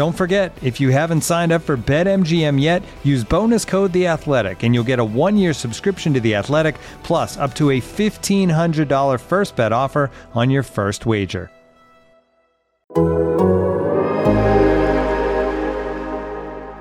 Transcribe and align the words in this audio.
Don't 0.00 0.16
forget, 0.16 0.56
if 0.62 0.80
you 0.80 0.88
haven't 0.88 1.20
signed 1.20 1.52
up 1.52 1.60
for 1.60 1.76
BetMGM 1.76 2.58
yet, 2.58 2.82
use 3.04 3.22
bonus 3.22 3.66
code 3.66 3.92
The 3.92 4.06
Athletic, 4.06 4.62
and 4.62 4.74
you'll 4.74 4.82
get 4.82 4.98
a 4.98 5.04
one-year 5.04 5.52
subscription 5.52 6.14
to 6.14 6.20
The 6.20 6.36
Athletic, 6.36 6.76
plus 7.02 7.36
up 7.36 7.52
to 7.56 7.72
a 7.72 7.80
fifteen 7.80 8.48
hundred 8.48 8.88
dollar 8.88 9.18
first 9.18 9.56
bet 9.56 9.72
offer 9.72 10.10
on 10.32 10.48
your 10.48 10.62
first 10.62 11.04
wager. 11.04 11.50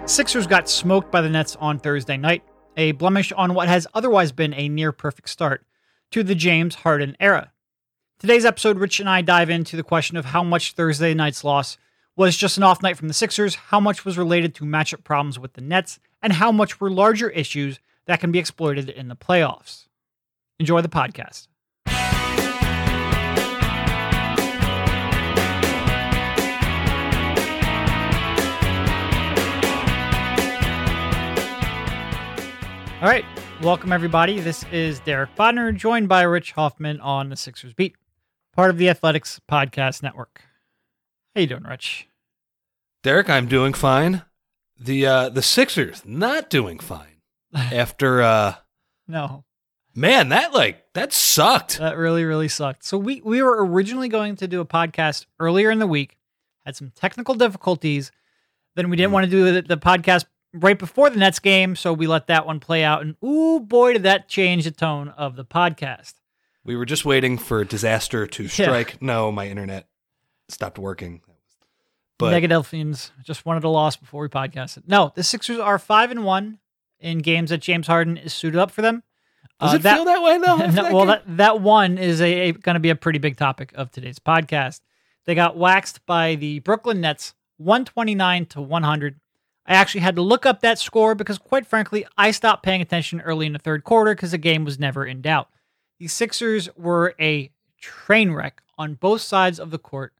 Sixers 0.05 0.47
got 0.47 0.69
smoked 0.69 1.11
by 1.11 1.19
the 1.19 1.29
Nets 1.29 1.57
on 1.57 1.77
Thursday 1.77 2.15
night, 2.15 2.43
a 2.77 2.93
blemish 2.93 3.33
on 3.33 3.53
what 3.53 3.67
has 3.67 3.85
otherwise 3.93 4.31
been 4.31 4.53
a 4.53 4.69
near 4.69 4.93
perfect 4.93 5.27
start 5.27 5.65
to 6.11 6.23
the 6.23 6.35
James 6.35 6.73
Harden 6.73 7.17
era. 7.19 7.51
Today's 8.17 8.45
episode, 8.45 8.77
Rich 8.77 9.01
and 9.01 9.09
I 9.09 9.21
dive 9.21 9.49
into 9.49 9.75
the 9.75 9.83
question 9.83 10.15
of 10.15 10.23
how 10.23 10.41
much 10.41 10.71
Thursday 10.71 11.13
night's 11.13 11.43
loss 11.43 11.77
was 12.19 12.35
just 12.35 12.57
an 12.57 12.63
off 12.63 12.83
night 12.83 12.97
from 12.97 13.07
the 13.07 13.13
Sixers, 13.13 13.55
how 13.55 13.79
much 13.79 14.03
was 14.03 14.17
related 14.17 14.53
to 14.53 14.65
matchup 14.65 15.05
problems 15.05 15.39
with 15.39 15.53
the 15.53 15.61
Nets, 15.61 16.01
and 16.21 16.33
how 16.33 16.51
much 16.51 16.81
were 16.81 16.91
larger 16.91 17.29
issues 17.29 17.79
that 18.07 18.19
can 18.19 18.29
be 18.29 18.39
exploited 18.39 18.89
in 18.89 19.07
the 19.07 19.15
playoffs. 19.15 19.87
Enjoy 20.59 20.81
the 20.81 20.89
podcast. 20.89 21.47
All 33.01 33.07
right, 33.07 33.23
welcome 33.61 33.93
everybody. 33.93 34.41
This 34.41 34.65
is 34.73 34.99
Derek 34.99 35.33
Bodner, 35.37 35.73
joined 35.73 36.09
by 36.09 36.23
Rich 36.23 36.51
Hoffman 36.51 36.99
on 36.99 37.29
the 37.29 37.37
Sixers 37.37 37.73
Beat, 37.73 37.95
part 38.53 38.69
of 38.69 38.77
the 38.77 38.89
Athletics 38.89 39.39
Podcast 39.49 40.03
Network. 40.03 40.41
How 41.33 41.39
you 41.39 41.47
doing, 41.47 41.63
Rich? 41.63 42.08
Derek, 43.03 43.29
I'm 43.29 43.47
doing 43.47 43.73
fine. 43.73 44.23
The 44.79 45.05
uh 45.05 45.29
the 45.29 45.41
Sixers 45.41 46.03
not 46.05 46.49
doing 46.49 46.79
fine. 46.79 47.21
After 47.55 48.21
uh 48.21 48.55
No, 49.07 49.43
man, 49.95 50.29
that 50.29 50.53
like 50.53 50.93
that 50.93 51.13
sucked. 51.13 51.79
that 51.79 51.97
really, 51.97 52.23
really 52.23 52.47
sucked. 52.47 52.83
So 52.85 52.97
we 52.97 53.21
we 53.21 53.41
were 53.41 53.65
originally 53.65 54.09
going 54.09 54.35
to 54.37 54.47
do 54.47 54.61
a 54.61 54.65
podcast 54.65 55.25
earlier 55.39 55.71
in 55.71 55.79
the 55.79 55.87
week, 55.87 56.17
had 56.65 56.75
some 56.75 56.91
technical 56.95 57.35
difficulties. 57.35 58.11
Then 58.75 58.89
we 58.89 58.95
didn't 58.97 59.11
want 59.11 59.25
to 59.25 59.29
do 59.31 59.51
the, 59.51 59.61
the 59.61 59.77
podcast 59.77 60.25
right 60.53 60.77
before 60.79 61.09
the 61.09 61.17
Nets 61.17 61.39
game, 61.39 61.75
so 61.75 61.91
we 61.91 62.07
let 62.07 62.27
that 62.27 62.45
one 62.45 62.59
play 62.59 62.83
out. 62.83 63.01
And 63.01 63.15
ooh, 63.23 63.59
boy, 63.59 63.93
did 63.93 64.03
that 64.03 64.27
change 64.29 64.63
the 64.63 64.71
tone 64.71 65.09
of 65.09 65.35
the 65.35 65.45
podcast. 65.45 66.13
We 66.63 66.75
were 66.75 66.85
just 66.85 67.03
waiting 67.05 67.37
for 67.37 67.63
disaster 67.63 68.27
to 68.27 68.47
strike. 68.47 69.01
No, 69.01 69.31
my 69.31 69.47
internet 69.47 69.87
stopped 70.49 70.77
working. 70.77 71.21
But 72.19 72.33
Negadelphians 72.33 73.11
just 73.23 73.45
wanted 73.45 73.63
a 73.63 73.69
loss 73.69 73.95
before 73.95 74.21
we 74.21 74.27
podcasted. 74.27 74.83
No, 74.87 75.11
the 75.15 75.23
Sixers 75.23 75.57
are 75.59 75.79
five 75.79 76.11
and 76.11 76.23
one 76.23 76.59
in 76.99 77.19
games 77.19 77.49
that 77.49 77.59
James 77.61 77.87
Harden 77.87 78.17
is 78.17 78.33
suited 78.33 78.59
up 78.59 78.71
for 78.71 78.81
them. 78.81 79.03
does 79.59 79.73
Uh, 79.73 79.77
it 79.77 79.81
feel 79.95 80.05
that 80.05 80.21
way 80.21 80.37
though? 80.37 80.57
No, 80.67 80.67
that 80.71 80.91
well, 80.93 80.99
game? 81.05 81.07
that, 81.07 81.37
that 81.37 81.61
one 81.61 81.97
is 81.97 82.21
a, 82.21 82.51
going 82.51 82.73
to 82.75 82.79
be 82.81 82.89
a 82.89 82.95
pretty 82.95 83.19
big 83.19 83.37
topic 83.37 83.71
of 83.73 83.89
today's 83.91 84.19
podcast. 84.19 84.81
They 85.25 85.33
got 85.33 85.55
waxed 85.57 86.05
by 86.05 86.35
the 86.35 86.59
Brooklyn 86.59 86.99
Nets, 87.01 87.33
one 87.57 87.85
twenty 87.85 88.15
nine 88.15 88.45
to 88.47 88.61
one 88.61 88.83
hundred. 88.83 89.19
I 89.65 89.73
actually 89.75 90.01
had 90.01 90.15
to 90.15 90.21
look 90.23 90.45
up 90.45 90.61
that 90.61 90.79
score 90.79 91.13
because, 91.13 91.37
quite 91.37 91.67
frankly, 91.67 92.05
I 92.17 92.31
stopped 92.31 92.63
paying 92.63 92.81
attention 92.81 93.21
early 93.21 93.45
in 93.45 93.53
the 93.53 93.59
third 93.59 93.83
quarter 93.83 94.15
because 94.15 94.31
the 94.31 94.37
game 94.39 94.65
was 94.65 94.79
never 94.79 95.05
in 95.05 95.21
doubt. 95.21 95.47
The 95.99 96.07
Sixers 96.07 96.69
were 96.75 97.13
a 97.19 97.51
train 97.79 98.31
wreck 98.31 98.61
on 98.77 98.95
both 98.95 99.21
sides 99.21 99.59
of 99.59 99.69
the 99.71 99.77
court, 99.77 100.13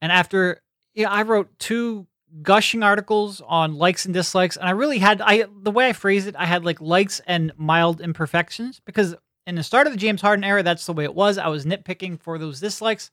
and 0.00 0.12
after 0.12 0.62
yeah, 0.94 1.10
I 1.10 1.22
wrote 1.22 1.58
two 1.58 2.06
gushing 2.42 2.82
articles 2.82 3.42
on 3.46 3.74
likes 3.74 4.04
and 4.04 4.14
dislikes, 4.14 4.56
and 4.56 4.66
I 4.66 4.72
really 4.72 4.98
had 4.98 5.20
I 5.20 5.44
the 5.62 5.70
way 5.70 5.88
I 5.88 5.92
phrased 5.92 6.26
it, 6.28 6.36
I 6.38 6.46
had 6.46 6.64
like 6.64 6.80
likes 6.80 7.20
and 7.26 7.52
mild 7.56 8.00
imperfections 8.00 8.80
because 8.84 9.14
in 9.46 9.56
the 9.56 9.62
start 9.62 9.86
of 9.86 9.92
the 9.92 9.98
James 9.98 10.20
Harden 10.20 10.44
era, 10.44 10.62
that's 10.62 10.86
the 10.86 10.92
way 10.92 11.04
it 11.04 11.14
was. 11.14 11.38
I 11.38 11.48
was 11.48 11.64
nitpicking 11.64 12.20
for 12.20 12.38
those 12.38 12.60
dislikes. 12.60 13.10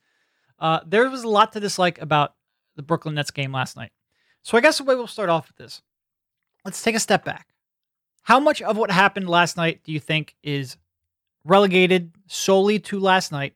Uh, 0.60 0.82
there 0.86 1.10
was 1.10 1.24
a 1.24 1.30
lot 1.30 1.54
to 1.54 1.60
dislike 1.60 2.00
about 2.02 2.36
the 2.76 2.84
Brooklyn 2.84 3.16
Nets 3.16 3.32
game 3.32 3.52
last 3.52 3.76
night. 3.76 3.92
So 4.44 4.58
I 4.58 4.62
guess 4.62 4.78
the 4.78 4.84
way 4.84 4.96
we'll 4.96 5.08
start 5.08 5.30
off 5.30 5.48
with 5.48 5.58
this. 5.58 5.82
Let's 6.66 6.82
take 6.82 6.96
a 6.96 7.00
step 7.00 7.26
back. 7.26 7.48
How 8.24 8.40
much 8.40 8.62
of 8.62 8.78
what 8.78 8.92
happened 8.92 9.30
last 9.30 9.58
night 9.58 9.82
do 9.84 9.92
you 9.92 10.00
think 10.00 10.36
is 10.44 10.78
relegated 11.44 12.12
solely 12.28 12.80
to 12.80 13.00
last 13.00 13.32
night? 13.32 13.54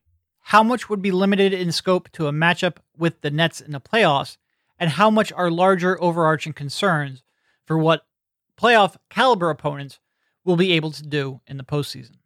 How 0.53 0.61
much 0.61 0.87
would 0.87 1.01
be 1.01 1.09
limited 1.09 1.51
in 1.51 1.71
scope 1.71 2.11
to 2.11 2.27
a 2.27 2.31
matchup 2.31 2.75
with 2.95 3.21
the 3.21 3.31
Nets 3.31 3.59
in 3.59 3.71
the 3.71 3.81
playoffs? 3.81 4.37
And 4.77 4.91
how 4.91 5.09
much 5.09 5.31
are 5.31 5.49
larger 5.49 5.99
overarching 5.99 6.53
concerns 6.53 7.23
for 7.65 7.75
what 7.75 8.05
playoff 8.55 8.97
caliber 9.09 9.49
opponents 9.49 9.97
will 10.45 10.55
be 10.55 10.73
able 10.73 10.91
to 10.91 11.01
do 11.01 11.41
in 11.47 11.57
the 11.57 11.63
postseason? 11.63 12.17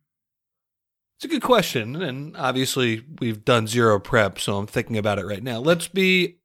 It's 1.16 1.24
a 1.24 1.30
good 1.30 1.42
question, 1.42 2.02
and 2.02 2.36
obviously 2.36 3.02
we've 3.22 3.46
done 3.46 3.66
zero 3.66 3.98
prep, 3.98 4.40
so 4.40 4.58
I'm 4.58 4.68
thinking 4.68 4.98
about 4.98 5.20
it 5.20 5.26
right 5.26 5.42
now. 5.42 5.60
Let's 5.60 5.88
be 5.88 6.40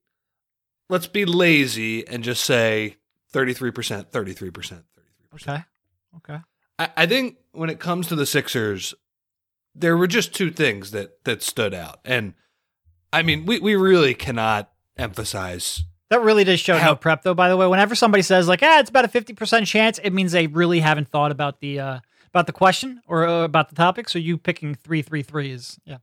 let's 0.89 1.09
be 1.09 1.25
lazy 1.25 2.07
and 2.07 2.23
just 2.23 2.45
say 2.45 2.99
33%, 3.35 3.73
33%, 3.73 4.05
33%. 4.13 4.85
Okay. 5.35 5.65
Okay. 6.19 6.39
I, 6.79 6.91
I 6.97 7.07
think 7.07 7.39
when 7.51 7.71
it 7.71 7.81
comes 7.81 8.07
to 8.07 8.15
the 8.15 8.25
Sixers, 8.25 8.95
there 9.75 9.97
were 9.97 10.07
just 10.07 10.35
two 10.35 10.51
things 10.51 10.91
that 10.91 11.25
that 11.25 11.43
stood 11.43 11.75
out. 11.75 12.01
And 12.05 12.35
I 13.13 13.23
mean, 13.23 13.47
we, 13.47 13.59
we 13.59 13.75
really 13.77 14.15
cannot 14.15 14.71
emphasize 14.97 15.85
That 16.11 16.23
really 16.23 16.45
does 16.45 16.61
show 16.61 16.75
no 16.75 16.79
How- 16.81 16.95
prep, 16.95 17.23
though. 17.23 17.35
By 17.35 17.49
the 17.49 17.57
way, 17.57 17.67
whenever 17.67 17.95
somebody 17.95 18.23
says 18.23 18.49
like, 18.49 18.61
"ah, 18.63 18.81
it's 18.81 18.91
about 18.91 19.05
a 19.05 19.09
fifty 19.09 19.33
percent 19.33 19.67
chance," 19.67 19.99
it 19.99 20.11
means 20.13 20.33
they 20.33 20.47
really 20.47 20.81
haven't 20.81 21.09
thought 21.09 21.31
about 21.31 21.61
the 21.61 21.81
uh, 21.81 22.01
about 22.29 22.47
the 22.47 22.53
question 22.53 23.03
or 23.07 23.27
uh, 23.27 23.45
about 23.45 23.69
the 23.69 23.75
topic. 23.75 24.09
So 24.09 24.19
you 24.19 24.39
picking 24.39 24.75
three 24.75 25.03
three 25.03 25.23
three 25.23 25.51
is 25.53 25.79
yeah. 25.85 25.99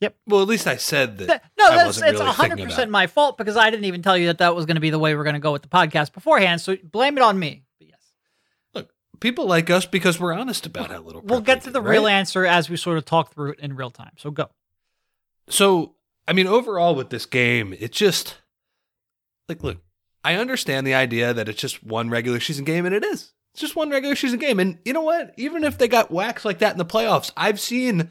Yep. 0.00 0.14
Well, 0.26 0.42
at 0.42 0.48
least 0.48 0.66
I 0.66 0.76
said 0.76 1.16
that. 1.18 1.26
Th- 1.26 1.40
no, 1.58 1.66
I 1.66 1.76
that's 1.76 2.00
it's 2.02 2.20
hundred 2.20 2.62
percent 2.62 2.90
my 2.90 3.06
fault 3.06 3.38
because 3.38 3.56
I 3.56 3.70
didn't 3.70 3.86
even 3.86 4.02
tell 4.02 4.16
you 4.16 4.26
that 4.26 4.38
that 4.38 4.54
was 4.54 4.66
going 4.66 4.74
to 4.74 4.80
be 4.80 4.90
the 4.90 4.98
way 4.98 5.14
we're 5.14 5.24
going 5.24 5.34
to 5.34 5.40
go 5.40 5.52
with 5.52 5.62
the 5.62 5.68
podcast 5.68 6.12
beforehand. 6.12 6.60
So 6.60 6.76
blame 6.84 7.16
it 7.16 7.22
on 7.22 7.38
me. 7.38 7.64
But 9.18 9.24
yes, 9.24 9.34
Look, 9.34 9.34
people 9.34 9.46
like 9.46 9.70
us 9.70 9.86
because 9.86 10.20
we're 10.20 10.32
honest 10.32 10.66
about 10.66 10.90
how 10.90 11.00
little. 11.00 11.22
we'll 11.22 11.40
get 11.40 11.62
to 11.62 11.70
the 11.70 11.82
real 11.82 12.06
answer 12.06 12.46
as 12.46 12.68
we 12.70 12.76
sort 12.76 12.98
of 12.98 13.04
talk 13.04 13.32
through 13.32 13.52
it 13.52 13.60
in 13.60 13.76
real 13.76 13.90
time. 13.90 14.12
So 14.16 14.30
go. 14.30 14.50
So, 15.48 15.94
I 16.26 16.32
mean, 16.32 16.46
overall 16.46 16.94
with 16.94 17.10
this 17.10 17.26
game, 17.26 17.74
it 17.78 17.92
just 17.92 18.38
like 19.48 19.62
look, 19.62 19.78
I 20.24 20.34
understand 20.34 20.86
the 20.86 20.94
idea 20.94 21.32
that 21.34 21.48
it's 21.48 21.60
just 21.60 21.84
one 21.84 22.10
regular 22.10 22.40
season 22.40 22.64
game, 22.64 22.84
and 22.86 22.94
it 22.94 23.04
is. 23.04 23.32
It's 23.52 23.60
just 23.60 23.76
one 23.76 23.90
regular 23.90 24.16
season 24.16 24.38
game. 24.38 24.60
And 24.60 24.78
you 24.84 24.92
know 24.92 25.02
what? 25.02 25.32
Even 25.36 25.64
if 25.64 25.78
they 25.78 25.88
got 25.88 26.10
waxed 26.10 26.44
like 26.44 26.58
that 26.58 26.72
in 26.72 26.78
the 26.78 26.84
playoffs, 26.84 27.32
I've 27.36 27.60
seen 27.60 28.10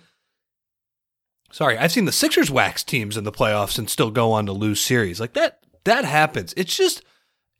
sorry, 1.52 1.78
I've 1.78 1.92
seen 1.92 2.06
the 2.06 2.12
Sixers 2.12 2.52
wax 2.52 2.84
teams 2.84 3.16
in 3.18 3.24
the 3.24 3.32
playoffs 3.32 3.78
and 3.78 3.90
still 3.90 4.12
go 4.12 4.32
on 4.32 4.46
to 4.48 4.52
lose 4.54 4.82
series. 4.82 5.20
Like 5.20 5.34
that 5.34 5.60
that 5.84 6.06
happens. 6.06 6.54
It's 6.58 6.76
just 6.76 7.04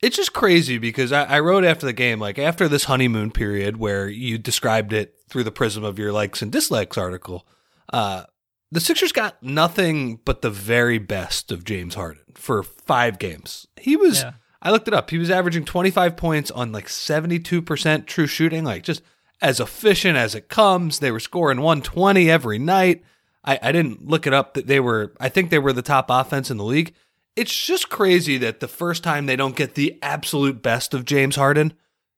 it's 0.02 0.18
just 0.18 0.34
crazy 0.34 0.78
because 0.78 1.12
I, 1.12 1.24
I 1.24 1.40
wrote 1.40 1.64
after 1.64 1.86
the 1.86 1.94
game, 1.94 2.20
like 2.20 2.38
after 2.38 2.68
this 2.68 2.86
honeymoon 2.86 3.32
period 3.32 3.78
where 3.78 4.08
you 4.08 4.38
described 4.38 4.94
it 4.94 5.16
through 5.30 5.44
the 5.44 5.52
prism 5.52 5.84
of 5.84 5.98
your 5.98 6.12
likes 6.12 6.42
and 6.42 6.52
dislikes 6.52 6.98
article, 6.98 7.48
uh, 7.94 8.24
the 8.72 8.80
Sixers 8.82 9.12
got 9.12 9.42
nothing 9.42 10.20
but 10.26 10.42
the 10.42 10.50
very 10.50 10.98
best 10.98 11.52
of 11.52 11.64
James 11.64 11.96
Harden 11.96 12.24
for 12.34 12.64
five 12.64 13.20
games. 13.20 13.68
He 13.78 13.96
was, 13.96 14.22
Yeah. 14.22 14.34
I 14.62 14.72
looked 14.72 14.88
it 14.88 14.94
up, 14.94 15.12
he 15.12 15.18
was 15.18 15.30
averaging 15.30 15.64
25 15.66 16.18
points 16.18 16.50
on 16.52 16.72
like 16.72 16.88
72% 16.88 18.06
true 18.06 18.28
shooting, 18.28 18.64
like 18.64 18.84
just 18.84 19.02
as 19.42 19.60
efficient 19.60 20.18
as 20.18 20.34
it 20.36 20.50
comes. 20.50 21.00
They 21.00 21.12
were 21.12 21.20
scoring 21.20 21.62
120 21.62 22.30
every 22.30 22.58
night. 22.58 23.04
I, 23.44 23.60
I 23.62 23.72
didn't 23.72 24.08
look 24.08 24.26
it 24.26 24.34
up 24.34 24.56
that 24.56 24.66
they 24.68 24.80
were, 24.80 25.14
I 25.20 25.30
think 25.30 25.50
they 25.52 25.60
were 25.60 25.74
the 25.74 25.82
top 25.84 26.08
offense 26.10 26.50
in 26.50 26.58
the 26.58 26.64
league. 26.64 26.94
It's 27.36 27.66
just 27.66 27.90
crazy 27.90 28.38
that 28.38 28.60
the 28.60 28.68
first 28.68 29.04
time 29.04 29.26
they 29.26 29.36
don't 29.36 29.56
get 29.56 29.76
the 29.76 30.00
absolute 30.02 30.62
best 30.62 30.94
of 30.94 31.04
James 31.06 31.36
Harden, 31.36 31.74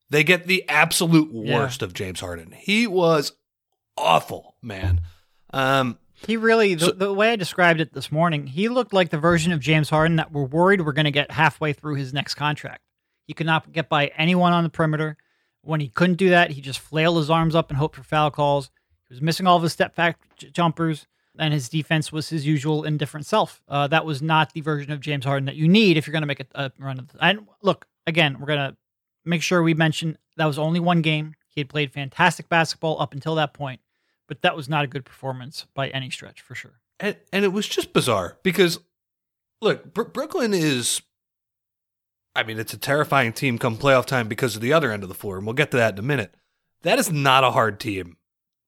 they 0.09 0.23
get 0.23 0.45
the 0.47 0.67
absolute 0.69 1.29
Yeah. 1.33 1.55
worst 1.55 1.81
of 1.81 1.93
James 1.93 2.19
Harden. 2.19 2.51
He 2.51 2.85
was 2.87 3.33
awful, 3.97 4.55
man. 4.61 5.01
Um, 5.53 5.97
He 6.25 6.35
really, 6.35 6.73
the, 6.75 6.85
So- 6.85 6.91
the 6.91 7.13
way 7.13 7.31
I 7.31 7.35
described 7.35 7.79
it 7.79 7.93
this 7.93 8.11
morning, 8.11 8.47
he 8.47 8.69
looked 8.69 8.91
like 8.93 9.09
the 9.09 9.19
version 9.19 9.51
of 9.51 9.59
James 9.59 9.89
Harden 9.91 10.15
that 10.17 10.31
we're 10.31 10.45
worried 10.45 10.81
we're 10.81 10.91
going 10.93 11.05
to 11.05 11.11
get 11.11 11.29
halfway 11.31 11.73
through 11.73 11.95
his 11.95 12.11
next 12.13 12.33
contract. 12.35 12.81
He 13.27 13.33
could 13.33 13.45
not 13.45 13.71
get 13.71 13.87
by 13.89 14.07
anyone 14.17 14.51
on 14.53 14.63
the 14.63 14.69
perimeter. 14.69 15.17
When 15.61 15.79
he 15.79 15.89
couldn't 15.89 16.15
do 16.15 16.29
that, 16.29 16.51
he 16.51 16.61
just 16.61 16.79
flailed 16.79 17.17
his 17.17 17.29
arms 17.29 17.53
up 17.55 17.69
and 17.69 17.77
hoped 17.77 17.95
for 17.97 18.03
foul 18.03 18.31
calls. 18.31 18.71
He 19.07 19.13
was 19.13 19.21
missing 19.21 19.45
all 19.45 19.57
of 19.57 19.63
his 19.63 19.73
step 19.73 19.95
back 19.95 20.17
j- 20.37 20.49
jumpers, 20.49 21.05
and 21.39 21.53
his 21.53 21.69
defense 21.69 22.11
was 22.11 22.29
his 22.29 22.45
usual 22.45 22.83
indifferent 22.83 23.25
self. 23.25 23.61
Uh, 23.67 23.87
that 23.87 24.05
was 24.05 24.21
not 24.21 24.53
the 24.53 24.61
version 24.61 24.91
of 24.91 24.99
James 24.99 25.25
Harden 25.25 25.45
that 25.45 25.55
you 25.55 25.67
need 25.67 25.97
if 25.97 26.05
you're 26.07 26.11
going 26.13 26.21
to 26.21 26.27
make 26.27 26.39
a, 26.39 26.45
a 26.55 26.71
run. 26.79 26.99
Of 26.99 27.09
and 27.21 27.47
look, 27.61 27.87
again, 28.05 28.37
we're 28.39 28.47
going 28.47 28.71
to 28.71 28.77
make 29.25 29.41
sure 29.41 29.61
we 29.63 29.73
mention 29.73 30.17
that 30.37 30.45
was 30.45 30.57
only 30.59 30.79
one 30.79 31.01
game. 31.01 31.35
He 31.47 31.61
had 31.61 31.69
played 31.69 31.91
fantastic 31.91 32.49
basketball 32.49 33.01
up 33.01 33.13
until 33.13 33.35
that 33.35 33.53
point, 33.53 33.81
but 34.27 34.41
that 34.41 34.55
was 34.55 34.69
not 34.69 34.83
a 34.83 34.87
good 34.87 35.05
performance 35.05 35.65
by 35.73 35.89
any 35.89 36.09
stretch 36.09 36.41
for 36.41 36.55
sure. 36.55 36.79
and, 36.99 37.15
and 37.33 37.43
it 37.43 37.49
was 37.49 37.67
just 37.67 37.93
bizarre 37.93 38.37
because 38.43 38.79
look 39.61 39.93
Br- 39.93 40.03
brooklyn 40.03 40.53
is 40.53 41.01
i 42.35 42.43
mean 42.43 42.59
it's 42.59 42.73
a 42.73 42.77
terrifying 42.77 43.33
team 43.33 43.57
come 43.57 43.75
playoff 43.77 44.05
time 44.05 44.27
because 44.27 44.55
of 44.55 44.61
the 44.61 44.71
other 44.73 44.91
end 44.91 45.01
of 45.03 45.09
the 45.09 45.15
floor 45.15 45.37
and 45.37 45.45
we'll 45.47 45.53
get 45.53 45.71
to 45.71 45.77
that 45.77 45.93
in 45.93 45.99
a 45.99 46.03
minute 46.03 46.35
that 46.83 46.99
is 46.99 47.11
not 47.11 47.43
a 47.43 47.51
hard 47.51 47.79
team 47.79 48.17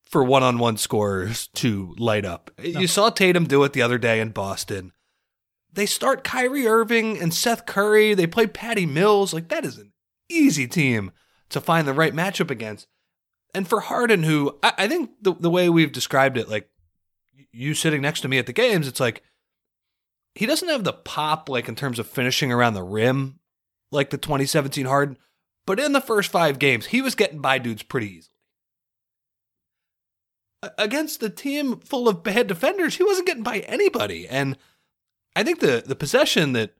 for 0.10 0.24
one-on-one 0.24 0.76
scorers 0.78 1.48
to 1.54 1.96
light 1.98 2.26
up 2.26 2.52
No. 2.58 2.80
you 2.82 2.88
saw 2.88 3.10
tatum 3.10 3.46
do 3.46 3.64
it 3.64 3.74
the 3.74 3.82
other 3.82 3.98
day 3.98 4.20
in 4.20 4.30
boston 4.32 4.92
they 5.72 5.86
start 5.86 6.24
Kyrie 6.24 6.66
Irving 6.68 7.20
and 7.20 7.32
Seth 7.32 7.68
Curry. 7.68 8.16
They 8.16 8.26
play 8.26 8.48
Patty 8.48 8.88
Mills. 8.88 9.34
Like 9.36 9.50
that 9.50 9.64
is 9.64 9.78
an 9.78 9.92
easy 10.28 10.68
team 10.68 11.12
to 11.50 11.62
find 11.62 11.88
the 11.88 11.94
right 11.94 12.12
matchup 12.14 12.50
against. 12.50 12.88
And 13.54 13.68
for 13.68 13.82
Harden, 13.82 14.24
who 14.24 14.58
I, 14.64 14.74
I 14.80 14.88
think 14.88 15.12
the 15.22 15.34
the 15.34 15.50
way 15.50 15.70
we've 15.70 15.92
described 15.92 16.38
it, 16.38 16.50
like 16.50 16.70
you 17.52 17.76
sitting 17.76 18.02
next 18.02 18.22
to 18.22 18.28
me 18.28 18.40
at 18.40 18.46
the 18.48 18.52
games, 18.52 18.88
it's 18.88 19.00
like 19.00 19.22
he 20.34 20.46
doesn't 20.48 20.70
have 20.70 20.84
the 20.84 20.94
pop 20.94 21.50
like 21.50 21.68
in 21.68 21.76
terms 21.76 22.00
of 22.00 22.08
finishing 22.08 22.52
around 22.52 22.74
the 22.74 22.84
rim 22.84 23.40
like 23.92 24.10
the 24.10 24.18
2017 24.18 24.86
Harden, 24.86 25.18
but 25.68 25.80
in 25.80 25.94
the 25.94 26.02
first 26.02 26.32
five 26.32 26.58
games, 26.60 26.88
he 26.88 27.02
was 27.02 27.14
getting 27.16 27.42
by 27.42 27.60
dudes 27.60 27.84
pretty 27.84 28.08
easily. 28.08 28.36
Against 30.78 31.24
a 31.24 31.30
team 31.30 31.80
full 31.80 32.10
of 32.10 32.24
bad 32.24 32.48
defenders, 32.48 32.98
he 32.98 33.04
wasn't 33.04 33.28
getting 33.28 33.44
by 33.44 33.60
anybody. 33.60 34.28
And 34.28 34.58
I 35.36 35.44
think 35.44 35.60
the 35.60 35.84
the 35.86 35.96
possession 35.96 36.54
that 36.54 36.76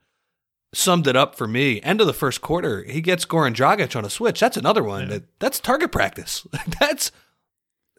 summed 0.74 1.08
it 1.08 1.16
up 1.16 1.36
for 1.36 1.48
me, 1.48 1.82
end 1.82 2.02
of 2.02 2.08
the 2.08 2.14
first 2.14 2.42
quarter, 2.42 2.84
he 2.84 3.02
gets 3.02 3.26
Goran 3.26 3.56
Dragic 3.56 3.96
on 3.96 4.06
a 4.06 4.10
switch. 4.10 4.40
That's 4.40 4.58
another 4.58 4.84
one. 4.84 5.04
Yeah. 5.04 5.08
That, 5.08 5.40
that's 5.40 5.60
target 5.60 5.92
practice. 5.92 6.46
that's 6.80 7.12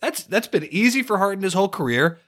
that's 0.01 0.25
that's 0.25 0.49
been 0.49 0.69
easy 0.71 1.03
for 1.03 1.19
Harden 1.19 1.45
his 1.45 1.55
whole 1.55 1.69
career. 1.69 2.19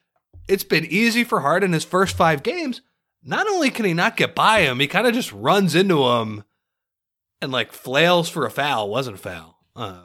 It's 0.49 0.65
been 0.65 0.85
easy 0.85 1.25
for 1.25 1.41
Harden 1.41 1.73
his 1.73 1.85
first 1.85 2.17
five 2.17 2.43
games. 2.43 2.81
Not 3.23 3.47
only 3.47 3.71
can 3.71 3.85
he 3.85 3.95
not 3.95 4.17
get 4.17 4.35
by 4.35 4.61
him, 4.61 4.81
he 4.81 4.89
kind 4.89 5.07
of 5.07 5.15
just 5.15 5.33
runs 5.33 5.75
into 5.75 6.05
him 6.05 6.43
and 7.41 7.53
like 7.53 7.73
flails 7.73 8.29
for 8.29 8.45
a 8.45 8.51
foul. 8.51 8.91
Wasn't 8.91 9.17
a 9.17 9.21
foul. 9.21 9.59
Uh, 9.77 10.03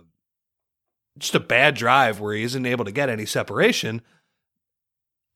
just 1.17 1.35
a 1.35 1.39
bad 1.39 1.75
drive 1.75 2.19
where 2.19 2.33
he 2.33 2.43
isn't 2.43 2.65
able 2.65 2.85
to 2.85 2.91
get 2.91 3.09
any 3.09 3.25
separation. 3.25 4.01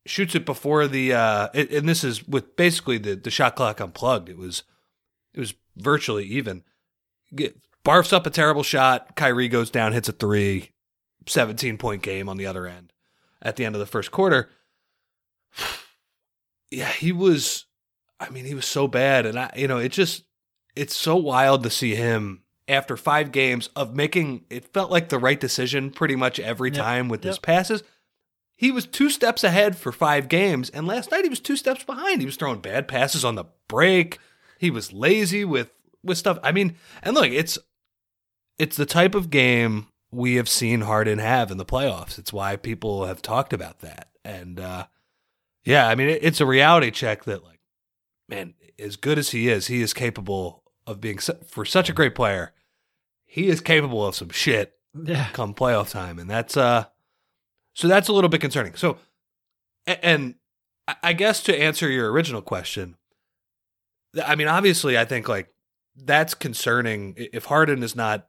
Shoots 0.06 0.36
it 0.36 0.46
before 0.46 0.88
the 0.88 1.14
uh, 1.14 1.50
and 1.54 1.88
this 1.88 2.04
is 2.04 2.28
with 2.28 2.56
basically 2.56 2.98
the 2.98 3.16
the 3.16 3.30
shot 3.30 3.56
clock 3.56 3.80
unplugged. 3.80 4.30
It 4.30 4.38
was 4.38 4.64
it 5.34 5.40
was 5.40 5.54
virtually 5.78 6.26
even. 6.26 6.64
Get, 7.34 7.58
barfs 7.86 8.12
up 8.12 8.26
a 8.26 8.30
terrible 8.30 8.64
shot. 8.64 9.16
Kyrie 9.16 9.48
goes 9.48 9.70
down, 9.70 9.94
hits 9.94 10.10
a 10.10 10.12
three. 10.12 10.72
17 11.28 11.78
point 11.78 12.02
game 12.02 12.28
on 12.28 12.38
the 12.38 12.46
other 12.46 12.66
end 12.66 12.94
at 13.42 13.56
the 13.56 13.66
end 13.66 13.76
of 13.76 13.80
the 13.80 13.86
first 13.86 14.12
quarter. 14.12 14.50
Yeah, 16.74 16.88
he 16.88 17.12
was 17.12 17.66
I 18.18 18.30
mean, 18.30 18.46
he 18.46 18.56
was 18.56 18.66
so 18.66 18.88
bad 18.88 19.26
and 19.26 19.38
I 19.38 19.52
you 19.58 19.68
know, 19.68 19.78
it 19.78 19.92
just 19.92 20.24
it's 20.74 20.96
so 20.96 21.18
wild 21.18 21.64
to 21.64 21.70
see 21.70 21.96
him 21.96 22.44
after 22.72 22.98
5 22.98 23.32
games 23.32 23.70
of 23.76 23.96
making 23.96 24.46
it 24.50 24.74
felt 24.74 24.90
like 24.90 25.10
the 25.10 25.20
right 25.20 25.40
decision 25.40 25.92
pretty 25.92 26.16
much 26.16 26.40
every 26.40 26.70
Yep, 26.72 26.80
time 26.80 27.10
with 27.10 27.24
his 27.24 27.38
passes. 27.38 27.84
He 28.56 28.72
was 28.72 28.86
2 28.86 29.10
steps 29.10 29.44
ahead 29.44 29.76
for 29.76 29.92
5 29.92 30.28
games 30.28 30.70
and 30.70 30.88
last 30.88 31.12
night 31.12 31.24
he 31.24 31.30
was 31.30 31.40
2 31.40 31.56
steps 31.56 31.84
behind. 31.84 32.22
He 32.22 32.26
was 32.26 32.36
throwing 32.36 32.60
bad 32.60 32.88
passes 32.88 33.26
on 33.26 33.36
the 33.36 33.46
break. 33.68 34.18
He 34.58 34.70
was 34.72 34.94
lazy 34.94 35.44
with 35.46 35.70
with 36.04 36.18
stuff. 36.18 36.40
I 36.44 36.52
mean, 36.52 36.76
and 37.04 37.14
look, 37.16 37.30
it's 37.30 37.58
it's 38.58 38.78
the 38.78 38.86
type 38.86 39.16
of 39.16 39.30
game 39.30 39.88
we 40.12 40.36
have 40.36 40.50
seen 40.50 40.82
Harden 40.82 41.20
have 41.20 41.52
in 41.52 41.58
the 41.58 41.66
playoffs. 41.66 42.20
It's 42.20 42.34
why 42.34 42.56
people 42.56 43.06
have 43.06 43.22
talked 43.22 43.54
about 43.54 43.80
that. 43.80 44.10
And 44.24 44.60
uh, 44.60 44.86
yeah, 45.64 45.88
I 45.88 45.96
mean, 45.96 46.10
it, 46.10 46.20
it's 46.24 46.42
a 46.42 46.46
reality 46.46 46.92
check 46.92 47.24
that, 47.24 47.44
like, 47.44 47.60
man, 48.28 48.54
as 48.78 48.98
good 48.98 49.18
as 49.18 49.30
he 49.32 49.48
is, 49.48 49.68
he 49.68 49.82
is 49.82 49.94
capable 49.94 50.64
of 50.86 51.00
being 51.02 51.20
su- 51.20 51.38
for 51.48 51.66
such 51.66 51.90
a 51.90 51.94
great 51.94 52.14
player. 52.14 52.52
He 53.34 53.48
is 53.48 53.62
capable 53.62 54.06
of 54.06 54.14
some 54.14 54.28
shit 54.30 54.74
Yeah. 54.94 55.30
come 55.32 55.54
playoff 55.54 55.90
time, 55.90 56.20
and 56.20 56.30
that's 56.30 56.58
uh, 56.58 56.86
so 57.74 57.88
that's 57.88 58.10
a 58.10 58.14
little 58.14 58.30
bit 58.30 58.42
concerning. 58.42 58.76
So, 58.76 58.98
and 59.88 60.36
I- 61.02 61.14
guess 61.14 61.42
to 61.44 61.58
answer 61.58 61.90
your 61.90 62.12
original 62.12 62.42
question, 62.42 62.98
I 64.26 64.36
mean, 64.36 64.50
obviously, 64.50 64.98
I 64.98 65.06
think 65.06 65.30
like 65.30 65.48
that's 65.96 66.34
concerning 66.34 67.14
if 67.18 67.46
Harden 67.46 67.84
is 67.84 67.96
not 67.96 68.28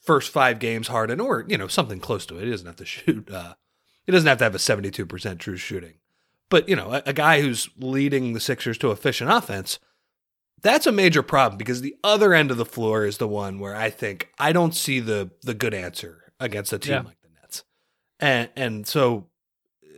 first 0.00 0.30
five 0.32 0.58
games 0.58 0.88
Harden 0.88 1.20
or 1.20 1.44
you 1.46 1.58
know 1.58 1.68
something 1.68 2.00
close 2.00 2.24
to 2.26 2.38
it. 2.38 2.44
He 2.44 2.50
doesn't 2.50 2.66
have 2.66 2.76
to 2.76 2.86
shoot. 2.86 3.30
Uh, 3.30 3.54
he 4.06 4.12
doesn't 4.12 4.26
have 4.26 4.38
to 4.38 4.44
have 4.44 4.54
a 4.54 4.58
seventy-two 4.58 5.04
percent 5.04 5.38
true 5.38 5.58
shooting, 5.58 5.98
but 6.48 6.66
you 6.66 6.76
know, 6.76 6.92
a, 6.94 7.02
a 7.06 7.12
guy 7.12 7.42
who's 7.42 7.68
leading 7.76 8.32
the 8.32 8.40
Sixers 8.40 8.78
to 8.78 8.90
efficient 8.90 9.30
offense. 9.30 9.78
That's 10.62 10.86
a 10.86 10.92
major 10.92 11.22
problem 11.22 11.58
because 11.58 11.80
the 11.80 11.96
other 12.04 12.32
end 12.34 12.50
of 12.50 12.56
the 12.56 12.64
floor 12.64 13.04
is 13.04 13.18
the 13.18 13.28
one 13.28 13.58
where 13.58 13.74
I 13.74 13.90
think 13.90 14.28
I 14.38 14.52
don't 14.52 14.74
see 14.74 15.00
the 15.00 15.30
the 15.42 15.54
good 15.54 15.74
answer 15.74 16.32
against 16.38 16.72
a 16.72 16.78
team 16.78 16.92
Yeah. 16.92 17.00
like 17.00 17.20
the 17.20 17.28
Nets, 17.40 17.64
and 18.20 18.48
and 18.56 18.86
so 18.86 19.28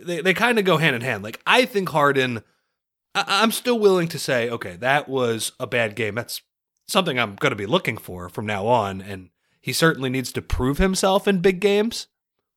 they 0.02 0.20
they 0.22 0.34
kind 0.34 0.58
of 0.58 0.64
go 0.64 0.78
hand 0.78 0.96
in 0.96 1.02
hand. 1.02 1.22
Like 1.22 1.40
I 1.46 1.64
think 1.66 1.90
Harden, 1.90 2.42
I, 3.14 3.24
I'm 3.42 3.50
still 3.52 3.78
willing 3.78 4.08
to 4.08 4.18
say, 4.18 4.48
okay, 4.50 4.76
that 4.76 5.08
was 5.08 5.52
a 5.60 5.66
bad 5.66 5.96
game. 5.96 6.14
That's 6.14 6.40
something 6.88 7.18
I'm 7.18 7.34
going 7.36 7.52
to 7.52 7.56
be 7.56 7.66
looking 7.66 7.96
for 7.98 8.28
from 8.28 8.46
now 8.46 8.66
on, 8.66 9.00
and 9.02 9.30
he 9.60 9.72
certainly 9.72 10.10
needs 10.10 10.32
to 10.32 10.42
prove 10.42 10.78
himself 10.78 11.28
in 11.28 11.40
big 11.40 11.60
games. 11.60 12.06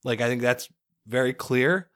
Like 0.06 0.22
I 0.22 0.28
think 0.28 0.42
that's 0.42 0.70
very 1.06 1.34
clear. 1.34 1.90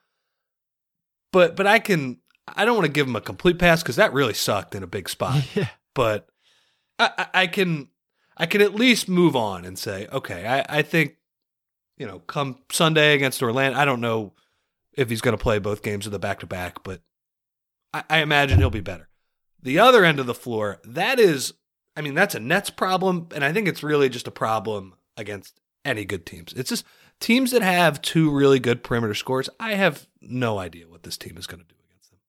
But 1.31 1.55
but 1.55 1.67
I 1.67 1.79
can 1.79 2.17
I 2.47 2.65
don't 2.65 2.75
want 2.75 2.85
to 2.85 2.91
give 2.91 3.07
him 3.07 3.15
a 3.15 3.21
complete 3.21 3.59
pass 3.59 3.81
because 3.81 3.95
that 3.95 4.11
really 4.13 4.33
sucked 4.33 4.75
in 4.75 4.83
a 4.83 4.87
big 4.87 5.07
spot 5.07 5.43
yeah. 5.55 5.69
But 5.93 6.27
I, 6.99 7.27
I- 7.33 7.47
can 7.47 7.89
I 8.37 8.45
can 8.45 8.61
at 8.61 8.73
least 8.73 9.07
move 9.09 9.35
on 9.35 9.65
and 9.65 9.77
say, 9.77 10.07
okay, 10.11 10.47
I, 10.47 10.79
I 10.79 10.81
think, 10.81 11.17
you 11.97 12.07
know, 12.07 12.19
come 12.19 12.59
Sunday 12.71 13.13
against 13.13 13.43
Orlando, 13.43 13.77
I 13.77 13.85
don't 13.85 14.01
know 14.01 14.33
if 14.93 15.09
he's 15.09 15.21
going 15.21 15.37
to 15.37 15.41
play 15.41 15.59
both 15.59 15.83
games 15.83 16.05
of 16.05 16.11
the 16.11 16.17
back 16.19 16.39
to 16.39 16.47
back, 16.47 16.83
but 16.83 17.01
I, 17.93 18.03
I 18.09 18.17
imagine 18.19 18.57
he'll 18.57 18.69
be 18.69 18.79
better. 18.79 19.09
The 19.61 19.77
other 19.79 20.03
end 20.05 20.19
of 20.19 20.25
the 20.25 20.33
floor, 20.33 20.79
that 20.85 21.19
is, 21.19 21.53
I 21.95 22.01
mean, 22.01 22.15
that's 22.15 22.33
a 22.33 22.39
Nets 22.39 22.69
problem, 22.71 23.27
and 23.35 23.43
I 23.45 23.53
think 23.53 23.67
it's 23.67 23.83
really 23.83 24.09
just 24.09 24.27
a 24.27 24.31
problem 24.31 24.95
against 25.17 25.59
any 25.85 26.03
good 26.05 26.25
teams. 26.25 26.53
It's 26.53 26.69
just 26.69 26.85
teams 27.19 27.51
that 27.51 27.61
have 27.61 28.01
two 28.01 28.31
really 28.31 28.59
good 28.59 28.83
perimeter 28.83 29.13
scores. 29.13 29.49
I 29.59 29.75
have 29.75 30.07
no 30.19 30.57
idea 30.57 30.87
what 30.87 31.03
this 31.03 31.17
team 31.17 31.37
is 31.37 31.45
going 31.47 31.61
to 31.61 31.67
do 31.67 31.75
against 31.89 32.09
them. 32.09 32.19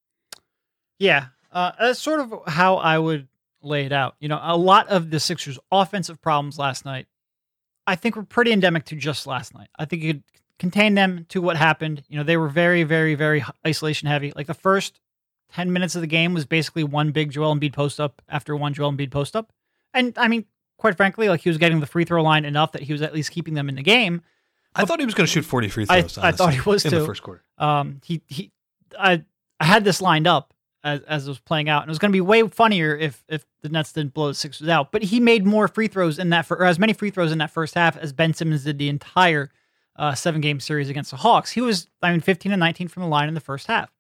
Yeah, 0.98 1.26
uh, 1.52 1.72
that's 1.80 2.00
sort 2.00 2.20
of 2.20 2.34
how 2.48 2.76
I 2.76 2.98
would 2.98 3.28
lay 3.62 3.84
it 3.84 3.92
out. 3.92 4.16
You 4.20 4.28
know, 4.28 4.40
a 4.42 4.56
lot 4.56 4.88
of 4.88 5.10
the 5.10 5.20
Sixers' 5.20 5.58
offensive 5.70 6.20
problems 6.20 6.58
last 6.58 6.84
night, 6.84 7.06
I 7.86 7.96
think, 7.96 8.16
were 8.16 8.22
pretty 8.24 8.52
endemic 8.52 8.84
to 8.86 8.96
just 8.96 9.26
last 9.26 9.54
night. 9.54 9.68
I 9.78 9.84
think 9.84 10.02
you 10.02 10.14
could 10.14 10.22
contain 10.58 10.94
them 10.94 11.26
to 11.30 11.40
what 11.42 11.56
happened. 11.56 12.02
You 12.08 12.18
know, 12.18 12.22
they 12.24 12.36
were 12.36 12.48
very, 12.48 12.82
very, 12.84 13.14
very 13.14 13.44
isolation 13.66 14.08
heavy. 14.08 14.32
Like 14.34 14.46
the 14.46 14.54
first 14.54 15.00
10 15.52 15.72
minutes 15.72 15.94
of 15.94 16.00
the 16.00 16.06
game 16.06 16.34
was 16.34 16.44
basically 16.46 16.84
one 16.84 17.10
big 17.12 17.30
Joel 17.30 17.54
Embiid 17.54 17.72
post 17.72 18.00
up 18.00 18.22
after 18.28 18.54
one 18.56 18.72
Joel 18.74 18.92
Embiid 18.92 19.10
post 19.10 19.34
up. 19.36 19.52
And 19.94 20.16
I 20.16 20.28
mean, 20.28 20.46
quite 20.78 20.96
frankly, 20.96 21.28
like 21.28 21.40
he 21.40 21.48
was 21.48 21.58
getting 21.58 21.80
the 21.80 21.86
free 21.86 22.04
throw 22.04 22.22
line 22.22 22.44
enough 22.44 22.72
that 22.72 22.82
he 22.82 22.92
was 22.92 23.02
at 23.02 23.12
least 23.12 23.30
keeping 23.32 23.54
them 23.54 23.68
in 23.68 23.74
the 23.74 23.82
game. 23.82 24.22
I 24.74 24.84
thought 24.86 25.00
he 25.00 25.04
was 25.04 25.14
going 25.14 25.26
to 25.26 25.30
shoot 25.30 25.44
40 25.44 25.68
free 25.68 25.86
I- 25.88 26.00
throws. 26.02 26.18
I 26.18 26.32
thought 26.32 26.50
he 26.50 26.58
honestly, 26.58 26.70
was 26.72 26.84
in 26.86 26.90
too. 26.92 27.00
the 27.00 27.06
first 27.06 27.22
quarter. 27.22 27.42
Um, 27.58 28.00
he 28.04 28.22
he 28.26 28.50
I 28.98 29.22
I 29.60 29.64
had 29.64 29.84
this 29.84 30.00
lined 30.00 30.26
up 30.26 30.51
as 30.84 31.00
as 31.02 31.26
it 31.26 31.30
was 31.30 31.38
playing 31.38 31.68
out, 31.68 31.82
and 31.82 31.88
it 31.88 31.92
was 31.92 31.98
going 31.98 32.10
to 32.10 32.16
be 32.16 32.20
way 32.20 32.46
funnier 32.48 32.96
if 32.96 33.24
if 33.28 33.44
the 33.62 33.68
Nets 33.68 33.92
didn't 33.92 34.14
blow 34.14 34.28
the 34.28 34.34
Sixers 34.34 34.68
out. 34.68 34.92
But 34.92 35.04
he 35.04 35.20
made 35.20 35.46
more 35.46 35.68
free 35.68 35.88
throws 35.88 36.18
in 36.18 36.30
that, 36.30 36.46
for, 36.46 36.56
or 36.56 36.64
as 36.64 36.78
many 36.78 36.92
free 36.92 37.10
throws 37.10 37.32
in 37.32 37.38
that 37.38 37.50
first 37.50 37.74
half 37.74 37.96
as 37.96 38.12
Ben 38.12 38.34
Simmons 38.34 38.64
did 38.64 38.78
the 38.78 38.88
entire 38.88 39.50
uh, 39.96 40.14
seven 40.14 40.40
game 40.40 40.60
series 40.60 40.88
against 40.88 41.10
the 41.10 41.18
Hawks. 41.18 41.52
He 41.52 41.60
was, 41.60 41.88
I 42.02 42.10
mean, 42.10 42.20
15 42.20 42.52
and 42.52 42.60
19 42.60 42.88
from 42.88 43.02
the 43.02 43.08
line 43.08 43.28
in 43.28 43.34
the 43.34 43.40
first 43.40 43.66
half. 43.66 43.92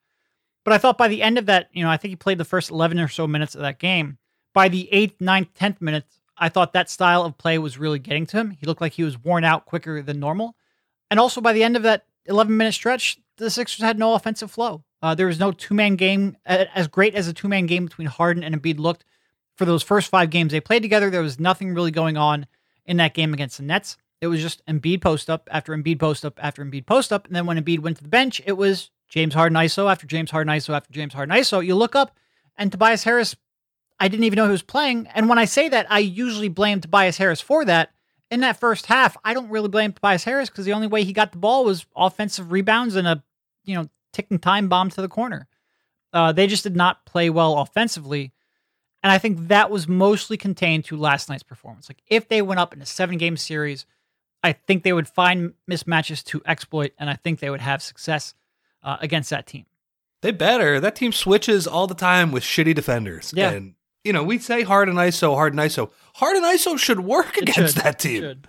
But 0.64 0.74
I 0.74 0.78
thought 0.78 0.98
by 0.98 1.08
the 1.08 1.22
end 1.22 1.38
of 1.38 1.46
that, 1.46 1.68
you 1.72 1.82
know, 1.82 1.90
I 1.90 1.96
think 1.96 2.10
he 2.10 2.16
played 2.16 2.38
the 2.38 2.44
first 2.44 2.70
11 2.70 2.98
or 2.98 3.08
so 3.08 3.26
minutes 3.26 3.54
of 3.54 3.62
that 3.62 3.78
game. 3.78 4.18
By 4.54 4.68
the 4.68 4.92
eighth, 4.92 5.20
ninth, 5.20 5.54
tenth 5.54 5.80
minute, 5.80 6.04
I 6.36 6.48
thought 6.48 6.72
that 6.72 6.90
style 6.90 7.24
of 7.24 7.38
play 7.38 7.58
was 7.58 7.78
really 7.78 7.98
getting 7.98 8.26
to 8.26 8.36
him. 8.36 8.50
He 8.50 8.66
looked 8.66 8.80
like 8.80 8.92
he 8.92 9.04
was 9.04 9.22
worn 9.22 9.44
out 9.44 9.66
quicker 9.66 10.02
than 10.02 10.20
normal. 10.20 10.56
And 11.10 11.18
also 11.18 11.40
by 11.40 11.52
the 11.52 11.64
end 11.64 11.76
of 11.76 11.82
that 11.82 12.06
11 12.26 12.56
minute 12.56 12.74
stretch, 12.74 13.18
the 13.36 13.50
Sixers 13.50 13.82
had 13.82 13.98
no 13.98 14.14
offensive 14.14 14.50
flow. 14.50 14.84
Uh, 15.02 15.14
there 15.14 15.26
was 15.26 15.40
no 15.40 15.52
two 15.52 15.74
man 15.74 15.96
game 15.96 16.36
as 16.46 16.88
great 16.88 17.14
as 17.14 17.28
a 17.28 17.32
two 17.32 17.48
man 17.48 17.66
game 17.66 17.84
between 17.84 18.06
Harden 18.06 18.44
and 18.44 18.60
Embiid 18.60 18.78
looked 18.78 19.04
for 19.56 19.64
those 19.64 19.82
first 19.82 20.08
five 20.08 20.30
games 20.30 20.52
they 20.52 20.60
played 20.60 20.82
together. 20.82 21.10
There 21.10 21.22
was 21.22 21.40
nothing 21.40 21.74
really 21.74 21.90
going 21.90 22.16
on 22.16 22.46
in 22.86 22.96
that 22.98 23.14
game 23.14 23.32
against 23.32 23.58
the 23.58 23.64
Nets. 23.64 23.96
It 24.20 24.28
was 24.28 24.40
just 24.40 24.64
Embiid 24.66 25.00
post 25.00 25.28
up 25.28 25.48
after 25.50 25.76
Embiid 25.76 25.98
post 25.98 26.24
up 26.24 26.38
after 26.42 26.64
Embiid 26.64 26.86
post 26.86 27.12
up. 27.12 27.26
And 27.26 27.34
then 27.34 27.46
when 27.46 27.62
Embiid 27.62 27.80
went 27.80 27.96
to 27.96 28.02
the 28.02 28.08
bench, 28.08 28.40
it 28.46 28.52
was 28.52 28.90
James 29.08 29.34
Harden 29.34 29.58
ISO 29.58 29.90
after 29.90 30.06
James 30.06 30.30
Harden 30.30 30.52
ISO 30.52 30.74
after 30.74 30.92
James 30.92 31.12
Harden 31.12 31.34
ISO. 31.36 31.64
You 31.64 31.74
look 31.74 31.96
up 31.96 32.16
and 32.56 32.70
Tobias 32.70 33.02
Harris, 33.02 33.34
I 33.98 34.08
didn't 34.08 34.24
even 34.24 34.36
know 34.36 34.46
he 34.46 34.52
was 34.52 34.62
playing. 34.62 35.08
And 35.14 35.28
when 35.28 35.38
I 35.38 35.44
say 35.44 35.68
that, 35.68 35.86
I 35.90 35.98
usually 35.98 36.48
blame 36.48 36.80
Tobias 36.80 37.18
Harris 37.18 37.40
for 37.40 37.64
that. 37.64 37.90
In 38.32 38.40
that 38.40 38.58
first 38.58 38.86
half, 38.86 39.16
I 39.24 39.34
don't 39.34 39.50
really 39.50 39.68
blame 39.68 39.92
Tobias 39.92 40.24
Harris 40.24 40.48
because 40.48 40.64
the 40.64 40.72
only 40.72 40.86
way 40.86 41.04
he 41.04 41.12
got 41.12 41.32
the 41.32 41.38
ball 41.38 41.66
was 41.66 41.84
offensive 41.94 42.50
rebounds 42.50 42.96
and 42.96 43.06
a, 43.06 43.22
you 43.64 43.74
know, 43.74 43.88
ticking 44.12 44.38
time 44.38 44.68
bomb 44.68 44.88
to 44.90 45.02
the 45.02 45.08
corner. 45.08 45.46
Uh, 46.14 46.32
they 46.32 46.46
just 46.46 46.62
did 46.62 46.74
not 46.74 47.04
play 47.04 47.28
well 47.28 47.58
offensively. 47.58 48.32
And 49.02 49.12
I 49.12 49.18
think 49.18 49.48
that 49.48 49.70
was 49.70 49.86
mostly 49.86 50.36
contained 50.38 50.86
to 50.86 50.96
last 50.96 51.28
night's 51.28 51.42
performance. 51.42 51.90
Like 51.90 52.02
if 52.06 52.28
they 52.28 52.40
went 52.40 52.58
up 52.58 52.72
in 52.72 52.80
a 52.80 52.86
seven 52.86 53.18
game 53.18 53.36
series, 53.36 53.84
I 54.42 54.52
think 54.52 54.82
they 54.82 54.92
would 54.92 55.08
find 55.08 55.52
mismatches 55.70 56.24
to 56.24 56.42
exploit, 56.46 56.92
and 56.98 57.10
I 57.10 57.14
think 57.14 57.38
they 57.38 57.50
would 57.50 57.60
have 57.60 57.82
success 57.82 58.34
uh, 58.82 58.96
against 59.00 59.30
that 59.30 59.46
team. 59.46 59.66
They 60.22 60.30
better. 60.30 60.80
That 60.80 60.96
team 60.96 61.12
switches 61.12 61.66
all 61.66 61.86
the 61.86 61.94
time 61.94 62.32
with 62.32 62.42
shitty 62.42 62.74
defenders. 62.74 63.32
Yeah. 63.36 63.50
And, 63.50 63.74
you 64.04 64.12
know, 64.12 64.22
we 64.24 64.38
say 64.38 64.62
Harden 64.62 64.94
ISO, 64.96 65.34
Harden 65.34 65.58
ISO. 65.58 65.90
Harden 66.14 66.42
ISO 66.42 66.78
should 66.78 67.00
work 67.00 67.36
It 67.36 67.48
against 67.48 67.74
should. 67.76 67.84
that 67.84 67.98
team. 67.98 68.42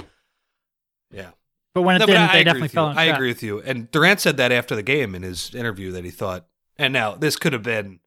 Yeah. 1.11 1.31
But 1.73 1.81
when 1.83 1.95
it 1.95 1.99
No, 1.99 2.05
didn't, 2.07 2.21
I 2.29 2.33
they 2.37 2.43
definitely 2.43 2.67
fell 2.69 2.89
in 2.91 2.97
I 2.97 3.05
agree 3.05 3.29
with 3.29 3.41
you. 3.43 3.59
And 3.61 3.89
Durant 3.91 4.19
said 4.19 4.37
that 4.37 4.51
after 4.51 4.75
the 4.75 4.83
game 4.83 5.15
in 5.15 5.23
his 5.23 5.53
interview 5.55 5.91
that 5.91 6.03
he 6.03 6.11
thought, 6.11 6.45
and 6.77 6.93
now 6.93 7.15
this 7.15 7.35
could 7.35 7.53
have 7.53 7.63
been 7.63 7.99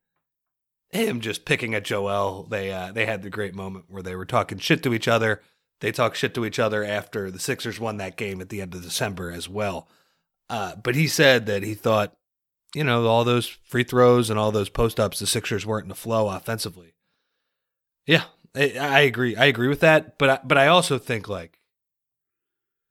him 0.91 1.21
just 1.21 1.45
picking 1.45 1.75
at 1.75 1.85
Joel. 1.85 2.45
They 2.45 2.73
uh, 2.73 2.93
they 2.93 3.07
had 3.07 3.23
the 3.23 3.31
great 3.31 3.55
moment 3.55 3.87
where 3.89 4.03
they 4.03 4.15
were 4.15 4.25
talking 4.27 4.59
shit 4.59 4.83
to 4.85 4.95
each 4.95 5.09
other. 5.09 5.41
They 5.81 5.93
talked 5.93 6.17
shit 6.17 6.33
to 6.35 6.45
each 6.47 6.59
other 6.59 6.85
after 6.85 7.31
the 7.31 7.39
Sixers 7.39 7.79
won 7.81 7.97
that 7.99 8.17
game 8.17 8.41
at 8.41 8.49
the 8.49 8.63
end 8.63 8.75
of 8.75 8.83
December 8.83 9.31
as 9.31 9.49
well. 9.49 9.89
Uh, 10.49 10.77
but 10.77 10.95
he 10.95 11.07
said 11.09 11.47
that 11.47 11.63
he 11.65 11.75
thought, 11.75 12.17
you 12.75 12.85
know, 12.85 13.07
all 13.07 13.25
those 13.25 13.47
free 13.47 13.85
throws 13.85 14.31
and 14.31 14.39
all 14.39 14.53
those 14.53 14.69
post 14.69 14.99
ups, 14.99 15.19
the 15.19 15.27
Sixers 15.27 15.67
weren't 15.67 15.85
in 15.85 15.89
the 15.91 15.95
flow 15.95 16.29
offensively. 16.29 16.95
Yeah, 18.07 18.25
I, 18.55 18.73
I 18.79 19.01
agree. 19.01 19.37
I 19.37 19.47
agree 19.47 19.69
with 19.69 19.81
that. 19.81 20.19
But 20.19 20.31
I, 20.31 20.39
but 20.45 20.59
I 20.59 20.69
also 20.69 20.99
think 20.99 21.29
like, 21.29 21.59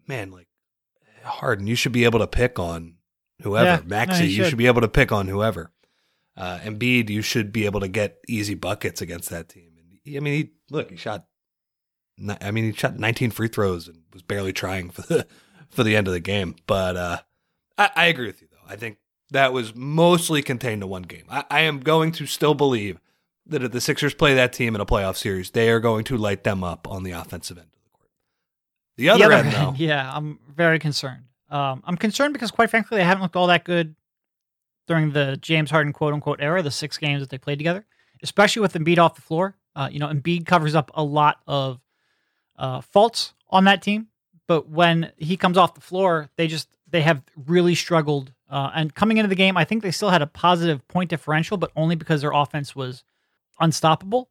man, 0.07 0.31
like 0.31 0.47
Harden, 1.23 1.67
you 1.67 1.75
should 1.75 1.91
be 1.91 2.03
able 2.03 2.19
to 2.19 2.27
pick 2.27 2.59
on 2.59 2.95
whoever. 3.41 3.65
Yeah, 3.65 3.81
Maxey, 3.85 4.23
no, 4.23 4.25
you 4.25 4.35
should. 4.35 4.49
should 4.49 4.57
be 4.57 4.67
able 4.67 4.81
to 4.81 4.87
pick 4.87 5.11
on 5.11 5.27
whoever. 5.27 5.71
Uh, 6.37 6.59
Embiid, 6.59 7.09
you 7.09 7.21
should 7.21 7.53
be 7.53 7.65
able 7.65 7.79
to 7.79 7.87
get 7.87 8.17
easy 8.27 8.55
buckets 8.55 9.01
against 9.01 9.29
that 9.29 9.47
team. 9.47 9.71
And 9.77 9.99
he, 10.03 10.17
I 10.17 10.19
mean, 10.19 10.33
he 10.33 10.49
look, 10.69 10.91
he 10.91 10.97
shot. 10.97 11.25
I 12.41 12.51
mean, 12.51 12.65
he 12.65 12.71
shot 12.73 12.97
19 12.97 13.31
free 13.31 13.49
throws 13.49 13.87
and 13.87 14.03
was 14.13 14.21
barely 14.21 14.53
trying 14.53 14.89
for 14.89 15.01
the 15.01 15.27
for 15.69 15.83
the 15.83 15.95
end 15.95 16.07
of 16.07 16.13
the 16.13 16.19
game. 16.19 16.55
But 16.67 16.97
uh, 16.97 17.17
I, 17.77 17.89
I 17.95 18.05
agree 18.07 18.27
with 18.27 18.41
you, 18.41 18.47
though. 18.51 18.73
I 18.73 18.75
think 18.75 18.97
that 19.31 19.53
was 19.53 19.75
mostly 19.75 20.41
contained 20.41 20.81
to 20.81 20.87
one 20.87 21.03
game. 21.03 21.25
I, 21.29 21.45
I 21.49 21.61
am 21.61 21.79
going 21.79 22.11
to 22.13 22.25
still 22.25 22.53
believe 22.53 22.99
that 23.47 23.63
if 23.63 23.71
the 23.71 23.81
Sixers 23.81 24.13
play 24.13 24.33
that 24.33 24.53
team 24.53 24.75
in 24.75 24.81
a 24.81 24.85
playoff 24.85 25.17
series, 25.17 25.51
they 25.51 25.69
are 25.69 25.79
going 25.79 26.03
to 26.05 26.17
light 26.17 26.43
them 26.43 26.63
up 26.63 26.87
on 26.87 27.03
the 27.03 27.11
offensive 27.11 27.57
end 27.57 27.67
of 27.67 27.83
the 27.83 27.89
court. 27.89 28.09
The 28.97 29.09
other, 29.09 29.31
end, 29.31 29.51
though, 29.51 29.73
yeah, 29.77 30.11
I'm 30.13 30.39
very 30.53 30.79
concerned. 30.79 31.23
Um, 31.49 31.83
I'm 31.85 31.97
concerned 31.97 32.33
because, 32.33 32.51
quite 32.51 32.69
frankly, 32.69 32.97
they 32.97 33.03
haven't 33.03 33.21
looked 33.21 33.35
all 33.35 33.47
that 33.47 33.63
good 33.63 33.95
during 34.87 35.11
the 35.11 35.37
James 35.41 35.71
Harden 35.71 35.93
quote 35.93 36.13
unquote 36.13 36.41
era, 36.41 36.61
the 36.61 36.71
six 36.71 36.97
games 36.97 37.21
that 37.21 37.29
they 37.29 37.37
played 37.37 37.57
together, 37.57 37.85
especially 38.23 38.61
with 38.61 38.73
Embiid 38.73 38.97
off 38.97 39.15
the 39.15 39.21
floor. 39.21 39.55
Uh, 39.75 39.89
you 39.91 39.99
know, 39.99 40.07
Embiid 40.07 40.45
covers 40.45 40.75
up 40.75 40.91
a 40.93 41.03
lot 41.03 41.41
of 41.47 41.79
uh, 42.57 42.81
faults 42.81 43.33
on 43.49 43.65
that 43.65 43.81
team, 43.81 44.07
but 44.47 44.69
when 44.69 45.11
he 45.17 45.37
comes 45.37 45.57
off 45.57 45.75
the 45.75 45.81
floor, 45.81 46.29
they 46.37 46.47
just 46.47 46.69
they 46.89 47.01
have 47.01 47.21
really 47.45 47.75
struggled. 47.75 48.31
Uh, 48.49 48.71
and 48.75 48.93
coming 48.93 49.17
into 49.17 49.27
the 49.27 49.35
game, 49.35 49.57
I 49.57 49.65
think 49.65 49.83
they 49.83 49.91
still 49.91 50.11
had 50.11 50.21
a 50.21 50.27
positive 50.27 50.87
point 50.87 51.09
differential, 51.09 51.57
but 51.57 51.71
only 51.75 51.95
because 51.95 52.21
their 52.21 52.31
offense 52.31 52.75
was 52.75 53.03
unstoppable. 53.59 54.29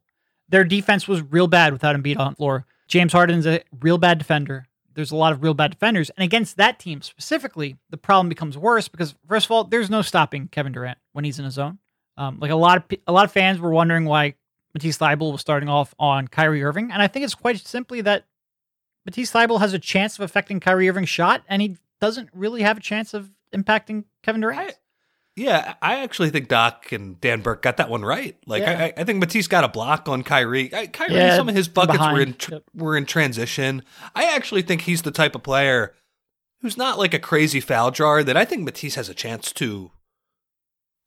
Their 0.49 0.63
defense 0.63 1.07
was 1.07 1.21
real 1.21 1.47
bad 1.47 1.73
without 1.73 1.95
Embiid 1.95 2.19
on 2.19 2.31
the 2.31 2.35
floor. 2.35 2.65
James 2.87 3.13
Harden's 3.13 3.47
a 3.47 3.61
real 3.79 3.97
bad 3.97 4.17
defender. 4.17 4.67
There's 4.93 5.11
a 5.11 5.15
lot 5.15 5.33
of 5.33 5.43
real 5.43 5.53
bad 5.53 5.71
defenders, 5.71 6.09
and 6.11 6.23
against 6.23 6.55
that 6.55 6.79
team 6.79 7.01
specifically, 7.01 7.75
the 7.89 7.97
problem 7.97 8.29
becomes 8.29 8.57
worse 8.57 8.87
because 8.87 9.13
first 9.27 9.47
of 9.47 9.51
all, 9.51 9.65
there's 9.65 9.89
no 9.89 10.01
stopping 10.01 10.47
Kevin 10.47 10.71
Durant 10.71 10.97
when 11.11 11.25
he's 11.25 11.37
in 11.37 11.45
a 11.45 11.51
zone. 11.51 11.79
Um, 12.17 12.37
like 12.39 12.51
a 12.51 12.55
lot 12.55 12.77
of 12.77 12.99
a 13.05 13.11
lot 13.11 13.25
of 13.25 13.31
fans 13.31 13.59
were 13.59 13.71
wondering 13.71 14.05
why 14.05 14.35
Matisse 14.73 14.97
Thybulle 14.97 15.33
was 15.33 15.41
starting 15.41 15.67
off 15.67 15.93
on 15.99 16.29
Kyrie 16.29 16.63
Irving, 16.63 16.91
and 16.91 17.01
I 17.01 17.07
think 17.07 17.25
it's 17.25 17.35
quite 17.35 17.59
simply 17.59 17.99
that 18.01 18.25
Matisse 19.05 19.31
Thybulle 19.31 19.59
has 19.59 19.73
a 19.73 19.79
chance 19.79 20.17
of 20.17 20.23
affecting 20.23 20.61
Kyrie 20.61 20.87
Irving's 20.87 21.09
shot, 21.09 21.43
and 21.49 21.61
he 21.61 21.77
doesn't 21.99 22.29
really 22.33 22.61
have 22.61 22.77
a 22.77 22.81
chance 22.81 23.13
of 23.13 23.31
impacting 23.53 24.05
Kevin 24.23 24.41
Durant. 24.41 24.75
Yeah, 25.35 25.73
I 25.81 25.99
actually 26.01 26.29
think 26.29 26.47
Doc 26.47 26.91
and 26.93 27.19
Dan 27.19 27.41
Burke 27.41 27.61
got 27.61 27.75
that 27.77 27.89
one 27.89 28.03
right. 28.05 28.37
Like, 28.45 28.61
Yeah. 28.61 28.85
I, 28.95 29.01
I 29.01 29.03
think 29.03 29.19
Matisse 29.19 29.47
got 29.47 29.65
a 29.65 29.67
block 29.67 30.07
on 30.07 30.23
Kyrie. 30.23 30.73
I, 30.73 30.87
Kyrie, 30.87 31.15
Yeah, 31.15 31.35
some 31.35 31.49
of 31.49 31.55
his 31.55 31.67
buckets 31.67 31.99
were 31.99 32.21
in 32.21 32.33
tr- 32.35 32.53
Yep. 32.53 32.63
were 32.73 32.95
in 32.95 33.05
transition. 33.05 33.83
I 34.15 34.33
actually 34.33 34.61
think 34.61 34.81
he's 34.81 35.01
the 35.01 35.11
type 35.11 35.35
of 35.35 35.43
player 35.43 35.93
who's 36.61 36.77
not 36.77 36.97
like 36.97 37.13
a 37.13 37.19
crazy 37.19 37.59
foul 37.59 37.91
jar 37.91 38.23
that 38.23 38.37
I 38.37 38.45
think 38.45 38.63
Matisse 38.63 38.95
has 38.95 39.09
a 39.09 39.13
chance 39.13 39.51
to 39.53 39.91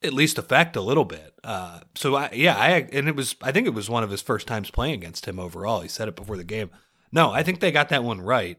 at 0.03 0.13
least 0.13 0.37
affect 0.39 0.77
a 0.77 0.81
little 0.83 1.07
bit. 1.07 1.33
Uh, 1.43 1.81
so 1.95 2.15
I, 2.15 2.31
yeah, 2.33 2.55
I 2.57 2.87
and 2.93 3.09
it 3.09 3.17
was 3.17 3.35
I 3.43 3.51
think 3.51 3.67
it 3.67 3.75
was 3.75 3.89
one 3.91 4.05
of 4.05 4.11
his 4.11 4.21
first 4.23 4.47
times 4.47 4.71
playing 4.71 4.95
against 4.95 5.27
him 5.27 5.39
overall. 5.39 5.81
He 5.81 5.89
said 5.89 6.07
it 6.07 6.15
before 6.17 6.37
the 6.37 6.45
game. 6.45 6.71
No, 7.11 7.31
I 7.33 7.43
think 7.43 7.61
they 7.61 7.73
got 7.73 7.89
that 7.89 8.05
one 8.05 8.21
right. 8.21 8.59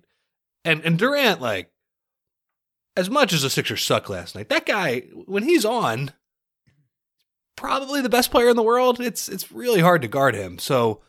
And 0.65 0.83
and 0.83 0.97
Durant 0.97 1.39
like 1.39 1.71
as 2.99 3.09
much 3.09 3.33
as 3.33 3.41
the 3.41 3.49
Sixers 3.49 3.83
suck 3.83 4.09
last 4.09 4.35
night, 4.35 4.49
that 4.49 4.65
guy 4.65 5.01
when 5.25 5.43
he's 5.43 5.65
on, 5.65 6.11
probably 7.55 8.01
the 8.01 8.09
best 8.09 8.31
player 8.31 8.49
in 8.49 8.55
the 8.55 8.63
world. 8.63 8.99
It's 8.99 9.27
it's 9.29 9.51
really 9.51 9.81
hard 9.81 10.01
to 10.01 10.07
guard 10.07 10.35
him. 10.35 10.59
So 10.59 11.01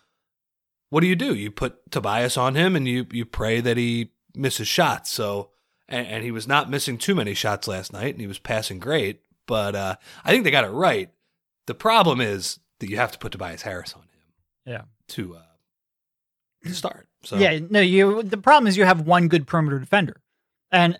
what 0.90 1.00
do 1.00 1.06
you 1.06 1.16
do? 1.16 1.34
You 1.34 1.50
put 1.50 1.90
Tobias 1.90 2.36
on 2.36 2.54
him 2.54 2.74
and 2.76 2.86
you 2.88 3.06
you 3.10 3.24
pray 3.24 3.60
that 3.60 3.76
he 3.76 4.12
misses 4.34 4.68
shots. 4.68 5.10
So 5.10 5.50
and, 5.88 6.06
and 6.06 6.24
he 6.24 6.30
was 6.30 6.46
not 6.48 6.70
missing 6.70 6.98
too 6.98 7.14
many 7.14 7.34
shots 7.34 7.66
last 7.68 7.92
night, 7.92 8.14
and 8.14 8.20
he 8.20 8.26
was 8.26 8.38
passing 8.38 8.78
great. 8.78 9.20
But 9.46 9.74
uh, 9.74 9.96
I 10.24 10.30
think 10.30 10.44
they 10.44 10.50
got 10.50 10.64
it 10.64 10.68
right. 10.70 11.10
The 11.66 11.74
problem 11.74 12.20
is 12.20 12.58
that 12.78 12.88
you 12.88 12.96
have 12.96 13.12
to 13.12 13.18
put 13.18 13.32
Tobias 13.32 13.62
Harris 13.62 13.94
on 13.94 14.02
him 14.02 14.08
Yeah. 14.64 14.82
to 15.08 15.36
uh, 15.36 15.42
to 16.66 16.74
start. 16.74 17.08
So 17.24 17.36
Yeah, 17.36 17.58
no, 17.68 17.80
you. 17.80 18.22
The 18.22 18.38
problem 18.38 18.66
is 18.68 18.76
you 18.76 18.84
have 18.84 19.02
one 19.02 19.28
good 19.28 19.46
perimeter 19.46 19.78
defender, 19.78 20.20
and 20.72 20.98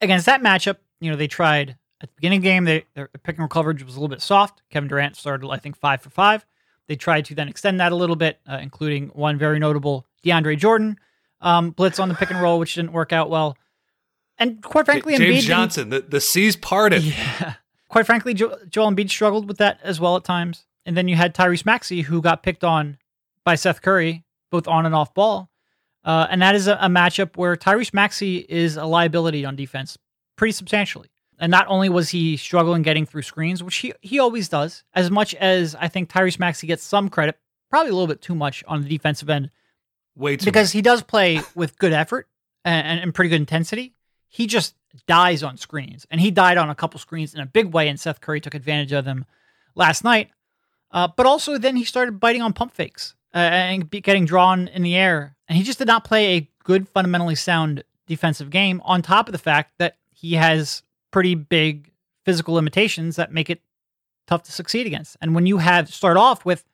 against 0.00 0.26
that 0.26 0.42
matchup, 0.42 0.76
you 1.00 1.10
know 1.10 1.16
they 1.16 1.28
tried 1.28 1.76
at 2.00 2.08
the 2.10 2.14
beginning 2.16 2.38
of 2.38 2.42
the 2.42 2.48
game. 2.48 2.64
They, 2.64 2.84
their 2.94 3.08
pick 3.08 3.36
and 3.36 3.40
roll 3.40 3.48
coverage 3.48 3.82
was 3.84 3.94
a 3.96 4.00
little 4.00 4.08
bit 4.14 4.22
soft. 4.22 4.62
Kevin 4.70 4.88
Durant 4.88 5.16
started, 5.16 5.48
I 5.48 5.58
think, 5.58 5.76
five 5.76 6.00
for 6.02 6.10
five. 6.10 6.44
They 6.88 6.96
tried 6.96 7.24
to 7.26 7.34
then 7.34 7.48
extend 7.48 7.80
that 7.80 7.92
a 7.92 7.96
little 7.96 8.16
bit, 8.16 8.38
uh, 8.48 8.58
including 8.62 9.08
one 9.08 9.38
very 9.38 9.58
notable 9.58 10.06
DeAndre 10.24 10.56
Jordan 10.58 10.98
um, 11.40 11.70
blitz 11.70 11.98
on 11.98 12.08
the 12.08 12.14
pick 12.14 12.30
and 12.30 12.40
roll, 12.40 12.58
which 12.58 12.74
didn't 12.74 12.92
work 12.92 13.12
out 13.12 13.28
well. 13.28 13.56
And 14.38 14.62
quite 14.62 14.84
frankly, 14.84 15.16
J- 15.16 15.24
Embiid 15.24 15.26
James 15.32 15.34
didn't- 15.44 15.46
Johnson, 15.48 15.88
the, 15.90 16.00
the 16.00 16.20
seas 16.20 16.56
parted. 16.56 17.02
yeah. 17.02 17.54
Quite 17.88 18.06
frankly, 18.06 18.34
jo- 18.34 18.56
Joel 18.68 18.90
Embiid 18.90 19.10
struggled 19.10 19.48
with 19.48 19.58
that 19.58 19.80
as 19.82 19.98
well 20.00 20.16
at 20.16 20.24
times. 20.24 20.66
And 20.84 20.96
then 20.96 21.08
you 21.08 21.16
had 21.16 21.34
Tyrese 21.34 21.64
Maxey, 21.66 22.02
who 22.02 22.20
got 22.20 22.42
picked 22.42 22.62
on 22.62 22.98
by 23.44 23.54
Seth 23.54 23.80
Curry, 23.82 24.24
both 24.50 24.68
on 24.68 24.86
and 24.86 24.94
off 24.94 25.14
ball. 25.14 25.50
Uh, 26.06 26.28
and 26.30 26.40
that 26.40 26.54
is 26.54 26.68
a, 26.68 26.78
a 26.80 26.88
matchup 26.88 27.36
where 27.36 27.56
Tyrese 27.56 27.92
Maxey 27.92 28.46
is 28.48 28.76
a 28.76 28.84
liability 28.84 29.44
on 29.44 29.56
defense 29.56 29.98
pretty 30.36 30.52
substantially. 30.52 31.10
And 31.38 31.50
not 31.50 31.66
only 31.66 31.88
was 31.88 32.10
he 32.10 32.36
struggling 32.36 32.82
getting 32.82 33.04
through 33.04 33.22
screens, 33.22 33.62
which 33.62 33.76
he, 33.78 33.92
he 34.00 34.20
always 34.20 34.48
does, 34.48 34.84
as 34.94 35.10
much 35.10 35.34
as 35.34 35.74
I 35.74 35.88
think 35.88 36.08
Tyrese 36.08 36.38
Maxey 36.38 36.68
gets 36.68 36.84
some 36.84 37.08
credit, 37.08 37.36
probably 37.70 37.90
a 37.90 37.94
little 37.94 38.06
bit 38.06 38.22
too 38.22 38.36
much 38.36 38.62
on 38.68 38.82
the 38.82 38.88
defensive 38.88 39.28
end, 39.28 39.50
Way 40.14 40.36
too 40.36 40.44
because 40.44 40.70
he 40.70 40.80
does 40.80 41.02
play 41.02 41.40
with 41.56 41.76
good 41.76 41.92
effort 41.92 42.28
and, 42.64 42.86
and, 42.86 43.00
and 43.00 43.14
pretty 43.14 43.28
good 43.28 43.40
intensity. 43.40 43.92
He 44.28 44.46
just 44.46 44.76
dies 45.06 45.42
on 45.42 45.56
screens, 45.56 46.06
and 46.10 46.20
he 46.20 46.30
died 46.30 46.56
on 46.56 46.70
a 46.70 46.74
couple 46.74 47.00
screens 47.00 47.34
in 47.34 47.40
a 47.40 47.46
big 47.46 47.74
way, 47.74 47.88
and 47.88 47.98
Seth 47.98 48.20
Curry 48.20 48.40
took 48.40 48.54
advantage 48.54 48.92
of 48.92 49.04
them 49.04 49.24
last 49.74 50.04
night. 50.04 50.30
Uh, 50.92 51.08
but 51.14 51.26
also, 51.26 51.58
then 51.58 51.76
he 51.76 51.84
started 51.84 52.20
biting 52.20 52.42
on 52.42 52.52
pump 52.52 52.72
fakes 52.72 53.15
uh, 53.36 53.38
and 53.38 53.90
getting 53.90 54.24
drawn 54.24 54.66
in 54.68 54.82
the 54.82 54.96
air, 54.96 55.36
and 55.46 55.58
he 55.58 55.62
just 55.62 55.78
did 55.78 55.86
not 55.86 56.04
play 56.04 56.36
a 56.36 56.50
good, 56.64 56.88
fundamentally 56.88 57.34
sound 57.34 57.84
defensive 58.06 58.48
game. 58.48 58.80
On 58.82 59.02
top 59.02 59.28
of 59.28 59.32
the 59.32 59.38
fact 59.38 59.74
that 59.76 59.98
he 60.14 60.34
has 60.34 60.82
pretty 61.10 61.34
big 61.34 61.92
physical 62.24 62.54
limitations 62.54 63.16
that 63.16 63.32
make 63.32 63.50
it 63.50 63.60
tough 64.26 64.42
to 64.44 64.52
succeed 64.52 64.86
against. 64.86 65.18
And 65.20 65.34
when 65.34 65.44
you 65.44 65.58
have 65.58 65.92
start 65.92 66.16
off 66.16 66.46
with 66.46 66.64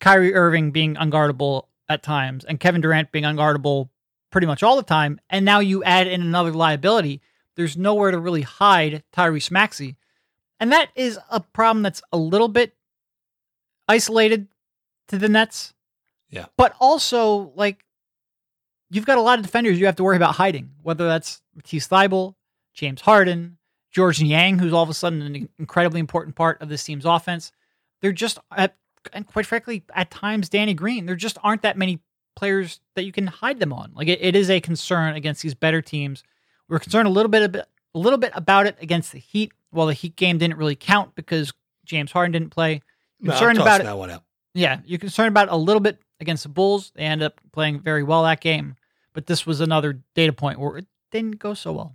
Kyrie 0.00 0.34
Irving 0.34 0.70
being 0.70 0.94
unguardable 0.94 1.66
at 1.90 2.02
times 2.02 2.44
and 2.46 2.58
Kevin 2.58 2.80
Durant 2.80 3.12
being 3.12 3.24
unguardable 3.24 3.90
pretty 4.30 4.46
much 4.46 4.62
all 4.62 4.76
the 4.76 4.82
time, 4.82 5.20
and 5.28 5.44
now 5.44 5.60
you 5.60 5.84
add 5.84 6.06
in 6.06 6.22
another 6.22 6.52
liability, 6.52 7.20
there's 7.54 7.76
nowhere 7.76 8.10
to 8.10 8.18
really 8.18 8.42
hide 8.42 9.04
Tyrese 9.12 9.50
Maxey. 9.50 9.96
And 10.58 10.72
that 10.72 10.88
is 10.96 11.18
a 11.30 11.40
problem 11.40 11.82
that's 11.82 12.02
a 12.12 12.16
little 12.16 12.48
bit 12.48 12.74
isolated 13.88 14.48
to 15.08 15.18
the 15.18 15.28
Nets. 15.28 15.72
Yeah. 16.30 16.46
But 16.56 16.74
also, 16.80 17.52
like, 17.54 17.84
you've 18.90 19.06
got 19.06 19.18
a 19.18 19.22
lot 19.22 19.38
of 19.38 19.44
defenders 19.44 19.78
you 19.78 19.86
have 19.86 19.96
to 19.96 20.04
worry 20.04 20.16
about 20.16 20.34
hiding, 20.34 20.70
whether 20.82 21.06
that's 21.06 21.40
Matisse 21.54 21.88
Thybulle, 21.88 22.34
James 22.74 23.00
Harden, 23.00 23.58
Georges 23.90 24.22
Niang, 24.22 24.58
who's 24.58 24.72
all 24.72 24.82
of 24.82 24.88
a 24.88 24.94
sudden 24.94 25.22
an 25.22 25.48
incredibly 25.58 26.00
important 26.00 26.36
part 26.36 26.60
of 26.60 26.68
this 26.68 26.84
team's 26.84 27.04
offense. 27.04 27.52
They're 28.02 28.12
just, 28.12 28.38
at, 28.56 28.76
and 29.12 29.26
quite 29.26 29.46
frankly, 29.46 29.84
at 29.94 30.10
times, 30.10 30.48
Danny 30.48 30.74
Green. 30.74 31.06
There 31.06 31.16
just 31.16 31.38
aren't 31.42 31.62
that 31.62 31.78
many 31.78 32.00
players 32.34 32.80
that 32.94 33.04
you 33.04 33.12
can 33.12 33.26
hide 33.26 33.60
them 33.60 33.72
on. 33.72 33.92
Like, 33.94 34.08
it, 34.08 34.18
it 34.20 34.36
is 34.36 34.50
a 34.50 34.60
concern 34.60 35.14
against 35.14 35.42
these 35.42 35.54
better 35.54 35.80
teams. 35.80 36.22
We're 36.68 36.80
concerned 36.80 37.08
a 37.08 37.10
little 37.10 37.30
bit, 37.30 37.54
a 37.54 37.66
little 37.98 38.18
bit 38.18 38.32
about 38.34 38.66
it 38.66 38.76
against 38.80 39.12
the 39.12 39.18
Heat. 39.18 39.52
Well, 39.72 39.86
the 39.86 39.94
Heat 39.94 40.16
game 40.16 40.36
didn't 40.38 40.58
really 40.58 40.76
count 40.76 41.14
because 41.14 41.52
James 41.84 42.12
Harden 42.12 42.32
didn't 42.32 42.50
play. 42.50 42.82
No, 43.20 43.30
Concerned 43.30 43.56
about 43.58 43.66
tossing 43.66 43.82
it. 43.82 43.84
that 43.84 43.96
one 43.96 44.10
out. 44.10 44.22
Yeah, 44.56 44.80
you're 44.86 44.98
concerned 44.98 45.28
about 45.28 45.50
a 45.50 45.56
little 45.56 45.80
bit 45.80 46.00
against 46.20 46.42
the 46.44 46.48
Bulls. 46.48 46.90
They 46.94 47.02
end 47.02 47.22
up 47.22 47.40
playing 47.52 47.80
very 47.80 48.02
well 48.02 48.22
that 48.24 48.40
game, 48.40 48.76
but 49.12 49.26
this 49.26 49.44
was 49.46 49.60
another 49.60 50.00
data 50.14 50.32
point 50.32 50.58
where 50.58 50.78
it 50.78 50.86
didn't 51.12 51.38
go 51.38 51.52
so 51.54 51.72
well. 51.72 51.94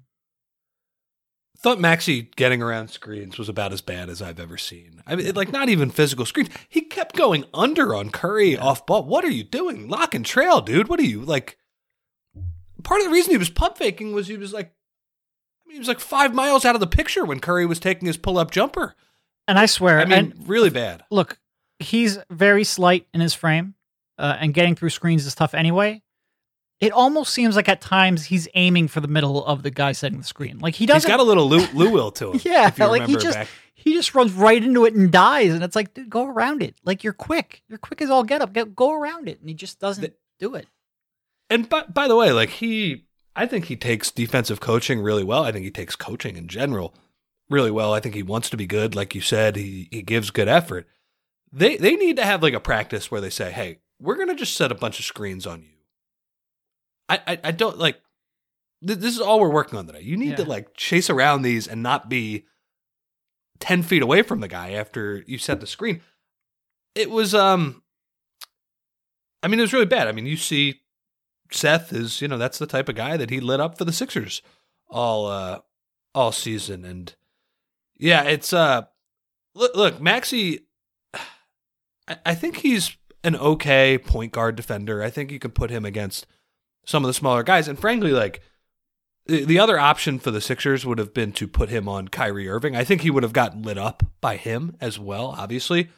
Thought 1.57 1.79
Maxey 1.79 2.23
getting 2.35 2.61
around 2.61 2.89
screens 2.89 3.37
was 3.37 3.47
about 3.47 3.71
as 3.71 3.81
bad 3.81 4.09
as 4.09 4.19
I've 4.21 4.39
ever 4.39 4.57
seen. 4.57 5.01
I 5.05 5.15
mean, 5.15 5.27
it- 5.27 5.35
like 5.35 5.51
not 5.51 5.69
even 5.69 5.91
physical 5.91 6.25
screens. 6.25 6.49
He 6.67 6.81
kept 6.81 7.15
going 7.15 7.45
under 7.53 7.93
on 7.93 8.09
Curry 8.09 8.57
off 8.57 8.85
ball. 8.85 9.03
What 9.03 9.23
are 9.25 9.29
you 9.31 9.43
doing? 9.43 9.87
Lock 9.87 10.15
and 10.15 10.25
trail, 10.25 10.61
dude. 10.61 10.87
What 10.87 10.99
are 10.99 11.03
you 11.05 11.21
like? 11.21 11.57
Part 12.83 13.01
of 13.01 13.05
the 13.07 13.13
reason 13.13 13.31
he 13.31 13.37
was 13.37 13.51
pump 13.51 13.77
faking 13.77 14.11
was 14.13 14.27
he 14.27 14.37
was 14.37 14.53
like, 14.53 14.67
I 14.67 15.67
mean, 15.67 15.73
he 15.75 15.79
was 15.79 15.87
like 15.87 15.99
five 15.99 16.33
miles 16.33 16.65
out 16.65 16.73
of 16.75 16.81
the 16.81 16.87
picture 16.87 17.23
when 17.25 17.39
Curry 17.39 17.67
was 17.67 17.79
taking 17.79 18.07
his 18.07 18.17
pull 18.17 18.39
up 18.39 18.49
jumper. 18.49 18.95
And 19.47 19.59
I 19.59 19.67
swear, 19.67 19.99
I 19.99 20.05
mean, 20.05 20.33
really 20.47 20.69
bad. 20.71 21.03
look, 21.11 21.37
he's 21.83 22.17
very 22.29 22.63
slight 22.63 23.07
in 23.13 23.21
his 23.21 23.33
frame, 23.33 23.75
uh, 24.17 24.37
and 24.39 24.53
getting 24.53 24.75
through 24.75 24.89
screens 24.89 25.25
is 25.25 25.35
tough 25.35 25.53
anyway. 25.53 26.01
It 26.79 26.91
almost 26.91 27.31
seems 27.33 27.55
like 27.55 27.69
at 27.69 27.79
times 27.79 28.25
he's 28.25 28.47
aiming 28.55 28.87
for 28.87 29.01
the 29.01 29.07
middle 29.07 29.45
of 29.45 29.61
the 29.61 29.69
guy 29.69 29.91
setting 29.91 30.17
the 30.17 30.23
screen. 30.23 30.57
Like 30.59 30.73
he 30.73 30.85
doesn't. 30.87 31.07
He's 31.07 31.15
got 31.15 31.19
a 31.19 31.23
little 31.23 31.47
Lou, 31.47 31.65
Lou 31.73 31.91
will 31.91 32.11
to 32.13 32.31
him. 32.31 32.41
yeah, 32.43 32.67
if 32.69 32.79
you 32.79 32.85
like 32.87 33.01
he 33.01 33.13
remember 33.13 33.19
just 33.21 33.37
back. 33.37 33.47
he 33.75 33.93
just 33.93 34.15
runs 34.15 34.33
right 34.33 34.63
into 34.63 34.85
it 34.85 34.95
and 34.95 35.11
dies, 35.11 35.53
and 35.53 35.63
it's 35.63 35.75
like, 35.75 35.93
dude, 35.93 36.09
go 36.09 36.25
around 36.27 36.63
it. 36.63 36.75
Like 36.83 37.03
you're 37.03 37.13
quick. 37.13 37.61
You're 37.67 37.77
quick 37.77 38.01
as 38.01 38.09
all 38.09 38.23
get 38.23 38.41
up. 38.41 38.53
Get, 38.53 38.75
go 38.75 38.93
around 38.99 39.29
it, 39.29 39.39
and 39.39 39.47
he 39.49 39.53
just 39.55 39.79
doesn't 39.79 40.01
The- 40.03 40.13
do 40.39 40.55
it. 40.55 40.67
And 41.51 41.67
by, 41.69 41.83
by 41.83 42.07
the 42.07 42.15
way, 42.15 42.31
like 42.31 42.49
he, 42.49 43.03
I 43.35 43.45
think 43.45 43.65
he 43.65 43.75
takes 43.75 44.09
defensive 44.09 44.59
coaching 44.59 45.01
really 45.01 45.23
well. 45.23 45.43
I 45.43 45.51
think 45.51 45.65
he 45.65 45.71
takes 45.71 45.95
coaching 45.95 46.35
in 46.37 46.47
general 46.47 46.95
really 47.49 47.69
well. 47.71 47.93
I 47.93 47.99
think 47.99 48.15
he 48.15 48.23
wants 48.23 48.49
to 48.51 48.57
be 48.57 48.65
good, 48.65 48.95
like 48.95 49.13
you 49.13 49.21
said. 49.21 49.55
He 49.55 49.87
he 49.91 50.01
gives 50.01 50.31
good 50.31 50.47
effort. 50.47 50.87
They 51.51 51.77
they 51.77 51.95
need 51.95 52.15
to 52.17 52.25
have 52.25 52.41
like 52.41 52.53
a 52.53 52.59
practice 52.59 53.11
where 53.11 53.21
they 53.21 53.29
say, 53.29 53.51
"Hey, 53.51 53.79
we're 53.99 54.17
gonna 54.17 54.35
just 54.35 54.55
set 54.55 54.71
a 54.71 54.75
bunch 54.75 54.99
of 54.99 55.05
screens 55.05 55.45
on 55.45 55.61
you." 55.61 55.77
I 57.09 57.19
I, 57.27 57.39
I 57.45 57.51
don't 57.51 57.77
like. 57.77 57.99
Th- 58.85 58.97
this 58.97 59.13
is 59.13 59.21
all 59.21 59.39
we're 59.39 59.49
working 59.49 59.77
on 59.77 59.85
today. 59.85 60.01
You 60.01 60.17
need 60.17 60.37
to 60.37 60.45
like 60.45 60.75
chase 60.75 61.09
around 61.09 61.41
these 61.41 61.67
and 61.67 61.83
not 61.83 62.09
be 62.09 62.45
ten 63.59 63.83
feet 63.83 64.01
away 64.01 64.21
from 64.21 64.39
the 64.39 64.47
guy 64.47 64.71
after 64.71 65.23
you 65.27 65.37
set 65.37 65.59
the 65.59 65.67
screen. 65.67 66.01
It 66.95 67.09
was 67.09 67.35
um. 67.35 67.83
I 69.43 69.47
mean, 69.47 69.59
it 69.59 69.63
was 69.63 69.73
really 69.73 69.85
bad. 69.85 70.07
I 70.07 70.11
mean, 70.11 70.27
you 70.27 70.37
see 70.37 70.81
Seth 71.51 71.91
is, 71.93 72.21
you 72.21 72.27
know, 72.27 72.37
that's 72.37 72.59
the 72.59 72.67
type 72.67 72.89
of 72.89 72.95
guy 72.95 73.17
that 73.17 73.29
he 73.29 73.39
lit 73.39 73.59
up 73.59 73.77
for 73.77 73.85
the 73.85 73.93
Sixers 73.93 74.41
all 74.89 75.25
uh 75.25 75.59
all 76.13 76.31
season 76.31 76.83
and 76.83 77.15
yeah, 77.97 78.23
it's 78.23 78.51
uh 78.51 78.83
look 79.55 79.75
look, 79.75 80.01
Maxey 80.01 80.67
I, 82.25 82.35
think 82.35 82.57
he's 82.57 82.95
an 83.23 83.35
okay 83.35 83.97
point 83.97 84.31
guard 84.31 84.55
defender. 84.55 85.01
I 85.03 85.09
think 85.09 85.31
you 85.31 85.39
can 85.39 85.51
put 85.51 85.69
him 85.69 85.85
against 85.85 86.25
some 86.85 87.03
of 87.03 87.07
the 87.07 87.13
smaller 87.13 87.43
guys 87.43 87.67
and 87.67 87.77
frankly 87.77 88.11
like 88.11 88.41
the, 89.27 89.45
the 89.45 89.59
other 89.59 89.77
option 89.77 90.17
for 90.17 90.31
the 90.31 90.41
Sixers 90.41 90.85
would 90.85 90.97
have 90.97 91.13
been 91.13 91.31
to 91.33 91.47
put 91.47 91.69
him 91.69 91.87
on 91.87 92.07
Kyrie 92.07 92.49
Irving. 92.49 92.75
I 92.75 92.83
think 92.83 93.01
he 93.01 93.11
would 93.11 93.23
have 93.23 93.33
gotten 93.33 93.61
lit 93.61 93.77
up 93.77 94.03
by 94.19 94.35
him 94.37 94.75
as 94.81 94.97
well, 94.97 95.35
obviously. 95.37 95.89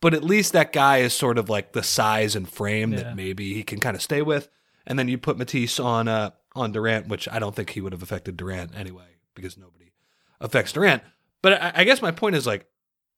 But 0.00 0.14
at 0.14 0.24
least 0.24 0.52
that 0.52 0.72
guy 0.72 0.98
is 0.98 1.12
sort 1.14 1.36
of 1.38 1.48
like 1.50 1.72
the 1.72 1.82
size 1.82 2.34
and 2.34 2.48
frame 2.48 2.92
Yeah. 2.92 3.02
that 3.02 3.16
maybe 3.16 3.54
he 3.54 3.62
can 3.62 3.78
kind 3.80 3.94
of 3.96 4.02
stay 4.02 4.22
with 4.22 4.48
and 4.86 4.98
then 4.98 5.08
you 5.08 5.18
put 5.18 5.36
Matisse 5.38 5.78
on 5.80 6.08
uh 6.08 6.30
on 6.54 6.72
Durant, 6.72 7.08
which 7.08 7.28
I 7.28 7.38
don't 7.38 7.54
think 7.54 7.70
he 7.70 7.82
would 7.82 7.92
have 7.92 8.02
affected 8.02 8.36
Durant 8.38 8.74
anyway 8.74 9.18
because 9.34 9.58
nobody 9.58 9.92
affects 10.40 10.72
Durant. 10.72 11.02
But 11.42 11.60
I, 11.62 11.72
I 11.76 11.84
guess 11.84 12.00
my 12.00 12.10
point 12.12 12.34
is 12.36 12.46
like, 12.46 12.66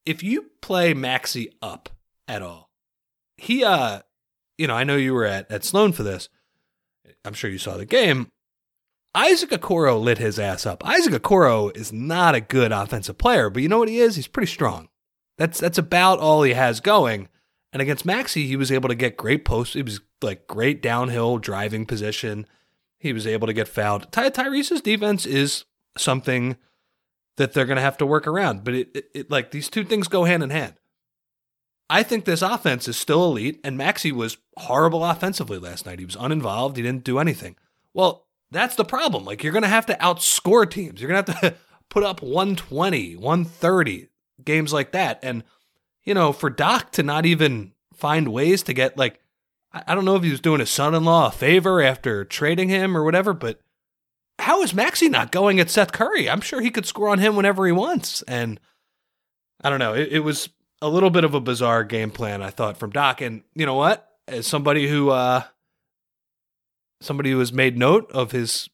if 0.04 0.24
you 0.24 0.50
play 0.60 0.92
Maxey 0.92 1.52
up 1.62 1.88
at 2.28 2.42
all, 2.42 2.70
he 3.36 3.64
uh, 3.64 4.00
you 4.56 4.66
know, 4.66 4.74
I 4.74 4.84
know 4.84 4.96
you 4.96 5.14
were 5.14 5.24
at 5.24 5.50
at 5.50 5.64
Sloan 5.64 5.92
for 5.92 6.02
this. 6.02 6.28
I'm 7.24 7.34
sure 7.34 7.50
you 7.50 7.58
saw 7.58 7.76
the 7.76 7.86
game. 7.86 8.30
Isaac 9.14 9.50
Okoro 9.50 10.00
lit 10.00 10.18
his 10.18 10.38
ass 10.38 10.66
up. 10.66 10.86
Isaac 10.86 11.14
Okoro 11.14 11.74
is 11.76 11.92
not 11.92 12.34
a 12.34 12.40
good 12.40 12.72
offensive 12.72 13.18
player, 13.18 13.50
but 13.50 13.62
you 13.62 13.68
know 13.68 13.78
what 13.78 13.88
he 13.88 13.98
is? 13.98 14.16
He's 14.16 14.28
pretty 14.28 14.50
strong. 14.50 14.88
That's 15.38 15.58
that's 15.58 15.78
about 15.78 16.18
all 16.18 16.42
he 16.42 16.52
has 16.52 16.80
going. 16.80 17.28
And 17.72 17.82
against 17.82 18.04
Maxey, 18.04 18.46
he 18.46 18.56
was 18.56 18.72
able 18.72 18.88
to 18.88 18.94
get 18.94 19.16
great 19.16 19.44
posts. 19.44 19.74
He 19.74 19.82
was 19.82 20.00
like 20.22 20.46
great 20.46 20.82
downhill 20.82 21.38
driving 21.38 21.86
position. 21.86 22.46
He 22.98 23.12
was 23.12 23.26
able 23.26 23.46
to 23.46 23.52
get 23.52 23.68
fouled. 23.68 24.10
Ty- 24.10 24.30
Tyrese's 24.30 24.80
defense 24.80 25.26
is 25.26 25.64
something 25.96 26.56
that 27.36 27.52
they're 27.52 27.66
going 27.66 27.76
to 27.76 27.82
have 27.82 27.98
to 27.98 28.06
work 28.06 28.26
around. 28.26 28.64
But 28.64 28.74
it, 28.74 28.88
it, 28.94 29.04
it 29.14 29.30
like 29.30 29.50
these 29.50 29.68
two 29.68 29.84
things 29.84 30.08
go 30.08 30.24
hand 30.24 30.42
in 30.42 30.50
hand. 30.50 30.74
I 31.90 32.02
think 32.02 32.24
this 32.24 32.42
offense 32.42 32.86
is 32.86 32.96
still 32.96 33.24
elite, 33.24 33.60
and 33.64 33.78
Maxey 33.78 34.12
was 34.12 34.36
horrible 34.56 35.04
offensively 35.04 35.58
last 35.58 35.86
night. 35.86 35.98
He 35.98 36.04
was 36.04 36.16
uninvolved. 36.16 36.76
He 36.76 36.82
didn't 36.82 37.04
do 37.04 37.18
anything. 37.18 37.56
Well, 37.94 38.26
that's 38.50 38.76
the 38.76 38.84
problem. 38.84 39.24
Like 39.24 39.42
you're 39.42 39.52
going 39.52 39.62
to 39.62 39.68
have 39.68 39.86
to 39.86 39.94
outscore 39.94 40.70
teams. 40.70 41.00
You're 41.00 41.10
going 41.10 41.24
to 41.24 41.32
have 41.32 41.40
to 41.40 41.54
put 41.88 42.04
up 42.04 42.22
120, 42.22 43.16
130 43.16 44.08
games 44.44 44.72
like 44.72 44.92
that. 44.92 45.18
And 45.22 45.44
you 46.04 46.14
know, 46.14 46.32
for 46.32 46.50
Doc 46.50 46.92
to 46.92 47.02
not 47.02 47.26
even 47.26 47.72
find 47.94 48.32
ways 48.32 48.62
to 48.62 48.72
get 48.72 48.96
like 48.96 49.20
I 49.72 49.94
don't 49.94 50.06
know 50.06 50.16
if 50.16 50.22
he 50.22 50.30
was 50.30 50.40
doing 50.40 50.60
his 50.60 50.70
son-in-law 50.70 51.28
a 51.28 51.30
favor 51.30 51.82
after 51.82 52.24
trading 52.24 52.70
him 52.70 52.96
or 52.96 53.04
whatever, 53.04 53.34
but 53.34 53.60
how 54.38 54.62
is 54.62 54.72
Maxey 54.72 55.08
not 55.08 55.30
going 55.30 55.60
at 55.60 55.68
Seth 55.68 55.92
Curry? 55.92 56.30
I'm 56.30 56.40
sure 56.40 56.60
he 56.60 56.70
could 56.70 56.86
score 56.86 57.08
on 57.10 57.18
him 57.18 57.36
whenever 57.36 57.66
he 57.66 57.72
wants. 57.72 58.22
And 58.22 58.58
I 59.62 59.68
don't 59.68 59.78
know. 59.78 59.92
It, 59.92 60.08
it 60.12 60.20
was 60.20 60.48
a 60.80 60.88
little 60.88 61.10
bit 61.10 61.24
of 61.24 61.34
a 61.34 61.40
bizarre 61.40 61.84
game 61.84 62.10
plan, 62.10 62.42
I 62.42 62.50
thought, 62.50 62.76
from 62.76 62.90
Doc. 62.90 63.20
And 63.20 63.42
you 63.54 63.66
know 63.66 63.74
what? 63.74 64.08
As 64.26 64.46
somebody 64.46 64.88
who 64.88 65.10
uh 65.10 65.42
somebody 67.00 67.30
who 67.30 67.38
has 67.38 67.52
made 67.52 67.78
note 67.78 68.10
of 68.10 68.32
his 68.32 68.68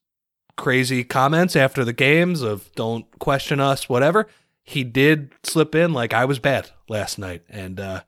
crazy 0.56 1.04
comments 1.04 1.56
after 1.56 1.84
the 1.84 1.92
games 1.92 2.42
of 2.42 2.72
don't 2.74 3.18
question 3.18 3.60
us, 3.60 3.88
whatever, 3.88 4.26
he 4.62 4.84
did 4.84 5.32
slip 5.42 5.74
in 5.74 5.92
like 5.92 6.12
I 6.12 6.24
was 6.24 6.38
bad 6.38 6.70
last 6.88 7.18
night. 7.18 7.42
And 7.48 7.80
uh 7.80 8.02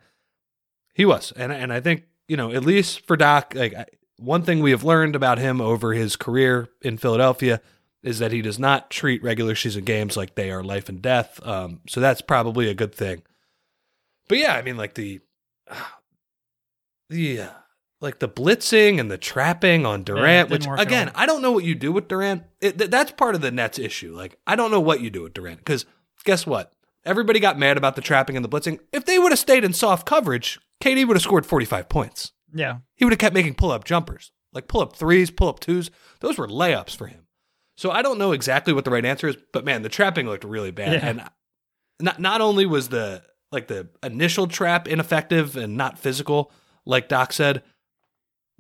he 0.95 1.05
was. 1.05 1.33
And 1.37 1.53
and 1.53 1.73
I 1.73 1.81
think, 1.81 2.05
you 2.29 2.37
know, 2.37 2.51
at 2.53 2.65
least 2.65 3.07
for 3.07 3.17
Doc, 3.17 3.53
like 3.55 3.75
I, 3.75 3.87
one 4.19 4.43
thing 4.43 4.61
we 4.61 4.71
have 4.71 4.85
learned 4.85 5.15
about 5.15 5.39
him 5.39 5.61
over 5.61 5.93
his 5.93 6.17
career 6.17 6.69
in 6.83 6.97
Philadelphia 6.97 7.61
is 8.03 8.19
that 8.19 8.33
he 8.33 8.41
does 8.41 8.59
not 8.59 8.91
treat 8.91 9.23
regular 9.23 9.55
season 9.55 9.85
games 9.85 10.17
like 10.17 10.35
they 10.35 10.51
are 10.51 10.63
life 10.63 10.89
and 10.89 11.03
death. 11.03 11.45
Um, 11.47 11.81
so 11.89 12.01
that's 12.01 12.21
probably 12.21 12.69
a 12.69 12.75
good 12.75 12.95
thing. 12.95 13.23
But 14.29 14.39
yeah, 14.39 14.55
I 14.55 14.63
mean, 14.63 14.77
like 14.77 14.95
the 14.95 15.21
the 17.11 17.41
uh, 17.41 17.51
like 18.01 18.19
the 18.19 18.29
blitzing 18.29 19.01
and 19.01 19.11
the 19.11 19.19
trapping 19.19 19.87
on 19.87 20.03
Durant, 20.03 20.51
didn't 20.51 20.71
which 20.71 20.81
again. 20.81 21.11
I 21.15 21.27
don't 21.27 21.43
know 21.43 21.53
what 21.53 21.65
you 21.65 21.75
do 21.75 21.93
with 21.93 22.09
Durant. 22.09 22.45
It, 22.61 22.79
th- 22.79 22.91
that's 22.91 23.13
part 23.13 23.35
of 23.35 23.41
the 23.41 23.51
Nets 23.51 23.79
issue. 23.79 24.15
Like, 24.15 24.39
I 24.47 24.57
don't 24.57 24.71
know 24.71 24.81
what 24.81 25.01
you 25.01 25.11
do 25.11 25.23
with 25.23 25.35
Durant 25.35 25.59
because 25.59 25.87
guess 26.25 26.47
what? 26.47 26.73
Everybody 27.05 27.39
got 27.39 27.59
mad 27.59 27.77
about 27.77 27.95
the 27.95 28.03
trapping 28.03 28.37
and 28.37 28.45
the 28.45 28.49
blitzing. 28.49 28.81
If 28.93 29.05
they 29.05 29.19
would 29.19 29.33
have 29.33 29.39
stayed 29.39 29.65
in 29.65 29.73
soft 29.73 30.07
coverage, 30.07 30.59
KD 30.83 31.07
would 31.07 31.17
have 31.17 31.23
scored 31.23 31.47
45 31.47 31.89
points. 31.89 32.33
Yeah. 32.53 32.79
He 32.97 33.05
would 33.05 33.13
have 33.13 33.21
kept 33.21 33.35
making 33.35 33.55
pull 33.55 33.71
up 33.71 33.85
jumpers, 33.85 34.33
like 34.53 34.67
pull 34.67 34.81
up 34.81 34.97
threes, 34.97 35.31
pull 35.31 35.49
up 35.49 35.61
twos. 35.61 35.91
Those 36.21 36.37
were 36.37 36.49
layups 36.49 36.97
for 36.97 37.07
him. 37.07 37.27
So 37.77 37.91
I 37.91 38.03
don't 38.03 38.19
know 38.19 38.33
exactly 38.33 38.73
what 38.73 38.85
the 38.85 38.91
right 38.91 39.05
answer 39.05 39.29
is, 39.29 39.37
but 39.53 39.65
man, 39.65 39.83
the 39.83 39.89
trapping 39.89 40.27
looked 40.27 40.45
really 40.45 40.71
bad. 40.71 40.95
Yeah. 40.95 41.09
And 41.09 41.23
not 42.01 42.19
not 42.19 42.41
only 42.41 42.67
was 42.67 42.89
the 42.89 43.23
like 43.57 43.69
the 43.69 43.89
initial 44.03 44.47
trap 44.47 44.87
ineffective 44.87 45.57
and 45.57 45.77
not 45.77 45.99
physical, 45.99 46.53
like 46.85 47.09
Doc 47.09 47.33
said, 47.33 47.63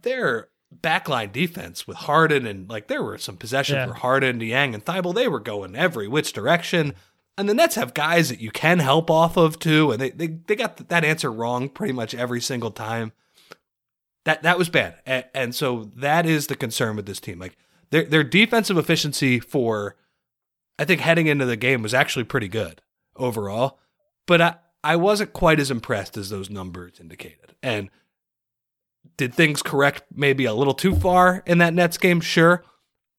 their 0.00 0.48
backline 0.82 1.30
defense 1.32 1.86
with 1.86 1.96
Harden 1.98 2.46
and 2.46 2.68
like 2.68 2.88
there 2.88 3.02
were 3.02 3.18
some 3.18 3.36
possessions 3.36 3.76
Yeah. 3.76 3.86
where 3.86 3.94
Harden, 3.94 4.38
Niang, 4.38 4.74
and 4.74 4.84
Thybulle, 4.84 5.14
they 5.14 5.28
were 5.28 5.40
going 5.40 5.76
every 5.76 6.08
which 6.08 6.32
direction. 6.32 6.94
And 7.38 7.48
the 7.48 7.54
Nets 7.54 7.74
have 7.74 7.92
guys 7.94 8.30
that 8.30 8.40
you 8.40 8.50
can 8.50 8.78
help 8.78 9.10
off 9.10 9.36
of 9.36 9.58
too, 9.58 9.90
and 9.92 10.00
they 10.00 10.08
they, 10.10 10.26
they 10.28 10.56
got 10.56 10.88
that 10.88 11.04
answer 11.04 11.30
wrong 11.30 11.68
pretty 11.68 11.92
much 11.92 12.14
every 12.14 12.40
single 12.40 12.70
time. 12.70 13.12
That 14.24 14.42
that 14.42 14.56
was 14.58 14.68
bad, 14.70 14.96
and, 15.06 15.24
and 15.34 15.54
so 15.54 15.90
that 15.96 16.24
is 16.26 16.46
the 16.48 16.56
concern 16.56 16.96
with 16.96 17.04
this 17.06 17.20
team. 17.20 17.38
Like 17.38 17.56
their 17.90 18.04
their 18.04 18.24
defensive 18.24 18.78
efficiency 18.78 19.38
for, 19.38 19.96
I 20.78 20.84
think 20.86 21.00
heading 21.02 21.26
into 21.28 21.44
the 21.44 21.56
game 21.56 21.82
was 21.82 21.94
actually 21.94 22.24
pretty 22.24 22.48
good 22.48 22.80
overall, 23.16 23.78
but 24.26 24.40
I 24.40 24.56
I 24.86 24.94
wasn't 24.94 25.32
quite 25.32 25.58
as 25.58 25.70
impressed 25.70 26.16
as 26.16 26.30
those 26.30 26.48
numbers 26.48 27.00
indicated. 27.00 27.56
And 27.60 27.90
did 29.16 29.34
things 29.34 29.60
correct 29.60 30.04
maybe 30.14 30.44
a 30.44 30.54
little 30.54 30.74
too 30.74 30.94
far 30.94 31.42
in 31.44 31.58
that 31.58 31.74
Nets 31.74 31.98
game? 31.98 32.20
Sure, 32.20 32.62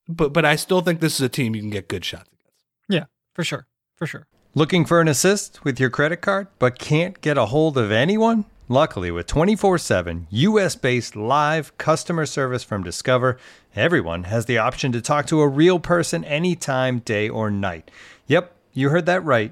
but 0.07 0.31
but 0.31 0.45
I 0.45 0.55
still 0.55 0.79
think 0.79 1.01
this 1.01 1.15
is 1.15 1.21
a 1.21 1.29
team 1.29 1.55
you 1.55 1.61
can 1.61 1.69
get 1.69 1.89
good 1.89 2.05
shots 2.05 2.29
against. 2.31 2.63
Yeah, 2.87 3.05
for 3.33 3.43
sure. 3.43 3.67
For 3.95 4.07
sure. 4.07 4.27
Looking 4.55 4.85
for 4.85 5.01
an 5.01 5.09
assist 5.09 5.65
with 5.65 5.77
your 5.77 5.89
credit 5.89 6.21
card, 6.21 6.47
but 6.57 6.79
can't 6.79 7.19
get 7.19 7.37
a 7.37 7.47
hold 7.47 7.77
of 7.77 7.91
anyone? 7.91 8.45
Luckily, 8.69 9.11
with 9.11 9.27
24 9.27 9.77
7 9.77 10.27
US 10.29 10.75
based 10.77 11.17
live 11.17 11.77
customer 11.77 12.25
service 12.25 12.63
from 12.63 12.81
Discover, 12.81 13.37
everyone 13.75 14.23
has 14.23 14.45
the 14.45 14.57
option 14.57 14.93
to 14.93 15.01
talk 15.01 15.25
to 15.27 15.41
a 15.41 15.47
real 15.49 15.79
person 15.79 16.23
anytime, 16.23 16.99
day 16.99 17.27
or 17.27 17.51
night. 17.51 17.91
Yep, 18.27 18.55
you 18.71 18.89
heard 18.89 19.05
that 19.05 19.23
right. 19.25 19.51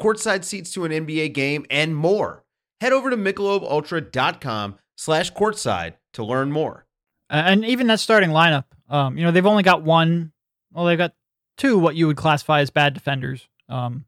courtside 0.00 0.44
seats 0.44 0.72
to 0.72 0.84
an 0.84 0.92
NBA 0.92 1.34
game, 1.34 1.66
and 1.70 1.96
more. 1.96 2.44
Head 2.80 2.92
over 2.92 3.10
to 3.10 3.16
michelobultra.com 3.16 4.78
slash 4.96 5.32
courtside 5.32 5.94
to 6.12 6.24
learn 6.24 6.52
more. 6.52 6.86
And 7.30 7.64
even 7.64 7.88
that 7.88 8.00
starting 8.00 8.30
lineup, 8.30 8.64
um, 8.88 9.18
you 9.18 9.24
know, 9.24 9.30
they've 9.30 9.44
only 9.44 9.62
got 9.62 9.82
one. 9.82 10.32
Well, 10.72 10.86
they've 10.86 10.96
got 10.96 11.14
two 11.56 11.78
what 11.78 11.96
you 11.96 12.06
would 12.06 12.16
classify 12.16 12.60
as 12.60 12.70
bad 12.70 12.94
defenders. 12.94 13.48
Um, 13.68 14.06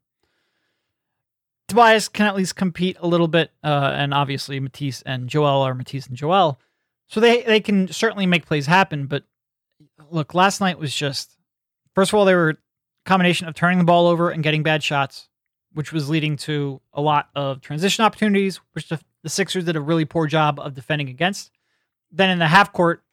Tobias 1.67 2.09
can 2.09 2.25
at 2.25 2.35
least 2.35 2.55
compete 2.55 2.97
a 2.99 3.07
little 3.07 3.27
bit, 3.27 3.51
uh, 3.63 3.91
and 3.93 4.13
obviously 4.13 4.59
Matisse 4.59 5.01
and 5.03 5.29
Joel 5.29 5.61
are 5.61 5.73
Matisse 5.73 6.07
and 6.07 6.17
Joel, 6.17 6.59
so 7.07 7.19
they 7.19 7.43
they 7.43 7.61
can 7.61 7.87
certainly 7.87 8.25
make 8.25 8.45
plays 8.45 8.65
happen. 8.65 9.05
But 9.05 9.23
look, 10.09 10.33
last 10.33 10.59
night 10.59 10.79
was 10.79 10.93
just 10.93 11.37
first 11.95 12.11
of 12.11 12.15
all 12.15 12.25
they 12.25 12.35
were 12.35 12.57
combination 13.05 13.47
of 13.47 13.55
turning 13.55 13.77
the 13.77 13.85
ball 13.85 14.07
over 14.07 14.29
and 14.29 14.43
getting 14.43 14.63
bad 14.63 14.83
shots, 14.83 15.29
which 15.73 15.91
was 15.91 16.09
leading 16.09 16.37
to 16.37 16.81
a 16.93 17.01
lot 17.01 17.29
of 17.35 17.61
transition 17.61 18.03
opportunities, 18.03 18.59
which 18.73 18.89
the, 18.89 18.99
the 19.23 19.29
Sixers 19.29 19.65
did 19.65 19.75
a 19.75 19.81
really 19.81 20.05
poor 20.05 20.27
job 20.27 20.59
of 20.59 20.73
defending 20.73 21.09
against. 21.09 21.51
Then 22.11 22.29
in 22.29 22.39
the 22.39 22.47
half 22.47 22.73
court, 22.73 23.03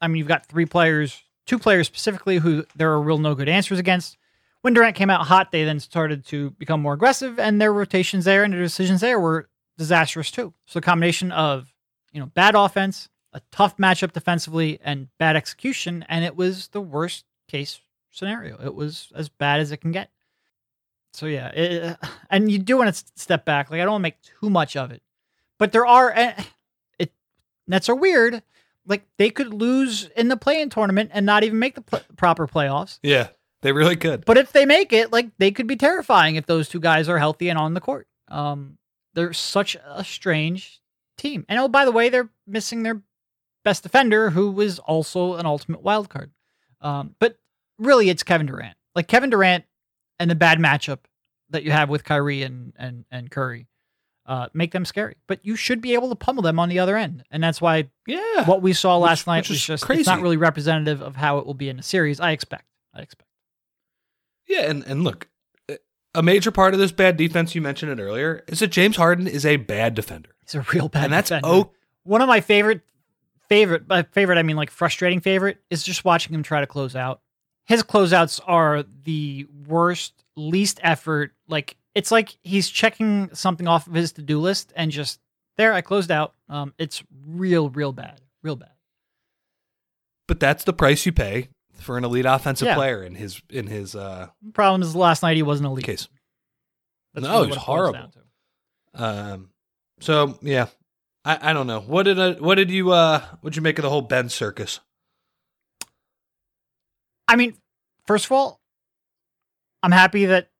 I 0.00 0.08
mean, 0.08 0.18
you've 0.18 0.28
got 0.28 0.46
three 0.46 0.66
players, 0.66 1.22
two 1.46 1.58
players 1.58 1.86
specifically, 1.86 2.38
who 2.38 2.64
there 2.76 2.92
are 2.92 3.00
real 3.00 3.18
no 3.18 3.34
good 3.34 3.48
answers 3.48 3.78
against. 3.78 4.16
When 4.62 4.74
Durant 4.74 4.96
came 4.96 5.10
out 5.10 5.26
hot, 5.26 5.52
they 5.52 5.64
then 5.64 5.80
started 5.80 6.26
to 6.26 6.50
become 6.52 6.80
more 6.80 6.94
aggressive, 6.94 7.38
and 7.38 7.60
their 7.60 7.72
rotations 7.72 8.24
there 8.24 8.44
and 8.44 8.52
their 8.52 8.62
decisions 8.62 9.00
there 9.00 9.18
were 9.20 9.48
disastrous 9.78 10.30
too. 10.30 10.54
So, 10.66 10.80
combination 10.80 11.32
of 11.32 11.72
you 12.12 12.20
know 12.20 12.26
bad 12.26 12.54
offense, 12.54 13.08
a 13.32 13.40
tough 13.50 13.76
matchup 13.76 14.12
defensively, 14.12 14.78
and 14.82 15.08
bad 15.18 15.36
execution, 15.36 16.04
and 16.08 16.24
it 16.24 16.36
was 16.36 16.68
the 16.68 16.80
worst 16.80 17.24
case 17.48 17.80
scenario. 18.10 18.58
It 18.62 18.74
was 18.74 19.12
as 19.14 19.28
bad 19.28 19.60
as 19.60 19.70
it 19.70 19.78
can 19.78 19.92
get. 19.92 20.10
So 21.16 21.24
yeah, 21.26 21.48
it, 21.48 21.96
and 22.30 22.50
you 22.50 22.58
do 22.58 22.76
want 22.76 22.94
to 22.94 23.04
step 23.16 23.44
back. 23.44 23.70
Like 23.70 23.80
I 23.80 23.84
don't 23.84 23.92
want 23.92 24.02
to 24.02 24.06
make 24.06 24.22
too 24.22 24.50
much 24.50 24.76
of 24.76 24.90
it, 24.90 25.02
but 25.58 25.72
there 25.72 25.86
are 25.86 26.12
eh, 26.12 26.42
it 26.98 27.12
Nets 27.66 27.88
are 27.88 27.94
weird. 27.94 28.42
Like 28.86 29.04
they 29.16 29.30
could 29.30 29.52
lose 29.52 30.08
in 30.16 30.28
the 30.28 30.36
play-in 30.36 30.70
tournament 30.70 31.10
and 31.12 31.26
not 31.26 31.42
even 31.42 31.58
make 31.58 31.74
the 31.74 31.80
pl- 31.80 32.02
proper 32.16 32.46
playoffs. 32.46 33.00
Yeah, 33.02 33.28
they 33.62 33.72
really 33.72 33.96
could. 33.96 34.24
But 34.24 34.38
if 34.38 34.52
they 34.52 34.64
make 34.64 34.92
it, 34.92 35.10
like 35.10 35.30
they 35.38 35.50
could 35.50 35.66
be 35.66 35.74
terrifying 35.74 36.36
if 36.36 36.46
those 36.46 36.68
two 36.68 36.78
guys 36.78 37.08
are 37.08 37.18
healthy 37.18 37.48
and 37.48 37.58
on 37.58 37.74
the 37.74 37.80
court. 37.80 38.06
Um, 38.28 38.78
they're 39.14 39.32
such 39.32 39.76
a 39.84 40.04
strange 40.04 40.80
team. 41.16 41.44
And 41.48 41.58
oh, 41.58 41.66
by 41.66 41.84
the 41.84 41.90
way, 41.90 42.10
they're 42.10 42.28
missing 42.46 42.82
their 42.82 43.02
best 43.64 43.82
defender, 43.82 44.30
who 44.30 44.52
was 44.52 44.78
also 44.78 45.34
an 45.34 45.46
ultimate 45.46 45.82
wild 45.82 46.10
card. 46.10 46.30
Um, 46.80 47.16
but 47.18 47.38
really, 47.78 48.10
it's 48.10 48.22
Kevin 48.22 48.46
Durant. 48.46 48.76
Like 48.94 49.08
Kevin 49.08 49.30
Durant 49.30 49.64
and 50.18 50.30
the 50.30 50.34
bad 50.34 50.58
matchup 50.58 50.98
that 51.50 51.62
you 51.62 51.70
have 51.70 51.88
with 51.88 52.04
Kyrie 52.04 52.42
and 52.42 52.72
and 52.76 53.04
and 53.10 53.30
Curry. 53.30 53.66
Uh, 54.28 54.48
make 54.52 54.72
them 54.72 54.84
scary, 54.84 55.14
but 55.28 55.38
you 55.44 55.54
should 55.54 55.80
be 55.80 55.94
able 55.94 56.08
to 56.08 56.16
pummel 56.16 56.42
them 56.42 56.58
on 56.58 56.68
the 56.68 56.80
other 56.80 56.96
end, 56.96 57.22
and 57.30 57.40
that's 57.44 57.60
why 57.60 57.88
Yeah, 58.08 58.44
what 58.44 58.60
we 58.60 58.72
saw 58.72 58.96
last 58.98 59.20
Which- 59.20 59.26
night 59.28 59.36
which 59.42 59.50
was 59.50 59.58
is 59.58 59.64
just 59.66 59.84
crazy. 59.84 60.00
it's 60.00 60.08
not 60.08 60.20
really 60.20 60.36
representative 60.36 61.00
of 61.00 61.14
how 61.14 61.38
it 61.38 61.46
will 61.46 61.54
be 61.54 61.68
in 61.68 61.78
a 61.78 61.82
series. 61.82 62.18
I 62.18 62.32
expect. 62.32 62.64
I 62.92 63.02
expect. 63.02 63.30
Yeah, 64.48 64.68
and 64.70 64.82
and 64.84 65.04
look, 65.04 65.28
a 66.12 66.22
major 66.24 66.50
part 66.50 66.74
of 66.74 66.80
this 66.80 66.90
bad 66.90 67.16
defense 67.16 67.54
you 67.54 67.60
mentioned 67.62 67.92
it 67.92 68.02
earlier 68.02 68.42
is 68.48 68.58
that 68.58 68.68
James 68.68 68.96
Harden 68.96 69.28
is 69.28 69.46
a 69.46 69.58
bad 69.58 69.94
defender, 69.94 70.30
He's 70.42 70.56
a 70.56 70.66
real 70.72 70.88
bad 70.88 71.04
and 71.04 71.12
that's 71.12 71.28
defender. 71.28 71.46
oh 71.48 71.70
One 72.02 72.20
of 72.20 72.26
my 72.26 72.40
favorite, 72.40 72.80
favorite, 73.48 73.86
by 73.86 74.02
favorite 74.02 74.38
I 74.38 74.42
mean 74.42 74.56
like 74.56 74.70
frustrating 74.70 75.20
favorite 75.20 75.58
is 75.70 75.84
just 75.84 76.04
watching 76.04 76.34
him 76.34 76.42
try 76.42 76.60
to 76.60 76.66
close 76.66 76.96
out. 76.96 77.20
His 77.66 77.82
closeouts 77.82 78.40
are 78.46 78.84
the 79.04 79.46
worst, 79.66 80.24
least 80.36 80.78
effort. 80.82 81.32
Like 81.48 81.76
it's 81.94 82.10
like 82.10 82.36
he's 82.42 82.68
checking 82.68 83.34
something 83.34 83.66
off 83.66 83.86
of 83.86 83.94
his 83.94 84.12
to 84.12 84.22
do 84.22 84.38
list 84.40 84.72
and 84.76 84.90
just 84.90 85.18
there 85.56 85.72
I 85.72 85.80
closed 85.80 86.10
out. 86.10 86.34
Um, 86.48 86.74
it's 86.78 87.02
real, 87.26 87.68
real 87.70 87.92
bad, 87.92 88.20
real 88.42 88.56
bad. 88.56 88.70
but 90.28 90.38
that's 90.40 90.64
the 90.64 90.72
price 90.72 91.06
you 91.06 91.12
pay 91.12 91.48
for 91.74 91.96
an 91.98 92.04
elite 92.04 92.26
offensive 92.26 92.66
Yeah. 92.66 92.74
player 92.74 93.02
in 93.02 93.14
his 93.16 93.40
in 93.50 93.66
his 93.66 93.94
uh, 93.94 94.28
Problem 94.52 94.82
is 94.82 94.94
last 94.94 95.22
night 95.22 95.36
he 95.36 95.42
wasn't 95.42 95.66
elite. 95.66 95.84
case. 95.84 96.08
That's 97.14 97.24
No, 97.26 97.32
really 97.32 97.46
he 97.46 97.50
was 97.50 97.56
what 97.58 97.62
it 97.62 97.66
boils 97.66 98.12
horrible. 98.94 99.34
Um, 99.34 99.50
so 100.00 100.38
yeah, 100.42 100.66
I, 101.24 101.50
I 101.50 101.52
don't 101.52 101.66
know 101.66 101.80
what 101.80 102.04
did 102.04 102.18
I, 102.20 102.32
what 102.32 102.54
did 102.56 102.70
you 102.70 102.92
uh 102.92 103.20
what 103.40 103.50
did 103.50 103.56
you 103.56 103.62
make 103.62 103.78
of 103.78 103.82
the 103.82 103.90
whole 103.90 104.02
Ben 104.02 104.28
circus? 104.28 104.80
I 107.28 107.36
mean, 107.36 107.54
first 108.06 108.26
of 108.26 108.32
all, 108.32 108.60
I'm 109.82 109.92
happy 109.92 110.26
that 110.26 110.50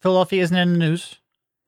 Philadelphia 0.00 0.42
isn't 0.42 0.56
in 0.56 0.72
the 0.72 0.78
news. 0.78 1.16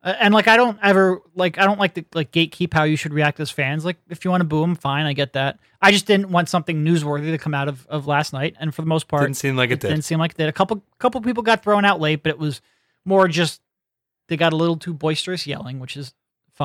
Uh, 0.02 0.14
and 0.18 0.34
like, 0.34 0.48
I 0.48 0.56
don't 0.56 0.78
ever 0.82 1.22
like, 1.34 1.58
I 1.58 1.64
don't 1.64 1.78
like 1.78 1.94
to 1.94 2.04
like 2.12 2.32
gatekeep 2.32 2.74
how 2.74 2.84
you 2.84 2.96
should 2.96 3.12
react 3.12 3.38
as 3.38 3.50
fans. 3.50 3.84
Like, 3.84 3.98
if 4.08 4.24
you 4.24 4.30
want 4.30 4.40
to 4.40 4.46
boo 4.46 4.60
them, 4.62 4.74
fine, 4.74 5.06
I 5.06 5.12
get 5.12 5.34
that. 5.34 5.58
I 5.80 5.92
just 5.92 6.06
didn't 6.06 6.30
want 6.30 6.48
something 6.48 6.84
newsworthy 6.84 7.30
to 7.30 7.38
come 7.38 7.54
out 7.54 7.68
of, 7.68 7.86
of 7.86 8.06
last 8.06 8.32
night. 8.32 8.56
And 8.58 8.74
for 8.74 8.82
the 8.82 8.88
most 8.88 9.06
part, 9.06 9.22
Didn't 9.22 9.36
seem 9.36 9.56
like 9.56 9.70
it 9.70 9.80
did. 9.80 9.88
didn't 9.88 10.04
seem 10.04 10.18
like 10.18 10.32
it 10.32 10.38
did. 10.38 10.48
A 10.48 10.52
couple 10.52 10.82
couple 10.98 11.20
people 11.20 11.42
got 11.42 11.62
thrown 11.62 11.84
out 11.84 12.00
late, 12.00 12.22
but 12.24 12.30
it 12.30 12.38
was 12.38 12.60
more 13.04 13.28
just 13.28 13.60
they 14.28 14.36
got 14.36 14.52
a 14.52 14.56
little 14.56 14.76
too 14.76 14.94
boisterous 14.94 15.46
yelling, 15.46 15.78
which 15.78 15.96
is 15.96 16.14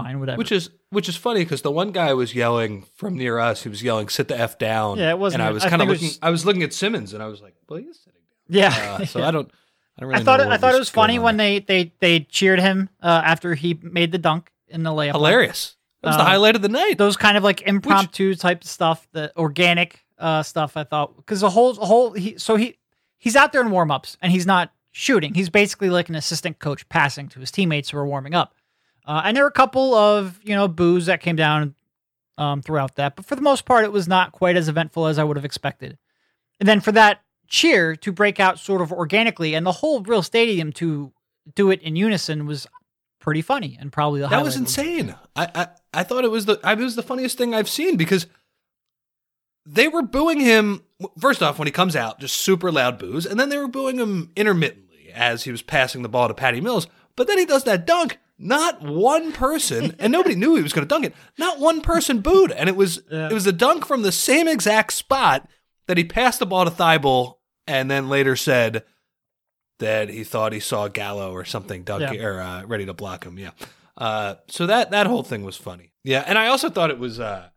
fine, 0.04 0.20
whatever. 0.20 0.38
Which 0.38 0.52
is 0.52 0.70
which 0.90 1.10
is 1.10 1.16
funny 1.16 1.42
because 1.44 1.62
the 1.62 1.72
one 1.72 1.92
guy 1.92 2.14
was 2.14 2.34
yelling 2.36 2.86
from 2.96 3.16
near 3.18 3.40
us. 3.40 3.64
He 3.64 3.70
was 3.70 3.82
yelling, 3.84 4.10
"Sit 4.10 4.28
the 4.28 4.40
f 4.40 4.58
down." 4.58 4.98
Yeah, 4.98 5.10
it 5.12 5.20
wasn't 5.20 5.42
And 5.42 5.50
I 5.50 5.52
was 5.52 5.64
kind 5.66 5.82
of 5.82 5.88
looking. 5.88 6.08
was- 6.08 6.20
I 6.22 6.30
was 6.30 6.46
looking 6.46 6.64
at 6.64 6.74
Simmons, 6.74 7.14
and 7.14 7.22
I 7.24 7.28
was 7.28 7.42
like, 7.42 7.56
"Well, 7.68 7.80
he 7.80 7.86
is 7.86 8.00
sitting 8.00 8.22
yeah. 8.50 8.70
down." 8.70 9.02
Uh, 9.02 9.06
so 9.06 9.24
I 9.24 9.32
don't. 9.32 9.52
I 9.98 10.02
don't 10.02 10.10
really 10.10 10.22
I 10.22 10.24
thought 10.26 10.40
it, 10.42 10.48
I 10.48 10.58
thought 10.58 10.76
it 10.76 10.80
was 10.80 10.90
funny 10.90 11.18
when 11.20 11.38
there. 11.38 11.60
they 11.62 11.84
they 11.86 11.94
they 12.00 12.20
cheered 12.22 12.60
him 12.60 12.90
uh, 13.02 13.22
after 13.26 13.56
he 13.56 13.80
made 13.82 14.12
the 14.12 14.18
dunk 14.20 14.52
in 14.68 14.84
the 14.84 14.92
layup. 14.92 15.14
hilarious. 15.14 15.76
That 16.04 16.10
was 16.10 16.18
the 16.18 16.22
Uh, 16.24 16.26
highlight 16.28 16.56
of 16.56 16.62
the 16.62 16.70
night. 16.70 16.98
those 17.00 17.18
kind 17.18 17.36
of 17.38 17.44
like 17.44 17.62
impromptu 17.64 18.36
type 18.36 18.64
stuff, 18.64 19.08
the 19.12 19.32
organic 19.36 20.06
uh, 20.20 20.44
stuff. 20.44 20.78
I 20.78 20.84
thought 20.84 21.16
because 21.18 21.42
the 21.42 21.50
whole 21.50 21.74
whole 21.74 22.12
he 22.14 22.38
so 22.38 22.56
he 22.56 22.78
he's 23.18 23.36
out 23.36 23.52
there 23.52 23.62
in 23.62 23.72
warm 23.72 23.90
ups 23.90 24.18
and 24.22 24.32
he's 24.32 24.46
not 24.46 24.72
shooting. 24.92 25.34
He's 25.34 25.50
basically 25.50 25.90
like 25.90 26.10
an 26.10 26.16
assistant 26.16 26.60
coach 26.60 26.88
passing 26.90 27.28
to 27.30 27.40
his 27.40 27.50
teammates 27.50 27.90
who 27.90 27.98
are 27.98 28.06
warming 28.06 28.36
up. 28.36 28.54
Uh, 29.08 29.22
and 29.26 29.36
there 29.36 29.44
were 29.44 29.50
a 29.50 29.54
couple 29.54 29.96
of 29.96 30.40
you 30.44 30.54
know 30.54 30.68
boos 30.68 31.06
that 31.08 31.22
came 31.22 31.36
down 31.36 31.74
um, 32.38 32.62
throughout 32.62 32.96
that, 32.98 33.16
but 33.16 33.26
for 33.26 33.36
the 33.36 33.42
most 33.42 33.66
part, 33.66 33.84
it 33.86 33.92
was 33.92 34.08
not 34.08 34.32
quite 34.34 34.56
as 34.58 34.68
eventful 34.70 35.08
as 35.08 35.18
I 35.18 35.24
would 35.24 35.38
have 35.38 35.46
expected. 35.46 35.98
And 36.60 36.68
then 36.68 36.82
for 36.82 36.92
that 36.92 37.22
cheer 37.48 37.96
to 37.96 38.12
break 38.12 38.40
out 38.40 38.60
sort 38.60 38.82
of 38.82 38.92
organically, 38.92 39.54
and 39.56 39.66
the 39.66 39.72
whole 39.72 40.02
real 40.02 40.22
stadium 40.22 40.72
to 40.74 41.14
do 41.56 41.72
it 41.72 41.82
in 41.82 41.96
unison 41.96 42.46
was 42.46 42.68
pretty 43.20 43.42
funny 43.42 43.78
and 43.80 43.92
probably 43.92 44.20
the 44.22 44.28
That 44.28 44.44
was 44.44 44.56
highlight 44.56 44.70
of 44.70 44.76
the 44.76 44.84
game. 44.84 45.00
insane. 45.00 45.16
I, 45.36 45.48
I 45.56 45.68
I 45.94 46.04
thought 46.04 46.26
it 46.26 46.32
was 46.32 46.46
the 46.46 46.60
I, 46.64 46.74
it 46.74 46.80
was 46.80 46.96
the 46.96 47.04
funniest 47.04 47.38
thing 47.38 47.54
I've 47.56 47.70
seen 47.70 47.96
because 47.96 48.28
they 49.66 49.88
were 49.88 50.02
booing 50.02 50.40
him 50.40 50.84
first 51.20 51.42
off 51.44 51.60
when 51.60 51.68
he 51.68 51.72
comes 51.72 51.96
out, 51.96 52.20
just 52.20 52.36
super 52.36 52.72
loud 52.72 52.98
boos, 53.00 53.26
and 53.26 53.40
then 53.40 53.50
they 53.50 53.58
were 53.58 53.68
booing 53.68 53.98
him 53.98 54.32
intermittently 54.36 55.12
as 55.14 55.44
he 55.44 55.52
was 55.52 55.62
passing 55.62 56.02
the 56.04 56.10
ball 56.10 56.28
to 56.28 56.34
Patty 56.34 56.62
Mills. 56.62 56.88
But 57.16 57.28
then 57.28 57.38
he 57.38 57.46
does 57.46 57.64
that 57.66 57.86
dunk. 57.86 58.20
Not 58.40 58.82
one 58.84 59.32
person, 59.32 59.96
and 60.00 60.12
nobody 60.12 60.36
knew 60.36 60.56
he 60.56 60.62
was 60.62 60.72
going 60.74 60.88
to 60.88 60.94
dunk 60.94 61.06
it. 61.06 61.16
Not 61.40 61.60
one 61.60 61.82
person 61.82 62.22
booed, 62.22 62.52
and 62.52 62.70
it 62.70 62.76
was 62.76 63.02
Yeah. 63.12 63.30
it 63.30 63.34
was 63.34 63.48
a 63.48 63.52
dunk 63.52 63.86
from 63.86 64.04
the 64.04 64.12
same 64.12 64.48
exact 64.48 64.94
spot 64.94 65.48
that 65.88 65.98
he 65.98 66.04
passed 66.04 66.40
the 66.40 66.46
ball 66.46 66.66
to 66.66 66.72
Thybulle, 66.72 67.38
and 67.66 67.90
then 67.90 68.10
later 68.10 68.36
said 68.36 68.84
that 69.80 70.10
he 70.10 70.24
thought 70.24 70.54
he 70.54 70.60
saw 70.60 70.88
Gallo 70.88 71.32
or 71.32 71.46
something 71.46 71.84
dunk 71.84 72.02
Yeah. 72.14 72.24
or 72.24 72.42
uh, 72.42 72.64
ready 72.66 72.86
to 72.86 72.94
block 72.94 73.24
him. 73.26 73.38
Yeah. 73.40 73.52
Uh, 73.98 74.36
so 74.48 74.66
that 74.68 74.92
that 74.92 75.08
whole 75.08 75.24
thing 75.24 75.44
was 75.44 75.58
funny. 75.58 75.94
Yeah, 76.04 76.24
and 76.26 76.38
I 76.38 76.48
also 76.48 76.70
thought 76.70 76.92
it 76.92 77.00
was, 77.00 77.20
uh, 77.20 77.50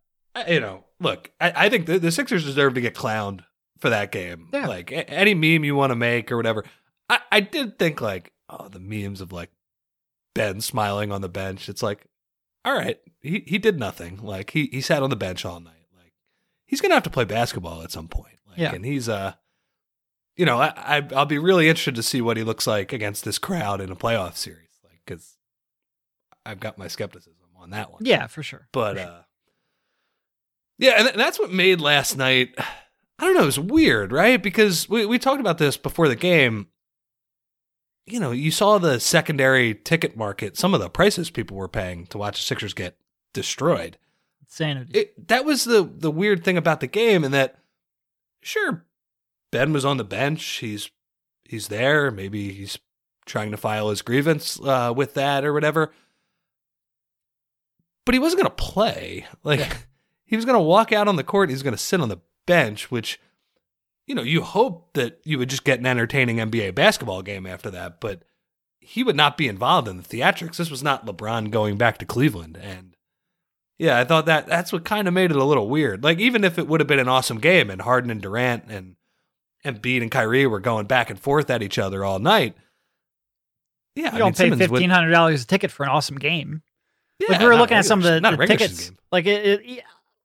you 0.48 0.60
know, 0.60 0.84
look, 0.98 1.30
I, 1.40 1.66
I 1.66 1.68
think 1.68 1.86
the, 1.86 1.98
the 1.98 2.10
Sixers 2.10 2.44
deserve 2.44 2.74
to 2.74 2.80
get 2.80 2.94
clowned 2.94 3.44
for 3.78 3.90
that 3.90 4.10
game. 4.12 4.48
Yeah. 4.52 4.66
Like 4.66 4.90
a- 4.92 5.08
any 5.10 5.34
meme 5.34 5.64
you 5.64 5.74
want 5.76 5.90
to 5.90 5.96
make 5.96 6.32
or 6.32 6.36
whatever. 6.36 6.64
I, 7.08 7.20
I 7.30 7.40
did 7.40 7.78
think 7.78 8.00
like, 8.00 8.32
oh, 8.48 8.68
the 8.68 8.80
memes 8.80 9.20
of 9.20 9.32
like 9.32 9.50
Ben 10.34 10.60
smiling 10.60 11.10
on 11.12 11.20
the 11.22 11.28
bench. 11.28 11.68
It's 11.68 11.82
like, 11.82 12.06
all 12.64 12.74
right, 12.74 12.98
he 13.20 13.42
he 13.46 13.58
did 13.58 13.78
nothing. 13.78 14.18
Like 14.22 14.50
he 14.50 14.66
he 14.72 14.80
sat 14.80 15.02
on 15.02 15.10
the 15.10 15.16
bench 15.16 15.44
all 15.44 15.60
night. 15.60 15.86
Like 15.96 16.12
he's 16.66 16.80
gonna 16.80 16.94
have 16.94 17.02
to 17.04 17.10
play 17.10 17.24
basketball 17.24 17.82
at 17.82 17.90
some 17.90 18.08
point. 18.08 18.36
Like, 18.48 18.58
Yeah. 18.58 18.74
and 18.74 18.84
he's 18.84 19.08
uh. 19.08 19.34
You 20.36 20.46
know, 20.46 20.58
I, 20.58 20.72
I 20.76 21.08
I'll 21.14 21.26
be 21.26 21.36
really 21.38 21.68
interested 21.68 21.96
to 21.96 22.02
see 22.02 22.22
what 22.22 22.38
he 22.38 22.44
looks 22.44 22.66
like 22.66 22.92
against 22.94 23.24
this 23.24 23.36
crowd 23.38 23.80
in 23.82 23.90
a 23.90 23.96
playoff 23.96 24.36
series, 24.36 24.70
like 24.82 25.00
because 25.04 25.36
I've 26.46 26.60
got 26.60 26.78
my 26.78 26.88
skepticism 26.88 27.34
on 27.56 27.70
that 27.70 27.92
one. 27.92 28.02
Yeah, 28.06 28.26
for 28.26 28.42
sure. 28.42 28.66
But 28.72 28.96
uh 28.96 29.20
yeah, 30.78 30.92
and 30.96 31.04
th- 31.08 31.16
that's 31.16 31.38
what 31.38 31.52
made 31.52 31.80
last 31.80 32.16
night 32.16 32.54
I 32.58 33.24
don't 33.26 33.34
know, 33.34 33.42
it 33.42 33.46
was 33.46 33.58
weird, 33.60 34.12
right? 34.12 34.42
Because 34.42 34.88
we 34.88 35.04
we 35.04 35.18
talked 35.18 35.40
about 35.40 35.58
this 35.58 35.76
before 35.76 36.08
the 36.08 36.16
game. 36.16 36.68
You 38.10 38.20
know, 38.20 38.32
you 38.32 38.50
saw 38.50 38.78
the 38.78 39.00
secondary 39.00 39.74
ticket 39.74 40.16
market, 40.16 40.56
some 40.56 40.74
of 40.74 40.80
the 40.80 40.90
prices 40.90 41.30
people 41.30 41.56
were 41.56 41.68
paying 41.68 42.06
to 42.06 42.18
watch 42.18 42.38
the 42.38 42.42
Sixers 42.44 42.74
get 42.74 42.96
destroyed. 43.32 43.96
Insanity. 44.42 44.98
It, 44.98 45.28
that 45.28 45.44
was 45.44 45.64
the 45.64 45.82
the 45.82 46.10
weird 46.10 46.44
thing 46.44 46.56
about 46.56 46.80
the 46.80 46.86
game 46.86 47.24
and 47.24 47.32
that 47.34 47.58
sure 48.42 48.84
Ben 49.52 49.72
was 49.72 49.84
on 49.84 49.96
the 49.96 50.04
bench, 50.04 50.44
he's 50.44 50.90
he's 51.44 51.68
there, 51.68 52.10
maybe 52.10 52.52
he's 52.52 52.78
trying 53.26 53.50
to 53.52 53.56
file 53.56 53.90
his 53.90 54.02
grievance 54.02 54.58
uh, 54.60 54.92
with 54.94 55.14
that 55.14 55.44
or 55.44 55.52
whatever 55.52 55.92
but 58.10 58.14
he 58.14 58.18
wasn't 58.18 58.42
going 58.42 58.50
to 58.50 58.62
play. 58.64 59.26
Like 59.44 59.60
Yeah. 59.60 59.72
he 60.24 60.34
was 60.34 60.44
going 60.44 60.56
to 60.56 60.62
walk 60.62 60.92
out 60.92 61.06
on 61.06 61.14
the 61.14 61.24
court. 61.24 61.50
He's 61.50 61.62
going 61.62 61.76
to 61.76 61.78
sit 61.78 62.00
on 62.00 62.08
the 62.08 62.20
bench, 62.46 62.90
which 62.90 63.20
you 64.10 64.16
know 64.16 64.22
you 64.22 64.42
hope 64.42 64.92
that 64.94 65.20
you 65.22 65.38
would 65.38 65.48
just 65.48 65.62
get 65.62 65.78
an 65.78 65.86
entertaining 65.86 66.38
NBA 66.38 66.74
basketball 66.74 67.22
game 67.22 67.46
after 67.46 67.70
that. 67.70 68.00
But 68.00 68.24
he 68.80 69.04
would 69.04 69.14
not 69.14 69.36
be 69.36 69.46
involved 69.46 69.86
in 69.86 69.98
the 69.98 70.02
theatrics. 70.02 70.56
This 70.56 70.68
was 70.68 70.82
not 70.82 71.06
LeBron 71.06 71.52
going 71.52 71.76
back 71.76 71.98
to 71.98 72.04
Cleveland, 72.04 72.58
and 72.60 72.96
yeah, 73.78 74.00
I 74.00 74.04
thought 74.04 74.26
that 74.26 74.48
that's 74.48 74.72
what 74.72 74.84
kind 74.84 75.06
of 75.06 75.14
made 75.14 75.30
it 75.30 75.36
a 75.36 75.44
little 75.44 75.68
weird. 75.68 76.02
Like 76.02 76.18
even 76.18 76.42
if 76.42 76.58
it 76.58 76.66
would 76.66 76.80
have 76.80 76.88
been 76.88 76.98
an 76.98 77.06
awesome 77.06 77.38
game 77.38 77.70
and 77.70 77.80
Harden 77.82 78.10
and 78.10 78.20
Durant 78.20 78.64
and 78.68 78.96
and 79.62 79.80
Embiid 79.80 80.02
and 80.02 80.10
Kyrie 80.10 80.48
were 80.48 80.58
going 80.58 80.86
back 80.86 81.08
and 81.08 81.20
forth 81.20 81.48
at 81.48 81.62
each 81.62 81.78
other 81.78 82.04
all 82.04 82.18
night. 82.18 82.56
Yeah, 83.94 84.06
you 84.06 84.08
I 84.08 84.18
don't 84.18 84.26
mean, 84.26 84.32
pay 84.32 84.44
Simmons 84.56 84.60
fifteen 84.60 84.90
hundred 84.90 85.12
dollars 85.12 85.44
a 85.44 85.46
ticket 85.46 85.70
for 85.70 85.84
an 85.84 85.90
awesome 85.90 86.18
game. 86.18 86.62
Yeah, 87.20 87.28
like 87.30 87.40
we 87.42 87.46
were 87.46 87.54
looking 87.54 87.76
at 87.76 87.84
some 87.84 88.00
of 88.00 88.04
the, 88.06 88.18
the 88.18 88.46
tickets. 88.48 88.90
game. 88.90 88.98
Like 89.12 89.26
it, 89.26 89.46
it 89.46 89.64
yeah, 89.64 89.82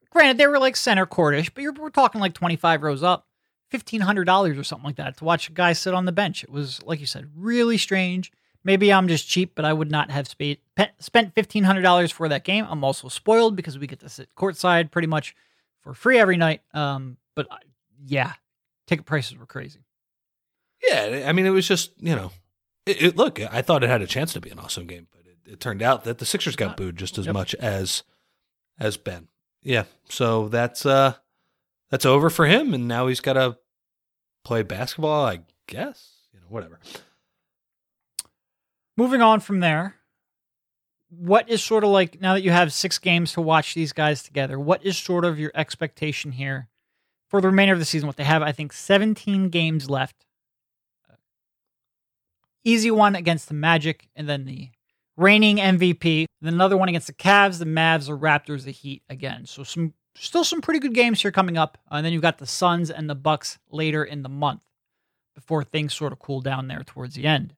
granted, 0.09 0.39
they 0.39 0.47
were 0.47 0.57
like 0.57 0.75
center 0.75 1.05
courtish, 1.05 1.51
but 1.51 1.61
you're, 1.61 1.73
we're 1.73 1.91
talking 1.91 2.19
like 2.19 2.33
twenty 2.33 2.55
five 2.55 2.81
rows 2.81 3.03
up, 3.03 3.27
fifteen 3.69 4.01
hundred 4.01 4.25
dollars 4.25 4.57
or 4.57 4.63
something 4.63 4.85
like 4.85 4.95
that 4.97 5.17
to 5.17 5.23
watch 5.25 5.49
a 5.49 5.51
guy 5.51 5.73
sit 5.73 5.93
on 5.93 6.05
the 6.05 6.11
bench. 6.11 6.43
It 6.43 6.49
was 6.49 6.81
like 6.83 6.99
you 6.99 7.05
said, 7.05 7.29
really 7.35 7.77
strange. 7.77 8.31
Maybe 8.63 8.91
I'm 8.91 9.07
just 9.07 9.27
cheap, 9.27 9.51
but 9.53 9.63
I 9.65 9.73
would 9.73 9.91
not 9.91 10.09
have 10.11 10.27
spent 10.27 11.35
fifteen 11.35 11.63
hundred 11.63 11.81
dollars 11.83 12.11
for 12.11 12.27
that 12.29 12.43
game. 12.43 12.65
I'm 12.69 12.83
also 12.83 13.07
spoiled 13.09 13.55
because 13.55 13.77
we 13.77 13.87
get 13.87 13.99
to 13.99 14.09
sit 14.09 14.29
courtside 14.35 14.89
pretty 14.91 15.07
much 15.07 15.35
for 15.81 15.93
free 15.93 16.17
every 16.17 16.37
night. 16.37 16.61
Um, 16.73 17.17
but 17.35 17.47
I- 17.51 17.57
yeah, 18.05 18.33
ticket 18.87 19.05
prices 19.05 19.37
were 19.37 19.45
crazy. 19.45 19.79
Yeah, 20.87 21.23
I 21.27 21.31
mean, 21.31 21.45
it 21.45 21.51
was 21.51 21.67
just 21.67 21.91
you 21.99 22.15
know, 22.15 22.31
it, 22.85 23.01
it, 23.01 23.17
look, 23.17 23.39
I 23.39 23.61
thought 23.61 23.83
it 23.83 23.89
had 23.89 24.01
a 24.01 24.07
chance 24.07 24.33
to 24.33 24.41
be 24.41 24.49
an 24.49 24.59
awesome 24.59 24.85
game, 24.87 25.07
but 25.11 25.21
it, 25.25 25.53
it 25.53 25.59
turned 25.59 25.81
out 25.81 26.03
that 26.03 26.17
the 26.19 26.25
Sixers 26.25 26.55
got 26.55 26.75
booed 26.77 26.97
just 26.97 27.17
as 27.17 27.25
Yep. 27.27 27.33
much 27.33 27.55
as 27.55 28.03
as 28.79 28.97
Ben. 28.97 29.27
Yeah, 29.63 29.85
so 30.09 30.47
that's 30.47 30.85
uh 30.85 31.13
that's 31.89 32.05
over 32.05 32.29
for 32.29 32.45
him, 32.45 32.73
and 32.73 32.87
now 32.87 33.07
he's 33.07 33.21
got 33.21 33.33
to 33.33 33.57
play 34.43 34.63
basketball, 34.63 35.25
I 35.25 35.41
guess. 35.67 36.13
You 36.33 36.39
know, 36.39 36.47
whatever. 36.49 36.79
Moving 38.97 39.21
on 39.21 39.39
from 39.39 39.59
there, 39.59 39.95
what 41.09 41.49
is 41.49 41.63
sort 41.63 41.83
of 41.83 41.89
like 41.89 42.21
now 42.21 42.33
that 42.33 42.43
you 42.43 42.51
have 42.51 42.73
six 42.73 42.97
games 42.97 43.33
to 43.33 43.41
watch 43.41 43.73
these 43.73 43.93
guys 43.93 44.23
together? 44.23 44.59
What 44.59 44.85
is 44.85 44.97
sort 44.97 45.25
of 45.25 45.39
your 45.39 45.51
expectation 45.53 46.31
here 46.33 46.69
for 47.29 47.41
the 47.41 47.47
remainder 47.47 47.73
of 47.73 47.79
the 47.79 47.85
season? 47.85 48.07
What 48.07 48.17
they 48.17 48.23
have, 48.23 48.41
I 48.41 48.51
think, 48.51 48.73
17 48.73 49.49
games 49.49 49.89
left. 49.89 50.25
Easy 52.63 52.89
one 52.89 53.15
against 53.15 53.47
the 53.47 53.53
Magic, 53.53 54.07
and 54.15 54.27
then 54.27 54.45
the 54.45 54.69
reigning 55.17 55.57
MVP. 55.57 56.25
Then 56.41 56.53
another 56.53 56.77
one 56.77 56.89
against 56.89 57.07
the 57.07 57.13
Cavs, 57.13 57.59
the 57.59 57.65
Mavs, 57.65 58.07
the 58.07 58.17
Raptors, 58.17 58.63
the 58.63 58.71
Heat 58.71 59.03
again. 59.07 59.45
So 59.45 59.63
some 59.63 59.93
still 60.15 60.43
some 60.43 60.61
pretty 60.61 60.79
good 60.79 60.93
games 60.93 61.21
here 61.21 61.31
coming 61.31 61.57
up. 61.57 61.77
Uh, 61.91 61.95
and 61.95 62.05
then 62.05 62.13
you've 62.13 62.21
got 62.21 62.37
the 62.37 62.47
Suns 62.47 62.89
and 62.89 63.09
the 63.09 63.15
Bucks 63.15 63.59
later 63.69 64.03
in 64.03 64.23
the 64.23 64.29
month 64.29 64.63
before 65.33 65.63
things 65.63 65.93
sort 65.93 66.13
of 66.13 66.19
cool 66.19 66.41
down 66.41 66.67
there 66.67 66.83
towards 66.83 67.15
the 67.15 67.25
end. 67.25 67.53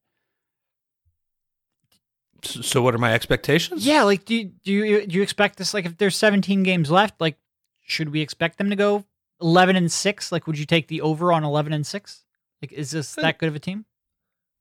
So, 2.43 2.81
what 2.81 2.93
are 2.93 2.99
my 2.99 3.13
expectations? 3.13 3.85
Yeah, 3.85 4.03
like 4.03 4.25
do 4.25 4.35
you, 4.35 4.45
do 4.63 4.71
you 4.71 5.07
do 5.07 5.15
you 5.15 5.23
expect 5.23 5.57
this? 5.57 5.73
Like, 5.73 5.85
if 5.85 5.97
there's 5.97 6.15
17 6.15 6.61
games 6.63 6.91
left, 6.91 7.19
like, 7.19 7.37
should 7.81 8.09
we 8.09 8.21
expect 8.21 8.57
them 8.57 8.69
to 8.69 8.75
go 8.75 9.05
11 9.41 9.75
and 9.75 9.91
six? 9.91 10.31
Like, 10.31 10.45
would 10.45 10.59
you 10.59 10.65
take 10.65 10.87
the 10.87 11.01
over 11.01 11.33
on 11.33 11.43
11 11.43 11.73
and 11.73 11.85
six? 11.85 12.25
Like, 12.61 12.71
is 12.71 12.91
this 12.91 13.15
that 13.15 13.39
good 13.39 13.49
of 13.49 13.55
a 13.55 13.59
team? 13.59 13.85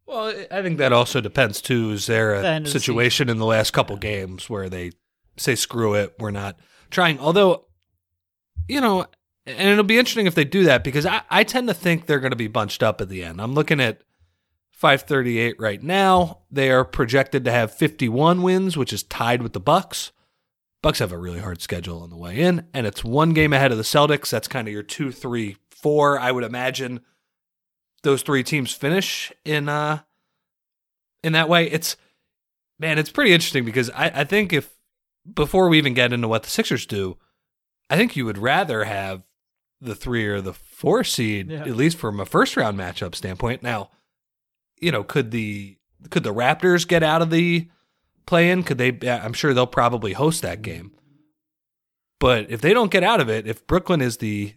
Well, 0.07 0.33
I 0.51 0.63
think 0.63 0.79
that 0.79 0.93
also 0.93 1.21
depends 1.21 1.61
too. 1.61 1.91
Is 1.91 2.07
there 2.07 2.35
a 2.35 2.57
of 2.57 2.65
the 2.65 2.71
situation 2.71 3.29
in 3.29 3.39
the 3.39 3.47
last 3.47 3.73
couple 3.73 3.97
games 3.97 4.49
where 4.49 4.69
they 4.69 4.93
say, 5.37 5.55
"Screw 5.55 5.95
it, 5.95 6.15
we're 6.19 6.31
not 6.31 6.57
trying"? 6.91 7.19
Although, 7.19 7.66
you 8.69 8.81
know, 8.81 9.07
and 9.47 9.69
it'll 9.69 9.85
be 9.85 9.99
interesting 9.99 10.27
if 10.27 10.35
they 10.35 10.45
do 10.45 10.65
that 10.65 10.83
because 10.83 11.07
I, 11.07 11.23
I 11.31 11.45
tend 11.45 11.69
to 11.69 11.75
think 11.75 12.07
they're 12.07 12.21
going 12.21 12.33
to 12.33 12.37
be 12.37 12.49
bunched 12.49 12.83
up 12.83 13.01
at 13.01 13.09
the 13.09 13.23
end. 13.23 13.41
I'm 13.41 13.55
looking 13.55 13.81
at 13.81 14.03
538 14.73 15.57
right 15.59 15.83
now. 15.83 16.41
They 16.51 16.71
are 16.71 16.85
projected 16.85 17.45
to 17.45 17.53
have 17.53 17.73
51 17.73 18.43
wins, 18.43 18.77
which 18.77 18.93
is 18.93 19.03
tied 19.05 19.43
with 19.43 19.53
the 19.53 19.61
Bucks. 19.61 20.13
Bucks 20.83 20.99
have 20.99 21.13
a 21.13 21.19
really 21.19 21.41
hard 21.41 21.63
schedule 21.63 22.03
on 22.03 22.11
the 22.11 22.17
way 22.17 22.39
in, 22.39 22.67
and 22.75 22.87
it's 22.87 23.03
one 23.03 23.33
game 23.33 23.53
ahead 23.53 23.73
of 23.73 23.79
the 23.79 23.85
Celtics. 23.85 24.31
That's 24.31 24.49
kind 24.49 24.69
of 24.69 24.75
your 24.75 24.83
two, 24.83 25.11
three, 25.11 25.57
four. 25.71 26.19
I 26.19 26.31
would 26.31 26.45
imagine 26.45 27.01
those 28.03 28.23
three 28.23 28.45
teams 28.45 28.73
finish 28.73 29.33
in 29.45 29.69
uh 29.69 30.01
in 31.25 31.33
that 31.33 31.49
way. 31.49 31.69
It's 31.71 31.97
man, 32.79 32.99
it's 32.99 33.11
pretty 33.11 33.33
interesting 33.33 33.65
because 33.65 33.91
I, 33.91 34.13
I 34.15 34.25
think 34.25 34.53
if 34.53 34.71
before 35.35 35.69
we 35.69 35.79
even 35.79 35.95
get 35.95 36.13
into 36.13 36.29
what 36.29 36.43
the 36.45 36.51
Sixers 36.51 36.87
do, 36.87 37.17
I 37.89 37.97
think 37.97 38.17
you 38.17 38.25
would 38.25 38.39
rather 38.39 38.85
have 38.85 39.23
the 39.81 39.95
three 39.95 40.27
or 40.27 40.41
the 40.41 40.53
four 40.55 41.05
seed, 41.05 41.51
Yeah. 41.51 41.61
at 41.63 41.77
least 41.77 41.99
from 41.99 42.19
a 42.21 42.27
first 42.27 42.57
round 42.57 42.79
matchup 42.79 43.15
standpoint. 43.15 43.63
Now, 43.63 43.91
you 44.81 44.91
know, 44.91 45.05
could 45.05 45.31
the 45.31 45.79
could 46.11 46.23
the 46.25 46.35
Raptors 46.35 46.87
get 46.87 47.03
out 47.03 47.23
of 47.23 47.31
the 47.31 47.69
play 48.27 48.51
in? 48.51 48.63
Could 48.63 48.79
they 48.79 48.99
I'm 49.09 49.33
sure 49.33 49.53
they'll 49.55 49.67
probably 49.67 50.13
host 50.15 50.43
that 50.43 50.63
game. 50.63 50.93
But 52.19 52.51
if 52.51 52.61
they 52.61 52.73
don't 52.73 52.91
get 52.91 53.03
out 53.05 53.21
of 53.21 53.29
it, 53.29 53.47
if 53.47 53.67
Brooklyn 53.67 54.01
is 54.01 54.17
the 54.19 54.55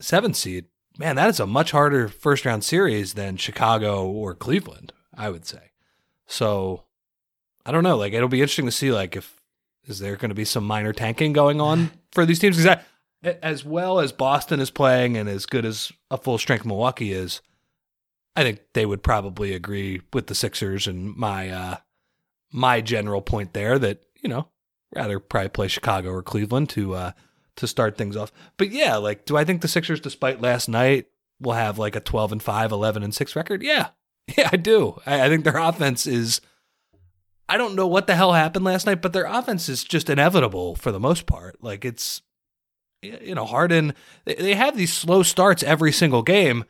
seventh 0.00 0.36
seed, 0.36 0.66
man, 0.98 1.16
that 1.16 1.30
is 1.30 1.40
a 1.40 1.46
much 1.46 1.70
harder 1.70 2.08
first 2.08 2.44
round 2.44 2.64
series 2.64 3.14
than 3.14 3.36
Chicago 3.38 4.06
or 4.06 4.34
Cleveland, 4.34 4.92
I 5.16 5.30
would 5.30 5.46
say. 5.46 5.70
So 6.26 6.84
I 7.64 7.72
don't 7.72 7.82
know. 7.84 7.96
Like 7.96 8.12
it'll 8.12 8.28
be 8.28 8.40
interesting 8.42 8.66
to 8.66 8.72
see 8.72 8.92
like 8.92 9.16
if 9.16 9.40
is 9.86 9.98
there 9.98 10.16
going 10.16 10.28
to 10.28 10.34
be 10.34 10.44
some 10.44 10.64
minor 10.66 10.92
tanking 10.92 11.32
going 11.32 11.60
on 11.60 11.90
for 12.12 12.24
these 12.26 12.38
teams 12.38 12.56
because 12.56 12.78
as 13.22 13.64
well 13.64 14.00
as 14.00 14.12
Boston 14.12 14.60
is 14.60 14.70
playing 14.70 15.16
and 15.16 15.28
as 15.28 15.46
good 15.46 15.64
as 15.64 15.92
a 16.10 16.18
full 16.18 16.38
strength 16.38 16.64
Milwaukee 16.64 17.12
is, 17.12 17.40
I 18.34 18.42
think 18.42 18.60
they 18.74 18.86
would 18.86 19.02
probably 19.02 19.54
agree 19.54 20.02
with 20.12 20.26
the 20.26 20.34
Sixers 20.34 20.86
and 20.86 21.14
my 21.16 21.48
uh 21.50 21.76
my 22.52 22.80
general 22.80 23.22
point 23.22 23.52
there 23.52 23.78
that 23.78 24.02
you 24.22 24.28
know 24.28 24.48
rather 24.94 25.18
probably 25.18 25.48
play 25.48 25.68
Chicago 25.68 26.10
or 26.10 26.22
Cleveland 26.22 26.68
to 26.70 26.94
uh 26.94 27.12
to 27.56 27.66
start 27.66 27.96
things 27.96 28.16
off. 28.16 28.32
But 28.56 28.70
yeah, 28.70 28.96
like 28.96 29.24
do 29.24 29.36
I 29.36 29.44
think 29.44 29.60
the 29.60 29.68
Sixers 29.68 30.00
despite 30.00 30.40
last 30.40 30.68
night 30.68 31.06
will 31.40 31.52
have 31.52 31.78
like 31.78 31.96
a 31.96 32.00
12 32.00 32.32
and 32.32 32.42
5, 32.42 32.72
11 32.72 33.02
and 33.02 33.14
6 33.14 33.36
record? 33.36 33.62
Yeah. 33.62 33.88
Yeah, 34.38 34.48
I 34.52 34.56
do. 34.56 35.00
I, 35.04 35.22
I 35.22 35.28
think 35.28 35.42
their 35.42 35.56
offense 35.58 36.06
is. 36.06 36.40
I 37.48 37.56
don't 37.56 37.74
know 37.74 37.86
what 37.86 38.06
the 38.06 38.14
hell 38.14 38.32
happened 38.32 38.64
last 38.64 38.86
night, 38.86 39.02
but 39.02 39.12
their 39.12 39.26
offense 39.26 39.68
is 39.68 39.84
just 39.84 40.08
inevitable 40.08 40.74
for 40.76 40.92
the 40.92 41.00
most 41.00 41.26
part. 41.26 41.62
Like 41.62 41.84
it's, 41.84 42.22
you 43.02 43.34
know, 43.34 43.44
Harden, 43.44 43.94
they 44.24 44.54
have 44.54 44.76
these 44.76 44.92
slow 44.92 45.22
starts 45.22 45.62
every 45.62 45.92
single 45.92 46.22
game. 46.22 46.64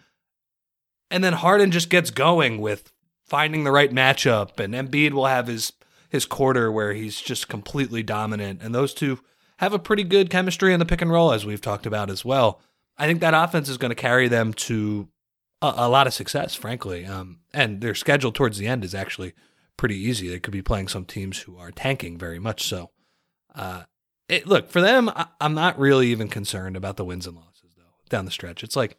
And 1.10 1.22
then 1.22 1.34
Harden 1.34 1.70
just 1.70 1.90
gets 1.90 2.10
going 2.10 2.58
with 2.58 2.90
finding 3.26 3.64
the 3.64 3.72
right 3.72 3.90
matchup, 3.90 4.58
and 4.58 4.74
Embiid 4.74 5.12
will 5.12 5.26
have 5.26 5.46
his 5.46 5.72
his 6.08 6.26
quarter 6.26 6.70
where 6.70 6.92
he's 6.92 7.20
just 7.20 7.48
completely 7.48 8.02
dominant, 8.02 8.62
and 8.62 8.74
those 8.74 8.92
two 8.92 9.20
have 9.58 9.72
a 9.72 9.78
pretty 9.78 10.04
good 10.04 10.28
chemistry 10.28 10.74
in 10.74 10.78
the 10.78 10.84
pick 10.84 11.00
and 11.00 11.10
roll, 11.10 11.32
as 11.32 11.46
we've 11.46 11.60
talked 11.60 11.86
about 11.86 12.10
as 12.10 12.24
well. 12.24 12.60
I 12.98 13.06
think 13.06 13.20
that 13.20 13.32
offense 13.32 13.68
is 13.68 13.78
going 13.78 13.90
to 13.90 13.94
carry 13.94 14.28
them 14.28 14.52
to 14.54 15.08
a, 15.62 15.72
a 15.76 15.88
lot 15.88 16.06
of 16.06 16.12
success, 16.12 16.54
frankly. 16.54 17.06
Um, 17.06 17.38
and 17.54 17.80
their 17.80 17.94
schedule 17.94 18.32
towards 18.32 18.58
the 18.58 18.66
end 18.66 18.84
is 18.84 18.94
actually 18.94 19.32
pretty 19.76 19.96
easy. 19.96 20.28
They 20.28 20.40
could 20.40 20.52
be 20.52 20.62
playing 20.62 20.88
some 20.88 21.04
teams 21.04 21.40
who 21.40 21.58
are 21.58 21.70
tanking 21.70 22.18
very 22.18 22.38
much 22.38 22.64
so. 22.64 22.90
Uh, 23.54 23.84
it, 24.28 24.46
look 24.46 24.70
for 24.70 24.80
them. 24.80 25.08
I, 25.08 25.26
I'm 25.40 25.54
not 25.54 25.78
really 25.78 26.08
even 26.08 26.28
concerned 26.28 26.76
about 26.76 26.96
the 26.96 27.04
wins 27.04 27.26
and 27.26 27.36
losses 27.36 27.74
though 27.76 27.82
down 28.08 28.24
the 28.24 28.30
stretch. 28.30 28.62
It's 28.64 28.76
like 28.76 28.96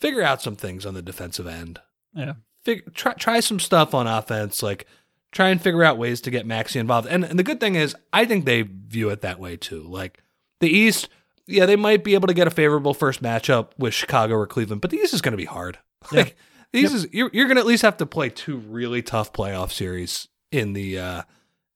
figure 0.00 0.22
out 0.22 0.42
some 0.42 0.56
things 0.56 0.84
on 0.84 0.94
the 0.94 1.02
defensive 1.02 1.46
end. 1.46 1.80
Yeah. 2.14 2.34
Fig- 2.64 2.94
try 2.94 3.14
try 3.14 3.40
some 3.40 3.60
stuff 3.60 3.94
on 3.94 4.06
offense. 4.06 4.62
Like 4.62 4.86
try 5.32 5.48
and 5.50 5.60
figure 5.60 5.84
out 5.84 5.98
ways 5.98 6.20
to 6.22 6.30
get 6.30 6.46
Maxey 6.46 6.78
involved. 6.78 7.08
And, 7.08 7.24
and 7.24 7.38
the 7.38 7.44
good 7.44 7.60
thing 7.60 7.74
is, 7.74 7.94
I 8.12 8.24
think 8.24 8.44
they 8.44 8.62
view 8.62 9.10
it 9.10 9.20
that 9.20 9.38
way 9.38 9.56
too. 9.56 9.82
Like 9.82 10.22
the 10.60 10.68
East, 10.68 11.08
yeah, 11.46 11.66
they 11.66 11.76
might 11.76 12.04
be 12.04 12.14
able 12.14 12.28
to 12.28 12.34
get 12.34 12.46
a 12.46 12.50
favorable 12.50 12.94
first 12.94 13.22
matchup 13.22 13.68
with 13.78 13.94
Chicago 13.94 14.34
or 14.34 14.46
Cleveland, 14.46 14.80
but 14.80 14.90
the 14.90 14.98
East 14.98 15.14
is 15.14 15.22
going 15.22 15.32
to 15.32 15.36
be 15.38 15.44
hard. 15.44 15.78
Like 16.12 16.36
the 16.76 16.82
East 16.82 16.94
is 16.94 17.08
you're 17.12 17.30
you're 17.32 17.46
going 17.46 17.56
to 17.56 17.60
at 17.60 17.66
least 17.66 17.82
have 17.82 17.96
to 17.98 18.06
play 18.06 18.28
two 18.28 18.56
really 18.56 19.02
tough 19.02 19.32
playoff 19.32 19.72
series 19.72 20.28
in 20.50 20.72
the 20.72 20.98
uh 20.98 21.22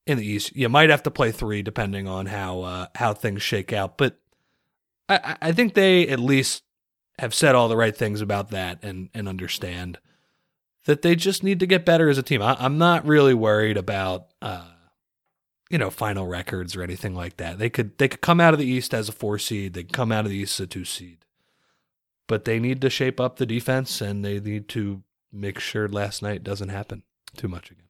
in 0.07 0.19
the 0.19 0.27
East. 0.27 0.55
You 0.57 0.69
might 0.69 0.91
have 0.91 1.03
to 1.05 1.11
play 1.11 1.33
three 1.33 1.63
depending 1.63 2.09
on 2.09 2.27
how 2.27 2.61
uh 2.63 2.87
how 2.95 3.15
things 3.15 3.43
shake 3.43 3.73
out, 3.73 3.99
but 3.99 4.19
I 5.09 5.37
I 5.41 5.53
think 5.53 5.75
they 5.75 6.09
at 6.09 6.21
least 6.21 6.63
have 7.19 7.35
said 7.35 7.55
all 7.55 7.69
the 7.69 7.77
right 7.77 7.97
things 7.97 8.21
about 8.21 8.51
that 8.51 8.79
and 8.83 9.11
and 9.15 9.29
understand 9.29 9.99
that 10.87 11.03
they 11.03 11.15
just 11.15 11.43
need 11.43 11.61
to 11.61 11.67
get 11.67 11.85
better 11.85 12.09
as 12.09 12.19
a 12.19 12.23
team. 12.23 12.43
I, 12.43 12.57
am 12.65 12.79
not 12.79 13.07
really 13.07 13.35
worried 13.35 13.77
about 13.77 14.29
uh, 14.41 14.67
you 15.71 15.79
know 15.79 15.91
final 15.91 16.27
records 16.27 16.75
or 16.77 16.83
anything 16.83 17.15
like 17.15 17.37
that. 17.37 17.59
They 17.59 17.71
could 17.71 17.97
they 17.99 18.09
could 18.09 18.21
come 18.21 18.41
out 18.41 18.55
of 18.55 18.59
the 18.59 18.67
East 18.67 18.95
as 18.95 19.09
a 19.09 19.13
four 19.13 19.39
seed. 19.39 19.75
They 19.75 19.85
could 19.85 19.93
come 19.93 20.13
out 20.13 20.25
of 20.25 20.31
the 20.31 20.37
East 20.37 20.59
as 20.59 20.65
a 20.65 20.67
two 20.67 20.85
seed, 20.85 21.19
but 22.31 22.45
they 22.45 22.61
need 22.61 22.81
to 22.81 22.89
shape 22.89 23.19
up 23.19 23.39
the 23.39 23.45
defense 23.45 24.01
and 24.01 24.25
they 24.25 24.39
need 24.39 24.69
to 24.69 25.03
make 25.33 25.59
sure 25.59 25.89
last 25.89 26.23
night 26.23 26.45
doesn't 26.45 26.69
happen 26.69 27.03
too 27.37 27.49
much 27.49 27.73
again. 27.73 27.90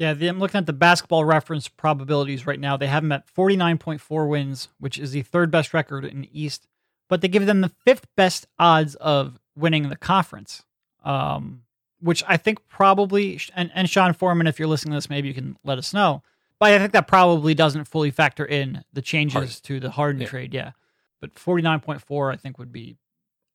Yeah, 0.00 0.14
the, 0.14 0.28
I'm 0.28 0.38
looking 0.38 0.56
at 0.58 0.64
the 0.66 0.72
basketball 0.72 1.26
reference 1.26 1.68
probabilities 1.68 2.46
right 2.46 2.58
now. 2.58 2.76
They 2.78 2.86
have 2.86 3.02
them 3.02 3.12
at 3.12 3.26
49.4 3.32 4.28
wins, 4.28 4.68
which 4.78 4.98
is 4.98 5.12
the 5.12 5.20
third 5.20 5.50
best 5.50 5.74
record 5.74 6.06
in 6.06 6.22
the 6.22 6.30
East, 6.32 6.66
but 7.08 7.20
they 7.20 7.28
give 7.28 7.44
them 7.44 7.60
the 7.60 7.68
fifth 7.68 8.06
best 8.16 8.46
odds 8.58 8.94
of 8.94 9.38
winning 9.54 9.90
the 9.90 9.96
conference, 9.96 10.64
um, 11.04 11.64
which 12.00 12.24
I 12.26 12.38
think 12.38 12.66
probably, 12.66 13.38
and, 13.54 13.70
and 13.74 13.90
Sean 13.90 14.14
Forman, 14.14 14.46
if 14.46 14.58
you're 14.58 14.68
listening 14.68 14.92
to 14.92 14.96
this, 14.96 15.10
maybe 15.10 15.28
you 15.28 15.34
can 15.34 15.58
let 15.64 15.76
us 15.76 15.92
know. 15.92 16.22
But 16.58 16.72
I 16.72 16.78
think 16.78 16.92
that 16.92 17.06
probably 17.06 17.52
doesn't 17.54 17.84
fully 17.84 18.10
factor 18.10 18.44
in 18.46 18.82
the 18.94 19.02
changes 19.02 19.34
Harden. 19.34 19.54
to 19.64 19.80
the 19.80 19.90
Harden 19.90 20.22
Yeah. 20.22 20.28
trade. 20.28 20.54
Yeah. 20.54 20.72
But 21.20 21.34
49.4, 21.34 22.32
I 22.32 22.36
think, 22.36 22.58
would 22.58 22.72
be 22.72 22.96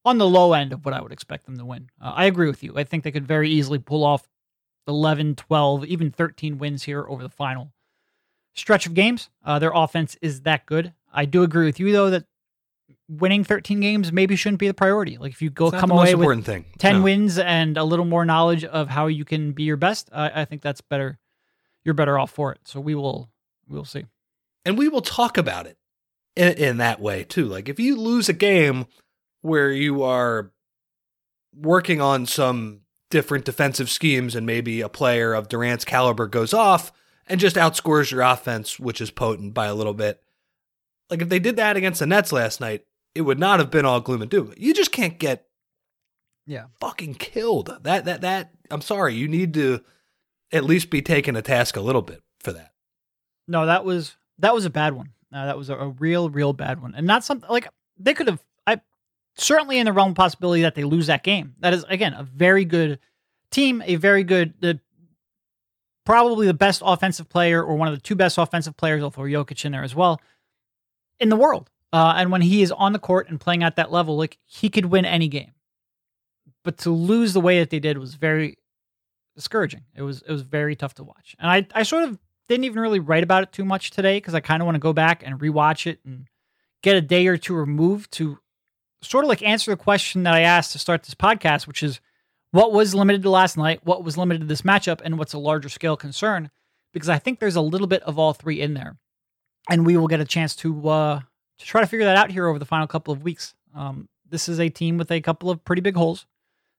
on 0.04 0.20
the 0.20 0.28
low 0.28 0.54
end 0.54 0.74
of 0.74 0.86
what 0.86 0.94
I 0.94 1.02
would 1.02 1.12
expect 1.12 1.46
them 1.46 1.58
to 1.58 1.66
win. 1.66 1.90
Uh, 2.00 2.14
I 2.16 2.26
agree 2.26 2.46
with 2.48 2.62
you. 2.64 2.78
I 2.78 2.84
think 2.84 3.04
they 3.04 3.12
could 3.12 3.26
very 3.28 3.50
easily 3.50 3.80
pull 3.80 4.04
off 4.04 4.28
11, 4.88 5.36
12, 5.36 5.86
even 5.86 6.12
13 6.12 6.58
wins 6.58 6.84
here 6.84 7.06
over 7.08 7.24
the 7.24 7.30
final 7.30 7.72
stretch 8.54 8.86
of 8.86 8.94
games. 8.94 9.30
Uh, 9.44 9.60
their 9.60 9.72
offense 9.74 10.18
is 10.22 10.42
that 10.42 10.66
good. 10.66 10.94
I 11.14 11.26
do 11.26 11.44
agree 11.44 11.66
with 11.66 11.80
you, 11.80 11.92
though, 11.92 12.10
that 12.10 12.26
winning 13.10 13.44
13 13.44 13.80
games 13.80 14.12
maybe 14.12 14.36
shouldn't 14.36 14.60
be 14.60 14.68
the 14.68 14.74
priority. 14.74 15.18
Like 15.18 15.32
if 15.32 15.42
you 15.42 15.50
go 15.50 15.70
come 15.72 15.92
away 15.92 16.16
with 16.16 16.46
thing. 16.46 16.66
10 16.80 16.98
No. 16.98 17.02
wins 17.04 17.38
and 17.38 17.78
a 17.78 17.84
little 17.84 18.06
more 18.06 18.26
knowledge 18.26 18.64
of 18.64 18.90
how 18.90 19.08
you 19.08 19.26
can 19.26 19.52
be 19.52 19.64
your 19.64 19.78
best, 19.78 20.10
I 20.12 20.42
I 20.42 20.46
think 20.46 20.62
that's 20.62 20.82
better. 20.82 21.20
You're 21.84 21.94
better 21.94 22.18
off 22.18 22.32
for 22.32 22.52
it. 22.52 22.60
So 22.64 22.80
we 22.80 22.96
will, 22.96 23.30
we 23.68 23.78
will 23.78 23.86
see. 23.86 24.06
and 24.66 24.78
we 24.78 24.88
will 24.88 25.02
talk 25.02 25.38
about 25.38 25.68
it 25.68 25.78
in, 26.36 26.54
in 26.54 26.78
that 26.78 27.00
way 27.00 27.24
too. 27.24 27.46
Like 27.46 27.70
if 27.70 27.80
you 27.80 27.96
lose 27.96 28.28
a 28.28 28.34
game 28.34 28.88
where 29.42 29.72
you 29.72 30.02
are 30.02 30.52
working 31.56 32.02
on 32.02 32.26
some 32.26 32.82
different 33.16 33.46
defensive 33.46 33.90
schemes 33.90 34.36
and 34.36 34.46
maybe 34.46 34.82
a 34.82 34.90
player 34.90 35.34
of 35.34 35.48
Durant's 35.48 35.86
caliber 35.86 36.28
goes 36.28 36.54
off 36.54 36.92
and 37.28 37.40
just 37.40 37.56
outscores 37.56 38.12
your 38.12 38.20
offense, 38.20 38.78
which 38.78 39.00
is 39.00 39.10
potent 39.10 39.54
by 39.54 39.68
a 39.68 39.74
little 39.74 39.94
bit. 39.94 40.22
Like 41.10 41.22
if 41.22 41.30
they 41.30 41.40
did 41.40 41.56
that 41.56 41.78
against 41.78 42.02
the 42.02 42.06
Nets 42.08 42.34
last 42.34 42.60
night, 42.60 42.84
it 43.14 43.22
would 43.22 43.40
not 43.40 43.60
have 43.60 43.72
been 43.72 43.86
all 43.86 44.02
gloom 44.02 44.22
and 44.22 44.30
doom. 44.30 44.54
You 44.58 44.74
just 44.74 44.92
can't 44.92 45.18
get 45.18 45.48
Yeah. 46.46 46.66
fucking 46.82 47.16
killed. 47.16 47.72
That 47.84 48.04
that 48.04 48.20
that 48.20 48.52
I'm 48.70 48.82
sorry, 48.82 49.16
you 49.16 49.30
need 49.30 49.54
to 49.54 49.80
at 50.52 50.66
least 50.66 50.90
be 50.90 51.02
taken 51.02 51.36
to 51.36 51.42
task 51.42 51.78
a 51.78 51.82
little 51.82 52.02
bit 52.02 52.22
for 52.42 52.52
that. 52.52 52.74
No, 53.48 53.66
that 53.66 53.86
was 53.86 54.18
that 54.40 54.54
was 54.54 54.66
a 54.66 54.70
bad 54.70 54.94
one. 54.94 55.14
Uh, 55.34 55.46
that 55.46 55.58
was 55.58 55.70
a, 55.70 55.76
a 55.78 55.88
real, 55.88 56.30
real 56.30 56.52
bad 56.52 56.82
one, 56.82 56.94
and 56.96 57.08
not 57.08 57.24
something 57.24 57.50
like 57.50 57.70
they 57.98 58.14
could 58.14 58.28
have. 58.28 58.44
Certainly 59.38 59.80
in 59.80 59.86
the 59.86 59.94
realm 59.94 60.12
of 60.12 60.16
possibility 60.16 60.62
that 60.62 60.76
they 60.76 60.84
lose 60.84 61.08
that 61.08 61.24
game. 61.24 61.56
That 61.60 61.74
is 61.74 61.84
again 61.90 62.14
a 62.14 62.24
very 62.24 62.66
good 62.66 63.00
team, 63.52 63.84
a 63.86 63.96
very 63.96 64.24
good, 64.24 64.54
the 64.60 64.80
probably 66.06 66.48
the 66.48 66.54
best 66.54 66.82
offensive 66.86 67.28
player 67.28 67.64
or 67.64 67.76
one 67.76 67.88
of 67.88 67.96
the 67.96 68.02
two 68.02 68.16
best 68.16 68.38
offensive 68.38 68.78
players. 68.78 69.02
Throw 69.02 69.26
Jokic 69.26 69.66
in 69.66 69.72
there 69.72 69.84
as 69.84 69.96
well 69.96 70.22
in 71.20 71.30
the 71.30 71.36
world. 71.36 71.70
Uh, 71.94 72.14
and 72.18 72.32
when 72.32 72.42
he 72.42 72.62
is 72.62 72.72
on 72.72 72.94
the 72.94 73.00
court 73.00 73.30
and 73.30 73.40
playing 73.40 73.64
at 73.64 73.78
that 73.78 73.92
level, 73.92 74.18
like 74.18 74.38
he 74.44 74.70
could 74.70 74.86
win 74.86 75.06
any 75.06 75.28
game. 75.28 75.52
But 76.64 76.78
to 76.80 76.90
lose 76.90 77.34
the 77.34 77.42
way 77.42 77.60
that 77.60 77.70
they 77.70 77.80
did 77.80 77.98
was 77.98 78.16
very 78.16 78.58
discouraging. 79.36 79.84
It 79.96 80.02
was 80.02 80.22
it 80.28 80.32
was 80.32 80.42
very 80.42 80.76
tough 80.76 80.96
to 80.96 81.04
watch, 81.04 81.36
and 81.40 81.50
I 81.50 81.68
I 81.80 81.84
sort 81.84 82.04
of 82.04 82.20
didn't 82.48 82.66
even 82.66 82.82
really 82.82 83.00
write 83.00 83.24
about 83.24 83.44
it 83.44 83.52
too 83.52 83.66
much 83.66 83.92
today 83.92 84.18
because 84.18 84.34
I 84.34 84.40
kind 84.40 84.62
of 84.62 84.66
want 84.66 84.76
to 84.76 84.80
go 84.80 84.94
back 84.94 85.24
and 85.26 85.40
rewatch 85.40 85.88
it 85.88 86.00
and 86.06 86.28
get 86.82 86.96
a 86.96 87.02
day 87.02 87.28
or 87.28 87.38
two 87.38 87.56
removed 87.56 88.12
to 88.14 88.40
sort 89.08 89.26
of 89.26 89.30
like 89.30 89.42
answer 89.44 89.72
the 89.72 89.78
question 89.78 90.24
that 90.24 90.34
I 90.34 90.42
asked 90.42 90.72
to 90.74 90.80
start 90.80 91.04
this 91.04 91.16
podcast, 91.16 91.68
which 91.68 91.84
is 91.84 92.00
what 92.52 92.72
was 92.72 92.96
limited 92.96 93.24
to 93.24 93.30
last 93.30 93.58
night, 93.58 93.82
what 93.84 94.04
was 94.04 94.18
limited 94.18 94.40
to 94.42 94.46
this 94.46 94.62
matchup, 94.62 95.02
and 95.04 95.18
what's 95.18 95.34
a 95.34 95.40
larger 95.40 95.70
scale 95.70 95.98
concern? 95.98 96.50
Because 96.94 97.10
I 97.10 97.20
think 97.20 97.40
there's 97.40 97.56
a 97.56 97.62
little 97.62 97.88
bit 97.88 98.02
of 98.04 98.18
all 98.18 98.34
three 98.34 98.62
in 98.62 98.74
there, 98.74 98.98
and 99.70 99.86
we 99.86 99.98
will 99.98 100.08
get 100.08 100.22
a 100.22 100.26
chance 100.26 100.56
to 100.58 100.88
uh, 100.88 101.20
to 101.58 101.66
try 101.66 101.82
to 101.82 101.88
figure 101.88 102.06
that 102.06 102.18
out 102.18 102.32
here 102.32 102.48
over 102.48 102.60
the 102.60 102.66
final 102.66 102.88
couple 102.88 103.14
of 103.14 103.24
weeks. 103.24 103.54
Um, 103.76 104.08
this 104.30 104.48
is 104.48 104.60
a 104.60 104.70
team 104.70 104.98
with 104.98 105.12
a 105.12 105.22
couple 105.22 105.50
of 105.50 105.64
pretty 105.66 105.82
big 105.82 105.96
holes. 105.96 106.26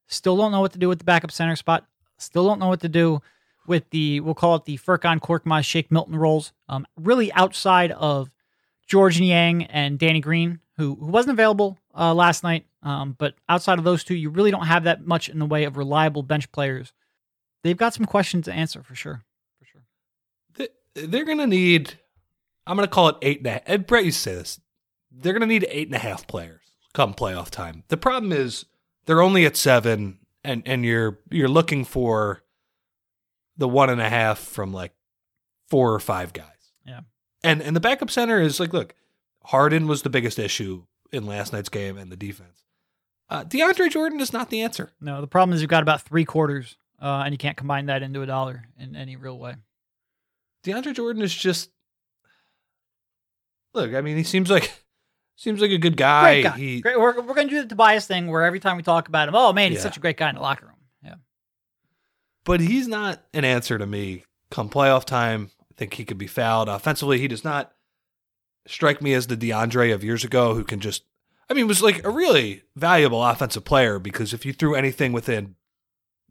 Still 0.09 0.37
don't 0.37 0.53
know 0.53 0.61
what 0.61 0.73
to 0.73 0.79
do 0.79 0.89
with 0.89 0.99
the 0.99 1.05
backup 1.05 1.33
center 1.33 1.57
spot. 1.57 1.87
Still 2.19 2.47
don't 2.47 2.59
know 2.59 2.69
what 2.69 2.81
to 2.81 2.89
do 2.89 3.21
with 3.67 3.91
the 3.91 4.21
we'll 4.21 4.35
call 4.35 4.57
it 4.57 4.65
the 4.65 4.79
Furkan 4.79 5.21
Korkmaz 5.21 5.65
Shake 5.65 5.91
Milton 5.91 6.17
roles. 6.17 6.53
Um, 6.69 6.87
really 6.97 7.33
outside 7.33 7.93
of 7.93 8.31
Georges 8.87 9.21
Niang 9.21 9.65
and 9.65 9.99
Danny 9.99 10.21
Green, 10.21 10.61
who, 10.77 10.95
who 10.95 11.07
wasn't 11.07 11.33
available 11.33 11.79
uh, 11.97 12.15
last 12.15 12.43
night. 12.43 12.67
Um, 12.83 13.17
but 13.19 13.35
outside 13.49 13.79
of 13.79 13.85
those 13.85 14.05
two, 14.05 14.15
you 14.15 14.31
really 14.31 14.51
don't 14.51 14.67
have 14.67 14.85
that 14.85 15.07
much 15.07 15.29
in 15.29 15.39
the 15.39 15.47
way 15.47 15.65
of 15.65 15.77
reliable 15.77 16.23
bench 16.23 16.51
players. 16.53 16.93
They've 17.65 17.77
got 17.77 17.95
some 17.95 18.07
questions 18.07 18.45
to 18.45 18.53
answer 18.53 18.83
for 18.83 18.95
sure. 18.95 19.25
For 19.59 19.65
sure. 19.65 19.83
They- 20.55 21.07
They're 21.07 21.25
going 21.25 21.39
to 21.39 21.47
need, 21.47 21.99
I'm 22.67 22.77
going 22.77 22.87
to 22.87 22.93
call 22.95 23.09
it 23.09 23.17
eight 23.23 23.39
and 23.39 23.47
a 23.49 23.51
half. 23.53 23.63
And 23.67 23.87
Brett 23.87 24.05
used 24.05 24.19
to 24.19 24.23
say 24.23 24.35
this. 24.37 24.61
They're 25.11 25.33
going 25.33 25.41
to 25.41 25.47
need 25.47 25.67
eight 25.71 25.89
and 25.89 25.95
a 25.97 26.01
half 26.01 26.27
players 26.27 26.61
come 26.93 27.15
playoff 27.15 27.51
time. 27.51 27.85
The 27.89 27.97
problem 27.97 28.33
is 28.33 28.67
they're 29.07 29.23
only 29.23 29.47
at 29.47 29.57
seven, 29.57 30.19
and, 30.45 30.63
and 30.67 30.85
you're 30.85 31.19
you're 31.31 31.49
looking 31.49 31.85
for 31.85 32.43
the 33.57 33.67
one 33.69 33.89
and 33.89 34.01
a 34.01 34.09
half 34.09 34.39
from 34.39 34.73
like 34.73 34.93
four 35.69 35.93
or 35.95 36.01
five 36.01 36.33
guys. 36.35 36.73
Yeah. 36.87 37.01
And 37.43 37.63
and 37.63 37.75
the 37.75 37.81
backup 37.81 38.11
center 38.11 38.41
is 38.41 38.61
like, 38.61 38.73
look, 38.73 38.95
Harden 39.45 39.87
was 39.87 40.03
the 40.03 40.11
biggest 40.11 40.39
issue 40.39 40.85
in 41.13 41.27
last 41.27 41.53
night's 41.53 41.69
game 41.69 41.97
and 41.97 42.11
the 42.11 42.17
defense. 42.17 42.63
Uh, 43.29 43.45
DeAndre 43.45 43.91
Jordan 43.91 44.21
is 44.21 44.33
not 44.33 44.51
the 44.51 44.63
answer. 44.63 44.93
No, 45.01 45.21
the 45.21 45.27
problem 45.27 45.55
is 45.55 45.61
you've 45.61 45.71
got 45.71 45.83
about 45.83 46.03
three 46.03 46.25
quarters, 46.25 46.77
uh, 47.03 47.23
and 47.25 47.33
you 47.33 47.39
can't 47.39 47.57
combine 47.57 47.87
that 47.87 48.03
into 48.03 48.23
a 48.23 48.27
dollar 48.27 48.65
in 48.79 48.95
any 48.95 49.17
real 49.17 49.39
way. 49.39 49.57
DeAndre 50.65 50.95
Jordan 50.95 51.23
is 51.23 51.35
just 51.35 51.71
look. 53.75 53.95
I 53.95 54.01
mean, 54.01 54.17
he 54.17 54.23
seems 54.23 54.51
like 54.51 54.73
seems 55.37 55.61
like 55.61 55.71
a 55.71 55.79
good 55.79 55.97
guy. 55.97 56.43
Great 56.43 56.43
guy. 56.53 56.59
He 56.59 56.81
Great. 56.81 56.99
We're, 56.99 57.21
we're 57.21 57.35
going 57.35 57.49
to 57.49 57.55
do 57.55 57.63
the 57.63 57.69
Tobias 57.69 58.07
thing 58.07 58.29
where 58.29 58.45
every 58.45 58.61
time 58.61 58.77
we 58.77 58.83
talk 58.83 59.09
about 59.09 59.29
him, 59.29 59.35
oh 59.35 59.53
man, 59.53 59.71
he's 59.71 59.79
Yeah. 59.79 59.85
such 59.85 59.97
a 59.97 60.01
great 60.01 60.17
guy 60.17 60.29
in 60.29 60.35
the 60.37 60.41
locker 60.41 60.67
room. 60.67 60.73
Yeah. 61.05 61.15
but 62.45 62.61
he's 62.61 62.89
not 62.89 63.23
an 63.35 63.45
answer 63.45 63.79
to 63.79 63.87
me 63.87 64.25
come 64.51 64.69
playoff 64.69 65.05
time. 65.05 65.51
I 65.63 65.75
think 65.77 65.95
he 65.95 66.05
could 66.05 66.19
be 66.19 66.27
fouled 66.27 66.69
offensively. 66.69 67.19
He 67.19 67.29
does 67.29 67.45
not 67.45 67.73
strike 68.67 69.03
me 69.03 69.15
as 69.15 69.27
the 69.27 69.37
DeAndre 69.37 69.93
of 69.95 70.05
years 70.05 70.25
ago 70.25 70.55
who 70.55 70.65
can 70.65 70.81
just. 70.81 71.05
I 71.49 71.55
mean, 71.55 71.69
was 71.69 71.83
like 71.83 72.05
a 72.05 72.11
really 72.11 72.63
valuable 72.75 73.25
offensive 73.25 73.65
player 73.65 74.01
because 74.01 74.35
if 74.35 74.45
you 74.45 74.53
threw 74.53 74.75
anything 74.75 75.13
within 75.13 75.55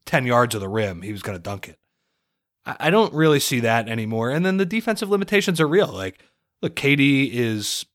ten 0.05 0.25
yards 0.25 0.55
of 0.55 0.61
the 0.61 0.69
rim, 0.69 1.01
he 1.01 1.11
was 1.11 1.21
going 1.21 1.38
to 1.38 1.41
dunk 1.41 1.69
it. 1.69 1.79
I, 2.65 2.75
I 2.81 2.89
don't 2.89 3.13
really 3.13 3.39
see 3.39 3.61
that 3.61 3.88
anymore. 3.88 4.29
And 4.29 4.45
then 4.45 4.57
the 4.57 4.65
defensive 4.65 5.09
limitations 5.09 5.61
are 5.61 5.67
real. 5.67 5.88
Like, 5.88 6.19
look, 6.61 6.75
KD 6.75 7.31
is 7.31 7.86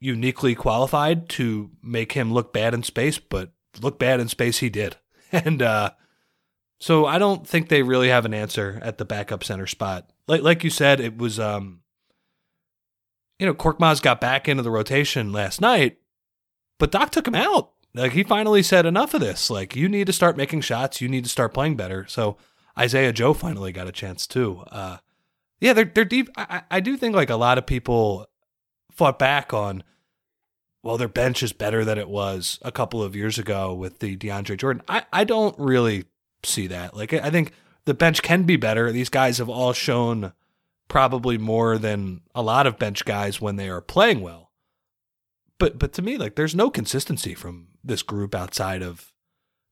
uniquely 0.00 0.54
qualified 0.54 1.28
to 1.28 1.70
make 1.80 2.12
him 2.12 2.32
look 2.32 2.52
bad 2.52 2.74
in 2.74 2.82
space, 2.82 3.18
but 3.18 3.52
look 3.80 3.98
bad 3.98 4.20
in 4.20 4.28
space 4.28 4.58
he 4.58 4.68
did. 4.68 4.96
And 5.34 5.62
uh 5.62 5.92
so 6.78 7.06
I 7.06 7.16
don't 7.16 7.46
think 7.46 7.68
they 7.68 7.82
really 7.82 8.08
have 8.08 8.26
an 8.26 8.34
answer 8.34 8.78
at 8.82 8.98
the 8.98 9.06
backup 9.06 9.42
center 9.44 9.66
spot. 9.66 10.10
Like 10.28 10.42
like 10.42 10.62
you 10.62 10.68
said, 10.68 11.00
it 11.00 11.16
was 11.16 11.40
um 11.40 11.81
you 13.42 13.46
know, 13.48 13.54
Korkmaz 13.54 14.00
got 14.00 14.20
back 14.20 14.48
into 14.48 14.62
the 14.62 14.70
rotation 14.70 15.32
last 15.32 15.60
night, 15.60 15.98
but 16.78 16.92
Doc 16.92 17.10
took 17.10 17.26
him 17.26 17.34
out. 17.34 17.72
Like 17.92 18.12
he 18.12 18.22
finally 18.22 18.62
said 18.62 18.86
enough 18.86 19.14
of 19.14 19.20
this. 19.20 19.50
Like 19.50 19.74
you 19.74 19.88
need 19.88 20.06
to 20.06 20.12
start 20.12 20.36
making 20.36 20.60
shots, 20.60 21.00
you 21.00 21.08
need 21.08 21.24
to 21.24 21.30
start 21.30 21.52
playing 21.52 21.74
better. 21.74 22.06
So 22.06 22.36
Isaiah 22.78 23.12
Joe 23.12 23.34
finally 23.34 23.72
got 23.72 23.88
a 23.88 23.92
chance 23.92 24.28
too. 24.28 24.62
Uh 24.70 24.98
yeah, 25.60 25.72
they're 25.72 25.90
they're 25.92 26.04
deep. 26.04 26.28
I, 26.36 26.62
I 26.70 26.78
do 26.78 26.96
think 26.96 27.16
like 27.16 27.30
a 27.30 27.36
lot 27.36 27.58
of 27.58 27.66
people 27.66 28.28
fought 28.92 29.18
back 29.18 29.52
on 29.52 29.82
well, 30.84 30.96
their 30.96 31.08
bench 31.08 31.42
is 31.42 31.52
better 31.52 31.84
than 31.84 31.98
it 31.98 32.08
was 32.08 32.60
a 32.62 32.72
couple 32.72 33.02
of 33.02 33.16
years 33.16 33.38
ago 33.38 33.74
with 33.74 34.00
the 34.00 34.16
DeAndre 34.16 34.56
Jordan. 34.56 34.82
I, 34.88 35.04
I 35.12 35.24
don't 35.24 35.56
really 35.58 36.04
see 36.44 36.66
that. 36.68 36.96
Like, 36.96 37.12
I 37.12 37.30
think 37.30 37.52
the 37.84 37.94
bench 37.94 38.22
can 38.22 38.42
be 38.42 38.56
better. 38.56 38.90
These 38.90 39.08
guys 39.08 39.38
have 39.38 39.48
all 39.48 39.72
shown 39.72 40.32
probably 40.92 41.38
more 41.38 41.78
than 41.78 42.20
a 42.34 42.42
lot 42.42 42.66
of 42.66 42.78
bench 42.78 43.06
guys 43.06 43.40
when 43.40 43.56
they 43.56 43.66
are 43.70 43.80
playing 43.80 44.20
well. 44.20 44.52
But 45.58 45.78
but 45.78 45.94
to 45.94 46.02
me, 46.02 46.18
like, 46.18 46.36
there's 46.36 46.54
no 46.54 46.68
consistency 46.68 47.34
from 47.34 47.68
this 47.82 48.02
group 48.02 48.34
outside 48.34 48.82
of 48.82 49.10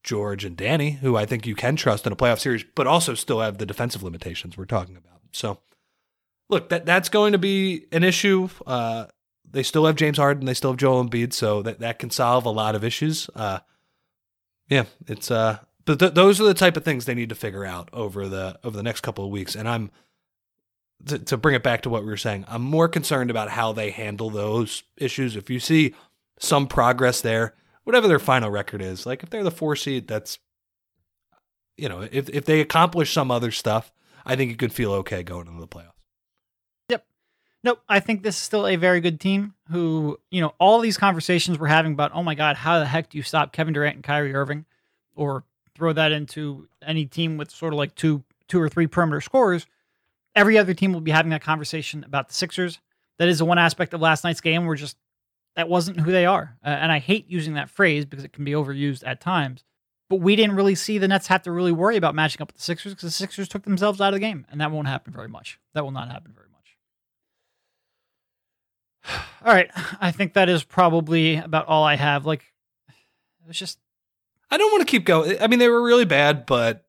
George 0.03 0.47
and 0.47 0.57
Danny, 0.57 0.93
who 0.93 1.19
I 1.19 1.27
think 1.27 1.47
you 1.47 1.55
can 1.55 1.77
trust 1.77 2.07
in 2.07 2.13
a 2.13 2.17
playoff 2.17 2.41
series, 2.41 2.65
but 2.75 2.87
also 2.87 3.13
still 3.15 3.41
have 3.41 3.59
the 3.59 3.67
defensive 3.67 4.03
limitations 4.03 4.57
we're 4.57 4.65
talking 4.65 4.97
about. 4.97 5.21
So, 5.33 5.59
look, 6.49 6.71
that 6.71 6.87
that's 6.87 7.11
going 7.11 7.33
to 7.33 7.39
be 7.39 7.85
an 7.93 8.03
issue. 8.03 8.49
Uh, 8.67 9.05
they 9.49 9.63
still 9.63 9.85
have 9.85 9.97
James 9.97 10.17
Harden, 10.17 10.47
they 10.47 10.55
still 10.55 10.71
have 10.71 10.79
Joel 10.79 11.05
Embiid, 11.05 11.35
so 11.35 11.61
that 11.61 11.81
that 11.81 11.99
can 11.99 12.09
solve 12.09 12.47
a 12.47 12.51
lot 12.51 12.75
of 12.75 12.83
issues. 12.83 13.29
Uh, 13.35 13.59
yeah, 14.71 14.85
it's 15.07 15.31
uh, 15.31 15.59
but 15.85 15.99
th- 15.99 16.15
those 16.15 16.41
are 16.41 16.45
the 16.45 16.55
type 16.55 16.79
of 16.79 16.85
things 16.85 17.05
they 17.05 17.15
need 17.15 17.29
to 17.29 17.35
figure 17.35 17.67
out 17.67 17.91
over 17.93 18.27
the 18.27 18.59
over 18.65 18.75
the 18.75 18.83
next 18.83 19.03
couple 19.03 19.27
of 19.27 19.31
weeks. 19.31 19.55
And 19.55 19.69
I'm 19.69 19.91
to, 21.07 21.19
to 21.19 21.37
bring 21.37 21.55
it 21.55 21.63
back 21.63 21.83
to 21.83 21.91
what 21.91 22.03
we 22.03 22.09
were 22.09 22.17
saying. 22.17 22.45
I'm 22.49 22.63
more 22.63 22.89
concerned 22.89 23.31
about 23.31 23.51
how 23.51 23.73
they 23.73 23.91
handle 23.91 24.31
those 24.31 24.83
issues. 24.97 25.37
If 25.37 25.51
you 25.51 25.61
see 25.61 25.95
some 26.39 26.67
progress 26.67 27.21
there, 27.21 27.55
whatever 27.85 28.09
their 28.09 28.19
final 28.19 28.51
record 28.51 28.83
is, 28.83 29.07
like 29.07 29.23
if 29.23 29.31
they're 29.31 29.45
the 29.45 29.51
four 29.51 29.77
seed, 29.77 30.07
that's 30.09 30.39
you 31.77 31.89
know, 31.89 32.03
if 32.03 32.29
if 32.29 32.45
they 32.45 32.61
accomplish 32.61 33.13
some 33.13 33.31
other 33.31 33.51
stuff, 33.51 33.93
I 34.27 34.37
think 34.37 34.51
you 34.51 34.57
could 34.57 34.73
feel 34.73 34.93
okay 34.95 35.23
going 35.23 35.47
into 35.47 35.61
the 35.61 35.69
playoffs. 35.69 35.93
Yep. 36.91 37.07
Nope. 37.65 37.83
I 37.89 38.01
think 38.01 38.23
this 38.23 38.37
is 38.37 38.43
still 38.43 38.67
a 38.67 38.77
very 38.77 39.01
good 39.01 39.19
team 39.19 39.55
who, 39.71 40.19
you 40.31 40.43
know, 40.43 40.55
all 40.59 40.81
these 40.81 40.99
conversations 40.99 41.59
we're 41.59 41.69
having 41.69 41.93
about, 41.93 42.13
oh 42.15 42.23
my 42.23 42.35
God, 42.35 42.57
how 42.57 42.79
the 42.79 42.85
heck 42.85 43.09
do 43.09 43.17
you 43.17 43.23
stop 43.23 43.53
Kevin 43.53 43.73
Durant 43.73 43.97
and 43.97 44.05
Kyrie 44.05 44.35
Irving? 44.35 44.67
Or 45.17 45.45
throw 45.75 45.93
that 45.95 46.13
into 46.13 46.69
any 46.83 47.07
team 47.07 47.37
with 47.37 47.51
sort 47.51 47.73
of 47.73 47.79
like 47.79 47.95
two 47.95 48.23
two 48.49 48.61
or 48.61 48.69
three 48.69 48.87
perimeter 48.87 49.21
scorers. 49.21 49.67
Every 50.35 50.59
other 50.59 50.75
team 50.75 50.93
will 50.93 51.01
be 51.01 51.11
having 51.11 51.31
that 51.31 51.43
conversation 51.43 52.05
about 52.05 52.29
the 52.29 52.35
Sixers. 52.35 52.81
That 53.19 53.29
is 53.29 53.39
the 53.39 53.45
one 53.45 53.59
aspect 53.59 53.93
of 53.93 54.01
last 54.01 54.25
night's 54.25 54.41
game 54.41 54.67
where 54.67 54.77
just 54.77 54.97
that 55.57 55.69
wasn't 55.69 56.01
who 56.01 56.13
they 56.13 56.27
are. 56.27 56.57
Uh, 56.65 56.69
and 56.69 56.93
I 56.93 56.99
hate 56.99 57.29
using 57.29 57.55
that 57.55 57.71
phrase 57.71 58.05
because 58.05 58.25
it 58.25 58.33
can 58.33 58.45
be 58.45 58.53
overused 58.53 59.03
at 59.07 59.21
times. 59.21 59.65
But 60.09 60.21
we 60.21 60.35
didn't 60.37 60.57
really 60.57 60.75
see 60.75 60.99
the 60.99 61.09
Nets 61.09 61.27
have 61.29 61.43
to 61.43 61.53
really 61.53 61.73
worry 61.73 61.97
about 61.97 62.15
matching 62.15 62.43
up 62.43 62.49
with 62.49 62.57
the 62.57 62.63
Sixers 62.63 62.95
because 62.95 63.09
the 63.09 63.11
Sixers 63.11 63.49
took 63.49 63.65
themselves 63.65 64.01
out 64.01 64.09
of 64.09 64.15
the 64.15 64.21
game. 64.21 64.47
And 64.51 64.61
that 64.61 64.71
won't 64.71 64.89
happen 64.89 65.13
very 65.13 65.29
much. 65.29 65.61
That 65.75 65.85
will 65.85 65.91
not 65.93 66.11
happen 66.11 66.33
very 66.35 66.49
much. 66.51 66.77
All 69.45 69.55
right. 69.55 69.71
I 70.01 70.11
think 70.13 70.35
that 70.35 70.49
is 70.49 70.65
probably 70.65 71.37
about 71.37 71.69
all 71.69 71.85
I 71.85 71.97
have. 71.97 72.27
Like, 72.27 72.45
it's 73.49 73.59
just, 73.59 73.79
I 74.51 74.57
don't 74.57 74.73
want 74.73 74.81
to 74.87 74.91
keep 74.91 75.05
going. 75.05 75.41
I 75.41 75.47
mean, 75.47 75.59
they 75.59 75.69
were 75.69 75.83
really 75.83 76.05
bad, 76.05 76.47
but 76.47 76.87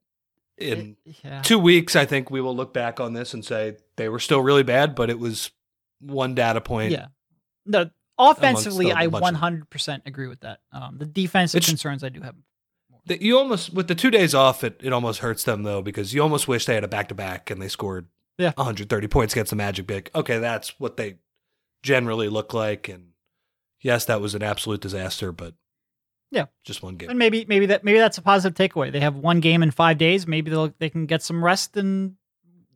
in 0.61 0.97
yeah. 1.23 1.41
two 1.41 1.59
weeks, 1.59 1.95
I 1.95 2.05
think 2.05 2.29
we 2.31 2.41
will 2.41 2.55
look 2.55 2.73
back 2.73 2.99
on 2.99 3.13
this 3.13 3.33
and 3.33 3.43
say 3.43 3.77
they 3.95 4.09
were 4.09 4.19
still 4.19 4.41
really 4.41 4.63
bad, 4.63 4.95
but 4.95 5.09
it 5.09 5.19
was 5.19 5.51
one 5.99 6.35
data 6.35 6.61
point. 6.61 6.91
Yeah. 6.91 7.07
No, 7.65 7.89
offensively, 8.17 8.91
I 8.91 9.03
a 9.03 9.05
I 9.05 9.07
bunch 9.07 9.35
of- 9.35 9.41
100% 9.41 10.01
agree 10.05 10.27
with 10.27 10.41
that. 10.41 10.59
Um, 10.71 10.97
the 10.97 11.05
defensive 11.05 11.57
It's- 11.59 11.69
concerns 11.69 12.03
I 12.03 12.09
do 12.09 12.21
have. 12.21 12.35
That 13.07 13.21
you 13.23 13.37
almost 13.39 13.73
with 13.73 13.87
the 13.87 13.95
two 13.95 14.11
days 14.11 14.35
off, 14.35 14.63
it, 14.63 14.79
it 14.83 14.93
almost 14.93 15.19
hurts 15.21 15.43
them 15.43 15.63
though 15.63 15.81
because 15.81 16.13
you 16.13 16.21
almost 16.21 16.47
wish 16.47 16.65
they 16.67 16.75
had 16.75 16.83
a 16.83 16.87
back 16.87 17.07
to 17.09 17.15
back 17.15 17.49
and 17.49 17.59
they 17.59 17.67
scored 17.67 18.07
Yeah. 18.37 18.51
130 18.55 19.07
points 19.07 19.33
against 19.33 19.49
the 19.49 19.55
Magic. 19.55 19.87
Big 19.87 20.11
okay, 20.13 20.37
that's 20.37 20.79
what 20.79 20.97
they 20.97 21.17
generally 21.81 22.29
look 22.29 22.53
like, 22.53 22.87
and 22.87 23.09
yes, 23.79 24.05
that 24.05 24.21
was 24.21 24.35
an 24.35 24.43
absolute 24.43 24.81
disaster, 24.81 25.31
but 25.31 25.55
Yeah. 26.31 26.45
just 26.63 26.81
one 26.81 26.95
game. 26.95 27.09
And 27.09 27.19
maybe 27.19 27.45
maybe 27.47 27.65
that 27.67 27.83
maybe 27.83 27.99
that's 27.99 28.17
a 28.17 28.21
positive 28.21 28.55
takeaway. 28.57 28.91
They 28.91 29.01
have 29.01 29.15
one 29.15 29.41
game 29.41 29.61
in 29.63 29.71
five 29.71 29.97
days. 29.97 30.25
Maybe 30.25 30.49
they'll 30.49 30.73
they 30.79 30.89
can 30.89 31.05
get 31.05 31.21
some 31.21 31.43
rest, 31.43 31.75
and 31.75 32.15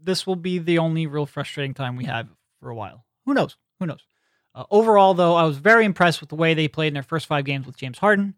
this 0.01 0.27
will 0.27 0.35
be 0.35 0.59
the 0.59 0.77
only 0.79 1.07
real 1.07 1.25
frustrating 1.25 1.73
time 1.73 1.95
we 1.95 2.05
have 2.05 2.27
for 2.59 2.69
a 2.69 2.75
while. 2.75 3.05
Who 3.25 3.33
knows? 3.33 3.55
Who 3.79 3.85
knows? 3.85 4.05
Uh, 4.53 4.65
overall, 4.71 5.13
though, 5.13 5.35
I 5.35 5.43
was 5.43 5.57
very 5.57 5.85
impressed 5.85 6.19
with 6.21 6.29
the 6.29 6.35
way 6.35 6.53
they 6.53 6.67
played 6.67 6.89
in 6.89 6.93
their 6.93 7.03
first 7.03 7.25
five 7.27 7.45
games 7.45 7.65
with 7.65 7.77
James 7.77 7.97
Harden. 7.97 8.35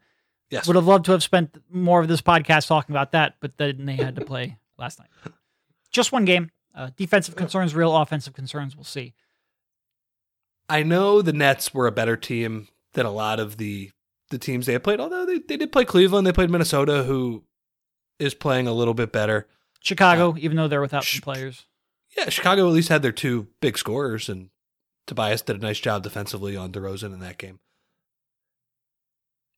Yes, 0.49 0.65
Would 0.65 0.77
have 0.77 0.87
loved 0.87 1.05
to 1.05 1.11
have 1.11 1.21
spent 1.23 1.57
more 1.69 1.99
of 1.99 2.07
this 2.07 2.21
podcast 2.21 2.67
talking 2.67 2.93
about 2.93 3.11
that, 3.11 3.35
but 3.41 3.57
then 3.57 3.85
they 3.85 3.95
had 3.95 4.15
to 4.15 4.23
play 4.23 4.57
last 4.77 4.97
night. 4.99 5.09
Just 5.91 6.11
one 6.11 6.25
game. 6.25 6.51
Uh, 6.73 6.89
defensive 6.95 7.35
concerns, 7.35 7.75
real 7.75 7.95
offensive 7.95 8.33
concerns. 8.33 8.75
We'll 8.75 8.83
see. 8.85 9.13
I 10.69 10.83
know 10.83 11.21
the 11.21 11.33
Nets 11.33 11.73
were 11.73 11.87
a 11.87 11.91
better 11.91 12.15
team 12.15 12.67
than 12.93 13.05
a 13.05 13.11
lot 13.11 13.39
of 13.39 13.57
the 13.57 13.91
the 14.29 14.37
teams 14.37 14.65
they 14.65 14.73
had 14.73 14.83
played. 14.83 14.99
Although 14.99 15.25
they, 15.25 15.39
they 15.39 15.57
did 15.57 15.71
play 15.71 15.85
Cleveland, 15.85 16.25
they 16.27 16.33
played 16.33 16.49
Minnesota, 16.49 17.03
who 17.03 17.43
is 18.19 18.33
playing 18.33 18.67
a 18.67 18.73
little 18.73 18.93
bit 18.93 19.11
better. 19.11 19.47
Chicago, 19.81 20.31
uh, 20.31 20.37
even 20.39 20.57
though 20.57 20.67
they're 20.67 20.81
without 20.81 21.03
some 21.03 21.21
players. 21.21 21.65
Yeah, 22.17 22.29
Chicago 22.29 22.67
at 22.67 22.73
least 22.73 22.89
had 22.89 23.01
their 23.03 23.11
two 23.11 23.47
big 23.61 23.77
scorers, 23.77 24.27
and 24.29 24.49
Tobias 25.05 25.41
did 25.41 25.55
a 25.55 25.59
nice 25.59 25.79
job 25.79 26.03
defensively 26.03 26.55
on 26.57 26.71
DeRozan 26.71 27.13
in 27.13 27.19
that 27.19 27.37
game. 27.37 27.59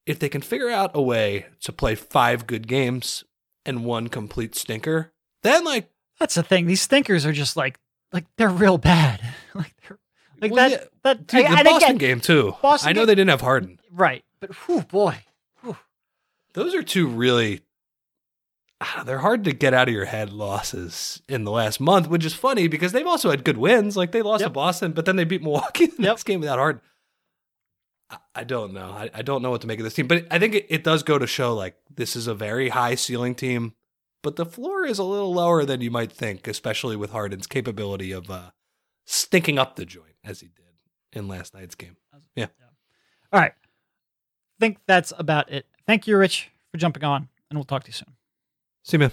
if 0.05 0.19
they 0.19 0.29
can 0.29 0.41
figure 0.41 0.69
out 0.69 0.91
a 0.93 1.01
way 1.01 1.45
to 1.61 1.71
play 1.71 1.95
five 1.95 2.47
good 2.47 2.67
games 2.67 3.23
and 3.65 3.85
one 3.85 4.07
complete 4.07 4.55
stinker, 4.55 5.11
then 5.43 5.63
like 5.63 5.89
That's 6.19 6.35
the 6.35 6.43
thing. 6.43 6.65
These 6.65 6.81
stinkers 6.81 7.25
are 7.25 7.31
just 7.33 7.55
like 7.55 7.79
like 8.11 8.25
they're 8.37 8.49
real 8.49 8.77
bad. 8.77 9.21
like 9.53 9.73
they're 9.87 9.99
like 10.41 10.51
Well, 10.51 10.69
that 10.69 10.71
yeah. 10.81 10.87
that 11.03 11.27
dude, 11.27 11.45
the 11.45 11.49
and 11.49 11.63
Boston 11.65 11.75
again, 11.95 11.97
game 11.97 12.19
too. 12.19 12.55
Boston 12.61 12.89
I 12.89 12.93
know 12.93 13.01
game- 13.01 13.07
they 13.07 13.15
didn't 13.15 13.29
have 13.29 13.41
Harden. 13.41 13.79
right. 13.91 14.23
But 14.39 14.53
whew, 14.55 14.81
boy. 14.81 15.23
Those 16.53 16.73
are 16.73 16.81
two 16.83 17.07
really 17.07 17.61
ah, 18.81 19.03
they're 19.05 19.19
hard 19.19 19.43
to 19.43 19.51
get 19.51 19.73
out 19.73 19.87
of 19.87 19.93
your 19.93 20.05
head 20.05 20.31
losses 20.31 21.21
in 21.29 21.43
the 21.43 21.51
last 21.51 21.79
month, 21.79 22.07
which 22.07 22.25
is 22.25 22.33
funny 22.33 22.67
because 22.67 22.91
they've 22.91 23.05
also 23.07 23.29
had 23.29 23.43
good 23.43 23.57
wins. 23.57 23.95
Like 23.95 24.11
they 24.11 24.21
lost 24.21 24.43
to 24.43 24.49
Boston, 24.49 24.91
but 24.93 25.05
then 25.05 25.15
they 25.15 25.25
beat 25.25 25.43
Milwaukee 25.43 25.83
in 25.85 25.91
the 25.91 26.03
Yep. 26.03 26.09
next 26.11 26.23
game 26.23 26.39
without 26.39 26.57
Harden. 26.59 26.81
I, 28.09 28.17
I 28.35 28.43
don't 28.43 28.73
know. 28.73 28.89
I, 28.89 29.09
I 29.13 29.21
don't 29.21 29.41
know 29.43 29.51
what 29.51 29.61
to 29.61 29.67
make 29.67 29.79
of 29.79 29.83
this 29.83 29.93
team, 29.93 30.07
but 30.07 30.25
I 30.31 30.39
think 30.39 30.55
it, 30.55 30.65
it 30.69 30.83
does 30.83 31.03
go 31.03 31.19
to 31.19 31.27
show 31.27 31.53
like 31.53 31.75
this 31.93 32.15
is 32.15 32.25
a 32.27 32.33
very 32.33 32.69
high 32.69 32.95
ceiling 32.95 33.35
team, 33.35 33.73
but 34.23 34.35
the 34.35 34.45
floor 34.45 34.85
is 34.85 34.97
a 34.97 35.03
little 35.03 35.33
lower 35.33 35.65
than 35.65 35.81
you 35.81 35.91
might 35.91 36.11
think, 36.11 36.47
especially 36.47 36.95
with 36.95 37.11
Harden's 37.11 37.47
capability 37.47 38.11
of 38.11 38.29
uh, 38.31 38.51
stinking 39.05 39.59
up 39.59 39.75
the 39.75 39.85
joint 39.85 40.15
as 40.23 40.39
he 40.39 40.47
did 40.47 40.65
in 41.19 41.27
last 41.27 41.53
night's 41.53 41.75
game. 41.75 41.97
Yeah. 42.35 42.47
All 43.31 43.39
right. 43.39 43.53
Think 44.59 44.77
that's 44.87 45.13
about 45.17 45.51
it. 45.51 45.65
Thank 45.87 46.07
you, 46.07 46.17
Rich, 46.17 46.51
for 46.71 46.77
jumping 46.77 47.03
on, 47.03 47.29
and 47.49 47.57
we'll 47.57 47.63
talk 47.65 47.83
to 47.83 47.89
you 47.89 47.93
soon. 47.93 48.15
See 48.83 48.95
you, 48.95 48.99
man. 48.99 49.11